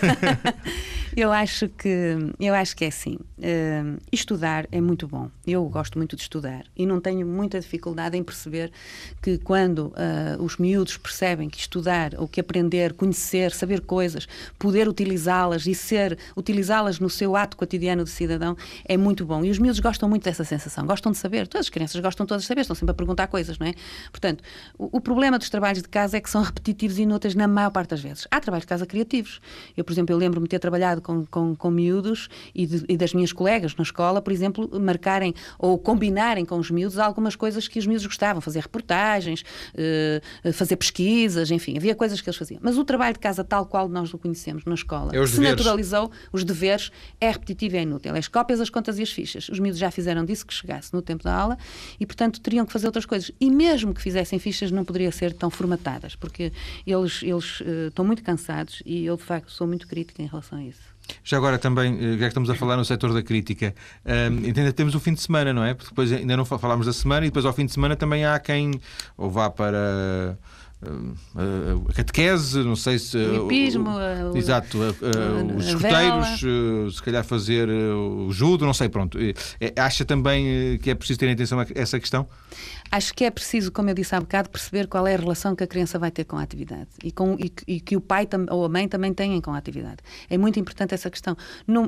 Eu 1.15 1.31
acho 1.31 1.69
que 1.69 2.17
eu 2.39 2.53
acho 2.53 2.75
que 2.75 2.83
é 2.83 2.89
assim. 2.89 3.15
Uh, 3.37 3.97
estudar 4.11 4.67
é 4.71 4.81
muito 4.81 5.07
bom. 5.07 5.29
Eu 5.47 5.63
gosto 5.65 5.97
muito 5.97 6.15
de 6.15 6.23
estudar 6.23 6.65
e 6.75 6.85
não 6.85 6.99
tenho 6.99 7.25
muita 7.25 7.59
dificuldade 7.59 8.17
em 8.17 8.23
perceber 8.23 8.71
que 9.21 9.37
quando 9.37 9.87
uh, 9.87 10.43
os 10.43 10.57
miúdos 10.57 10.97
percebem 10.97 11.49
que 11.49 11.57
estudar, 11.57 12.15
ou 12.17 12.27
que 12.27 12.41
aprender, 12.41 12.93
conhecer, 12.93 13.51
saber 13.51 13.81
coisas, 13.81 14.27
poder 14.59 14.87
utilizá-las 14.89 15.65
e 15.67 15.73
ser 15.73 16.17
utilizá-las 16.35 16.99
no 16.99 17.09
seu 17.09 17.35
ato 17.35 17.55
cotidiano 17.55 18.03
de 18.03 18.09
cidadão 18.09 18.57
é 18.83 18.97
muito 18.97 19.25
bom. 19.25 19.45
E 19.45 19.49
os 19.49 19.57
miúdos 19.57 19.79
gostam 19.79 20.09
muito 20.09 20.23
dessa 20.23 20.43
sensação, 20.43 20.85
gostam 20.85 21.11
de 21.11 21.17
saber. 21.17 21.47
Todas 21.47 21.67
as 21.67 21.69
crianças 21.69 22.01
gostam 22.01 22.25
todas 22.25 22.43
de 22.43 22.47
saber, 22.47 22.61
estão 22.61 22.75
sempre 22.75 22.91
a 22.91 22.95
perguntar 22.95 23.27
coisas, 23.27 23.57
não 23.57 23.67
é? 23.67 23.73
Portanto, 24.11 24.43
o, 24.77 24.97
o 24.97 25.01
problema 25.01 25.39
dos 25.39 25.49
trabalhos 25.49 25.81
de 25.81 25.87
casa 25.87 26.17
é 26.17 26.21
que 26.21 26.29
são 26.29 26.41
repetitivos 26.41 26.97
e 26.97 27.03
inúteis 27.03 27.35
na 27.35 27.47
maior 27.47 27.69
parte 27.69 27.91
das 27.91 28.01
vezes. 28.01 28.27
Há 28.29 28.41
trabalhos 28.41 28.63
de 28.63 28.67
casa 28.67 28.85
criativos. 28.85 29.39
Eu, 29.77 29.83
por 29.85 29.93
exemplo, 29.93 30.13
eu 30.13 30.17
lembro-me 30.17 30.45
de 30.45 30.49
ter 30.49 30.59
trabalhado 30.59 31.04
com, 31.05 31.23
com, 31.27 31.55
com 31.55 31.69
miúdos 31.69 32.27
e, 32.53 32.65
de, 32.65 32.83
e, 32.89 32.97
das 32.97 33.13
minhas 33.13 33.31
colegas 33.31 33.75
na 33.75 33.83
escola, 33.83 34.21
por 34.21 34.33
exemplo, 34.33 34.67
marcarem 34.79 35.35
ou 35.59 35.77
combinarem 35.77 36.43
com 36.43 36.57
os 36.57 36.71
miúdos 36.71 36.97
algumas 36.97 37.35
coisas 37.35 37.67
que 37.67 37.77
os 37.77 37.85
miúdos 37.85 38.07
gostavam, 38.07 38.41
fazer 38.41 38.61
reportagens, 38.61 39.43
uh, 39.43 40.51
fazer 40.51 40.75
pesquisas, 40.77 41.51
enfim, 41.51 41.77
havia 41.77 41.93
coisas 41.93 42.19
que 42.19 42.27
eles 42.27 42.37
faziam. 42.37 42.59
Mas 42.63 42.75
o 42.77 42.83
trabalho 42.83 43.13
de 43.13 43.19
casa 43.19 43.43
tal 43.43 43.67
qual 43.67 43.87
nós 43.87 44.11
o 44.13 44.17
conhecemos 44.17 44.65
na 44.65 44.73
escola 44.73 45.15
é 45.15 45.25
se 45.27 45.35
deveres. 45.35 45.57
naturalizou, 45.57 46.11
os 46.31 46.43
deveres, 46.43 46.91
é 47.21 47.29
repetitivo 47.29 47.75
e 47.75 47.77
é 47.77 47.81
inútil. 47.83 48.15
É 48.15 48.19
as 48.19 48.27
cópias, 48.27 48.59
as 48.59 48.69
contas 48.69 48.97
e 48.97 49.03
as 49.03 49.11
fichas. 49.11 49.47
Os 49.49 49.59
miúdos 49.59 49.79
já 49.79 49.91
fizeram 49.91 50.25
disso 50.25 50.45
que 50.45 50.53
chegasse 50.53 50.91
no 50.91 51.01
tempo 51.01 51.23
da 51.23 51.35
aula 51.35 51.57
e, 51.99 52.05
portanto, 52.05 52.41
teriam 52.41 52.65
que 52.65 52.73
fazer 52.73 52.87
outras 52.87 53.05
coisas. 53.05 53.31
E 53.39 53.51
mesmo 53.51 53.93
que 53.93 54.01
fizessem 54.01 54.39
fichas, 54.39 54.71
não 54.71 54.83
poderia 54.83 55.11
ser 55.11 55.33
tão 55.33 55.51
formatadas, 55.51 56.15
porque 56.15 56.51
eles, 56.87 57.21
eles 57.21 57.59
uh, 57.61 57.87
estão 57.89 58.03
muito 58.03 58.23
cansados 58.23 58.81
e 58.85 59.05
eu, 59.05 59.15
de 59.15 59.23
facto, 59.23 59.51
sou 59.51 59.67
muito 59.67 59.87
crítica 59.87 60.21
em 60.21 60.27
relação 60.27 60.57
a 60.57 60.63
isso. 60.63 60.94
Já 61.23 61.37
agora 61.37 61.57
também, 61.57 61.97
eh, 61.99 62.11
já 62.13 62.17
que 62.17 62.25
estamos 62.25 62.49
a 62.49 62.55
falar 62.55 62.77
no 62.77 62.85
setor 62.85 63.13
da 63.13 63.21
crítica, 63.21 63.73
um, 64.05 64.45
ainda 64.45 64.73
temos 64.73 64.95
o 64.95 64.99
fim 64.99 65.13
de 65.13 65.21
semana, 65.21 65.53
não 65.53 65.63
é? 65.63 65.73
Porque 65.73 65.89
depois 65.89 66.11
ainda 66.11 66.37
não 66.37 66.45
falámos 66.45 66.85
da 66.85 66.93
semana 66.93 67.25
e 67.25 67.29
depois 67.29 67.45
ao 67.45 67.53
fim 67.53 67.65
de 67.65 67.73
semana 67.73 67.95
também 67.95 68.25
há 68.25 68.37
quem 68.39 68.79
ou 69.17 69.29
vá 69.29 69.49
para 69.49 70.37
a 71.89 71.93
catequese, 71.93 72.59
não 72.63 72.75
sei 72.75 72.99
se. 72.99 73.17
O 73.17 73.45
hipismo, 73.45 73.89
o, 73.89 74.37
exato, 74.37 74.77
os 75.57 75.67
escuteiros, 75.67 76.95
se 76.95 77.01
calhar 77.01 77.23
fazer 77.23 77.69
o 77.69 78.31
judo, 78.31 78.65
não 78.65 78.73
sei, 78.73 78.89
pronto. 78.89 79.17
Acha 79.75 80.05
também 80.05 80.77
que 80.79 80.91
é 80.91 80.95
preciso 80.95 81.19
ter 81.19 81.27
em 81.27 81.33
atenção 81.33 81.65
essa 81.73 81.99
questão? 81.99 82.27
Acho 82.95 83.13
que 83.13 83.25
é 83.25 83.29
preciso, 83.29 83.73
como 83.73 83.89
eu 83.89 83.93
disse 83.93 84.15
há 84.15 84.21
bocado, 84.21 84.49
perceber 84.49 84.87
qual 84.87 85.05
é 85.05 85.15
a 85.15 85.17
relação 85.17 85.53
que 85.53 85.61
a 85.61 85.67
criança 85.67 85.99
vai 85.99 86.09
ter 86.09 86.23
com 86.23 86.37
a 86.37 86.41
atividade 86.41 86.87
e, 87.03 87.11
com, 87.11 87.35
e, 87.37 87.51
e 87.67 87.81
que 87.81 87.97
o 87.97 87.99
pai 87.99 88.25
ou 88.49 88.63
a 88.63 88.69
mãe 88.69 88.87
também 88.87 89.13
têm 89.13 89.41
com 89.41 89.51
a 89.51 89.57
atividade. 89.57 89.97
É 90.29 90.37
muito 90.37 90.57
importante 90.57 90.93
essa 90.93 91.09
questão. 91.09 91.35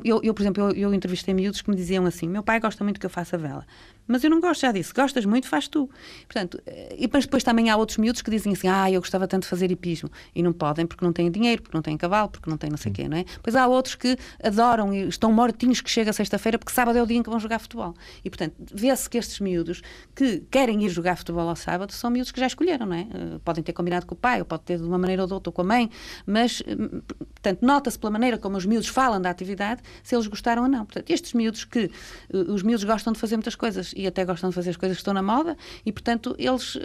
Eu, 0.04 0.20
eu, 0.22 0.34
por 0.34 0.42
exemplo, 0.42 0.64
eu, 0.64 0.72
eu 0.72 0.92
entrevistei 0.92 1.32
miúdos 1.32 1.62
que 1.62 1.70
me 1.70 1.76
diziam 1.76 2.04
assim: 2.04 2.28
meu 2.28 2.42
pai 2.42 2.60
gosta 2.60 2.84
muito 2.84 3.00
que 3.00 3.06
eu 3.06 3.10
faça 3.10 3.38
vela, 3.38 3.66
mas 4.08 4.24
eu 4.24 4.30
não 4.30 4.40
gosto, 4.40 4.62
já 4.62 4.72
disse, 4.72 4.92
gostas 4.92 5.24
muito, 5.24 5.46
faz 5.46 5.68
tu. 5.68 5.88
Portanto, 6.26 6.60
e 6.96 7.02
depois, 7.02 7.24
depois 7.24 7.44
também 7.44 7.70
há 7.70 7.76
outros 7.76 7.98
miúdos 7.98 8.22
que 8.22 8.30
dizem 8.30 8.52
assim: 8.54 8.68
ah, 8.68 8.90
eu 8.90 9.00
gostava 9.00 9.28
tanto 9.28 9.42
de 9.42 9.48
fazer 9.48 9.70
hipismo 9.70 10.10
e 10.34 10.42
não 10.42 10.52
podem 10.52 10.86
porque 10.86 11.04
não 11.04 11.12
têm 11.12 11.30
dinheiro, 11.30 11.62
porque 11.62 11.76
não 11.76 11.82
têm 11.82 11.96
cavalo, 11.96 12.28
porque 12.28 12.48
não 12.48 12.56
têm 12.56 12.70
não 12.70 12.76
sei 12.76 12.90
o 12.90 12.94
quê, 12.94 13.08
não 13.08 13.18
é? 13.18 13.24
Pois 13.42 13.54
há 13.54 13.66
outros 13.66 13.94
que 13.94 14.16
adoram 14.42 14.92
e 14.92 15.06
estão 15.08 15.32
mortinhos 15.32 15.80
que 15.80 15.90
chega 15.90 16.12
sexta-feira 16.12 16.58
porque 16.58 16.72
sábado 16.72 16.96
é 16.98 17.02
o 17.02 17.06
dia 17.06 17.18
em 17.18 17.22
que 17.22 17.30
vão 17.30 17.38
jogar 17.38 17.58
futebol. 17.58 17.94
E 18.24 18.30
portanto, 18.30 18.54
vê-se 18.72 19.08
que 19.08 19.18
estes 19.18 19.40
miúdos 19.40 19.82
que 20.14 20.40
querem 20.50 20.84
ir 20.84 20.88
jogar 20.88 21.16
futebol 21.16 21.48
ao 21.48 21.56
sábado 21.56 21.92
são 21.92 22.10
miúdos 22.10 22.32
que 22.32 22.40
já 22.40 22.46
escolheram, 22.46 22.86
não 22.86 22.96
é? 22.96 23.02
Uh, 23.02 23.40
podem 23.40 23.62
ter 23.62 23.72
combinado 23.72 24.06
com 24.06 24.14
o 24.14 24.18
pai, 24.18 24.38
ou 24.38 24.44
pode 24.44 24.62
ter 24.62 24.78
de 24.78 24.84
uma 24.84 24.98
maneira 24.98 25.22
ou 25.22 25.28
de 25.28 25.34
outra 25.34 25.52
com 25.52 25.62
a 25.62 25.64
mãe, 25.64 25.90
mas, 26.26 26.60
uh, 26.60 27.02
portanto, 27.34 27.58
nota-se 27.62 27.98
pela 27.98 28.10
maneira 28.10 28.38
como 28.38 28.56
os 28.56 28.64
miúdos 28.64 28.88
falam 28.88 29.20
da 29.20 29.30
atividade 29.30 29.82
se 30.02 30.14
eles 30.14 30.26
gostaram 30.26 30.62
ou 30.62 30.68
não. 30.68 30.84
Portanto, 30.84 31.10
estes 31.10 31.34
miúdos 31.34 31.64
que, 31.64 31.90
os 32.32 32.62
miúdos 32.62 32.84
gostam 32.84 33.12
de 33.12 33.18
fazer 33.18 33.36
muitas 33.36 33.54
coisas 33.54 33.92
e 33.98 34.06
até 34.06 34.24
gostam 34.24 34.50
de 34.50 34.54
fazer 34.54 34.70
as 34.70 34.76
coisas 34.76 34.96
que 34.96 35.00
estão 35.00 35.12
na 35.12 35.22
moda 35.22 35.56
e, 35.84 35.92
portanto, 35.92 36.34
eles 36.38 36.78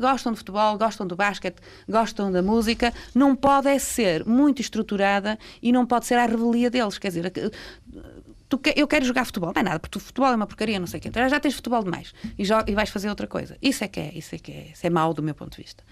gostam 0.00 0.32
de 0.32 0.38
futebol, 0.38 0.76
gostam 0.76 1.06
do 1.06 1.16
basquete, 1.16 1.56
gostam 1.88 2.30
da 2.30 2.42
música, 2.42 2.92
não 3.14 3.34
pode 3.34 3.68
é 3.68 3.78
ser 3.78 4.24
muito 4.24 4.60
estruturada 4.60 5.38
e 5.62 5.72
não 5.72 5.86
pode 5.86 6.06
ser 6.06 6.14
a 6.14 6.26
revelia 6.26 6.70
deles, 6.70 6.98
quer 6.98 7.08
dizer, 7.08 7.32
tu, 8.48 8.60
eu 8.74 8.86
quero 8.88 9.04
jogar 9.04 9.24
futebol. 9.24 9.52
Não 9.54 9.60
é 9.60 9.62
nada, 9.62 9.78
porque 9.78 9.98
futebol 9.98 10.30
é 10.30 10.36
uma 10.36 10.46
porcaria, 10.46 10.78
não 10.78 10.86
sei 10.86 10.98
o 10.98 11.02
quê. 11.02 11.08
Então 11.08 11.28
já 11.28 11.38
tens 11.38 11.54
futebol 11.54 11.82
demais 11.82 12.14
e, 12.38 12.42
e 12.42 12.74
vais 12.74 12.90
fazer 12.90 13.08
outra 13.08 13.26
coisa. 13.26 13.56
Isso 13.60 13.84
é 13.84 13.88
que 13.88 14.00
é, 14.00 14.12
isso 14.14 14.34
é 14.34 14.38
que 14.38 14.52
é, 14.52 14.70
isso 14.72 14.86
é 14.86 14.90
mau 14.90 15.12
do 15.12 15.22
meu 15.22 15.34
ponto 15.34 15.56
de 15.56 15.62
vista. 15.62 15.84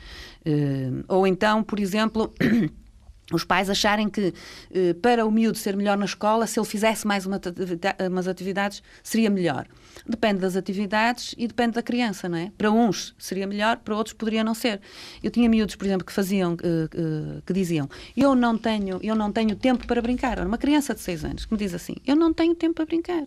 Uh, 0.46 1.04
ou 1.08 1.26
então, 1.26 1.62
por 1.62 1.78
exemplo. 1.78 2.32
os 3.32 3.42
pais 3.42 3.68
acharem 3.68 4.08
que 4.08 4.32
eh, 4.72 4.94
para 4.94 5.26
o 5.26 5.32
miúdo 5.32 5.58
ser 5.58 5.76
melhor 5.76 5.98
na 5.98 6.04
escola, 6.04 6.46
se 6.46 6.60
ele 6.60 6.66
fizesse 6.66 7.04
mais 7.04 7.26
uma, 7.26 7.40
umas 8.08 8.28
atividades, 8.28 8.80
seria 9.02 9.28
melhor. 9.28 9.66
Depende 10.04 10.40
das 10.40 10.56
atividades 10.56 11.34
e 11.38 11.46
depende 11.46 11.72
da 11.72 11.82
criança, 11.82 12.28
não 12.28 12.36
é? 12.36 12.52
Para 12.56 12.70
uns 12.70 13.14
seria 13.18 13.46
melhor, 13.46 13.78
para 13.78 13.94
outros 13.96 14.12
poderia 14.12 14.44
não 14.44 14.54
ser. 14.54 14.80
Eu 15.22 15.30
tinha 15.30 15.48
miúdos, 15.48 15.76
por 15.76 15.86
exemplo, 15.86 16.06
que 16.06 16.12
faziam, 16.12 16.56
eh, 16.62 16.88
eh, 16.92 17.42
que 17.46 17.52
diziam, 17.52 17.88
eu 18.16 18.34
não 18.34 18.58
tenho, 18.58 18.98
eu 19.02 19.14
não 19.14 19.32
tenho 19.32 19.56
tempo 19.56 19.86
para 19.86 20.02
brincar. 20.02 20.38
Uma 20.44 20.58
criança 20.58 20.94
de 20.94 21.00
6 21.00 21.24
anos 21.24 21.46
que 21.46 21.52
me 21.52 21.58
diz 21.58 21.72
assim, 21.74 21.94
eu 22.06 22.14
não 22.14 22.32
tenho 22.32 22.54
tempo 22.54 22.74
para 22.74 22.84
brincar. 22.86 23.24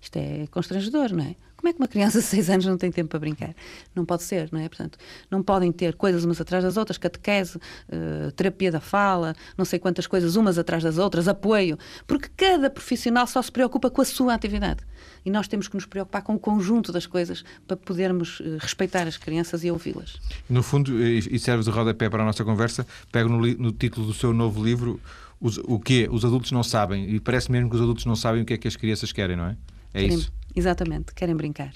Isto 0.00 0.16
é 0.16 0.46
constrangedor, 0.50 1.12
não 1.12 1.24
é? 1.24 1.36
Como 1.58 1.68
é 1.68 1.72
que 1.72 1.80
uma 1.80 1.88
criança 1.88 2.20
de 2.20 2.24
6 2.24 2.50
anos 2.50 2.66
não 2.66 2.78
tem 2.78 2.92
tempo 2.92 3.10
para 3.10 3.18
brincar? 3.18 3.52
Não 3.92 4.04
pode 4.04 4.22
ser, 4.22 4.48
não 4.52 4.60
é? 4.60 4.68
Portanto, 4.68 4.96
não 5.28 5.42
podem 5.42 5.72
ter 5.72 5.96
coisas 5.96 6.24
umas 6.24 6.40
atrás 6.40 6.62
das 6.62 6.76
outras, 6.76 6.96
catequese, 6.96 7.58
uh, 7.58 8.30
terapia 8.36 8.70
da 8.70 8.78
fala, 8.78 9.34
não 9.56 9.64
sei 9.64 9.80
quantas 9.80 10.06
coisas 10.06 10.36
umas 10.36 10.56
atrás 10.56 10.84
das 10.84 10.98
outras, 10.98 11.26
apoio, 11.26 11.76
porque 12.06 12.28
cada 12.36 12.70
profissional 12.70 13.26
só 13.26 13.42
se 13.42 13.50
preocupa 13.50 13.90
com 13.90 14.00
a 14.00 14.04
sua 14.04 14.34
atividade. 14.34 14.84
E 15.24 15.30
nós 15.30 15.48
temos 15.48 15.66
que 15.66 15.74
nos 15.74 15.84
preocupar 15.84 16.22
com 16.22 16.36
o 16.36 16.38
conjunto 16.38 16.92
das 16.92 17.06
coisas 17.06 17.44
para 17.66 17.76
podermos 17.76 18.38
uh, 18.38 18.58
respeitar 18.60 19.08
as 19.08 19.16
crianças 19.16 19.64
e 19.64 19.70
ouvi-las. 19.72 20.20
No 20.48 20.62
fundo, 20.62 21.02
e 21.02 21.38
serve 21.40 21.64
de 21.64 21.70
rodapé 21.70 22.08
para 22.08 22.22
a 22.22 22.26
nossa 22.26 22.44
conversa, 22.44 22.86
pego 23.10 23.28
no, 23.28 23.38
no 23.40 23.72
título 23.72 24.06
do 24.06 24.14
seu 24.14 24.32
novo 24.32 24.64
livro 24.64 25.00
os, 25.40 25.58
o 25.58 25.80
que 25.80 26.08
os 26.08 26.24
adultos 26.24 26.52
não 26.52 26.62
sabem, 26.62 27.10
e 27.10 27.18
parece 27.18 27.50
mesmo 27.50 27.68
que 27.68 27.74
os 27.74 27.82
adultos 27.82 28.06
não 28.06 28.14
sabem 28.14 28.42
o 28.42 28.44
que 28.44 28.54
é 28.54 28.56
que 28.56 28.68
as 28.68 28.76
crianças 28.76 29.10
querem, 29.10 29.36
não 29.36 29.46
é? 29.46 29.56
É 29.94 30.02
isso. 30.04 30.32
Exatamente, 30.58 31.14
querem 31.14 31.36
brincar. 31.36 31.72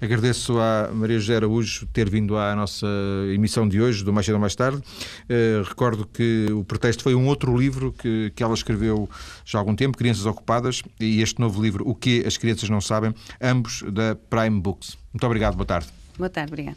Agradeço 0.00 0.58
à 0.58 0.90
Maria 0.92 1.18
José 1.18 1.36
Araújo 1.36 1.86
ter 1.86 2.08
vindo 2.08 2.36
à 2.36 2.54
nossa 2.54 2.86
emissão 3.34 3.66
de 3.66 3.80
hoje, 3.80 4.04
do 4.04 4.12
Mais 4.12 4.26
Cedo 4.26 4.34
ou 4.34 4.40
Mais 4.40 4.54
Tarde. 4.54 4.76
Uh, 4.78 5.62
recordo 5.66 6.06
que 6.06 6.46
o 6.52 6.64
pretexto 6.64 7.02
foi 7.02 7.14
um 7.14 7.26
outro 7.26 7.56
livro 7.56 7.92
que, 7.92 8.30
que 8.36 8.42
ela 8.42 8.52
escreveu 8.52 9.08
já 9.44 9.58
há 9.58 9.60
algum 9.60 9.74
tempo, 9.74 9.96
Crianças 9.96 10.26
Ocupadas, 10.26 10.82
e 11.00 11.22
este 11.22 11.40
novo 11.40 11.62
livro, 11.62 11.88
O 11.88 11.94
que 11.94 12.24
as 12.26 12.36
crianças 12.36 12.68
não 12.68 12.80
sabem, 12.80 13.14
ambos 13.40 13.82
da 13.90 14.14
Prime 14.14 14.60
Books. 14.60 14.98
Muito 15.12 15.24
obrigado, 15.24 15.56
boa 15.56 15.66
tarde. 15.66 15.88
Boa 16.18 16.28
tarde, 16.28 16.52
obrigado. 16.52 16.76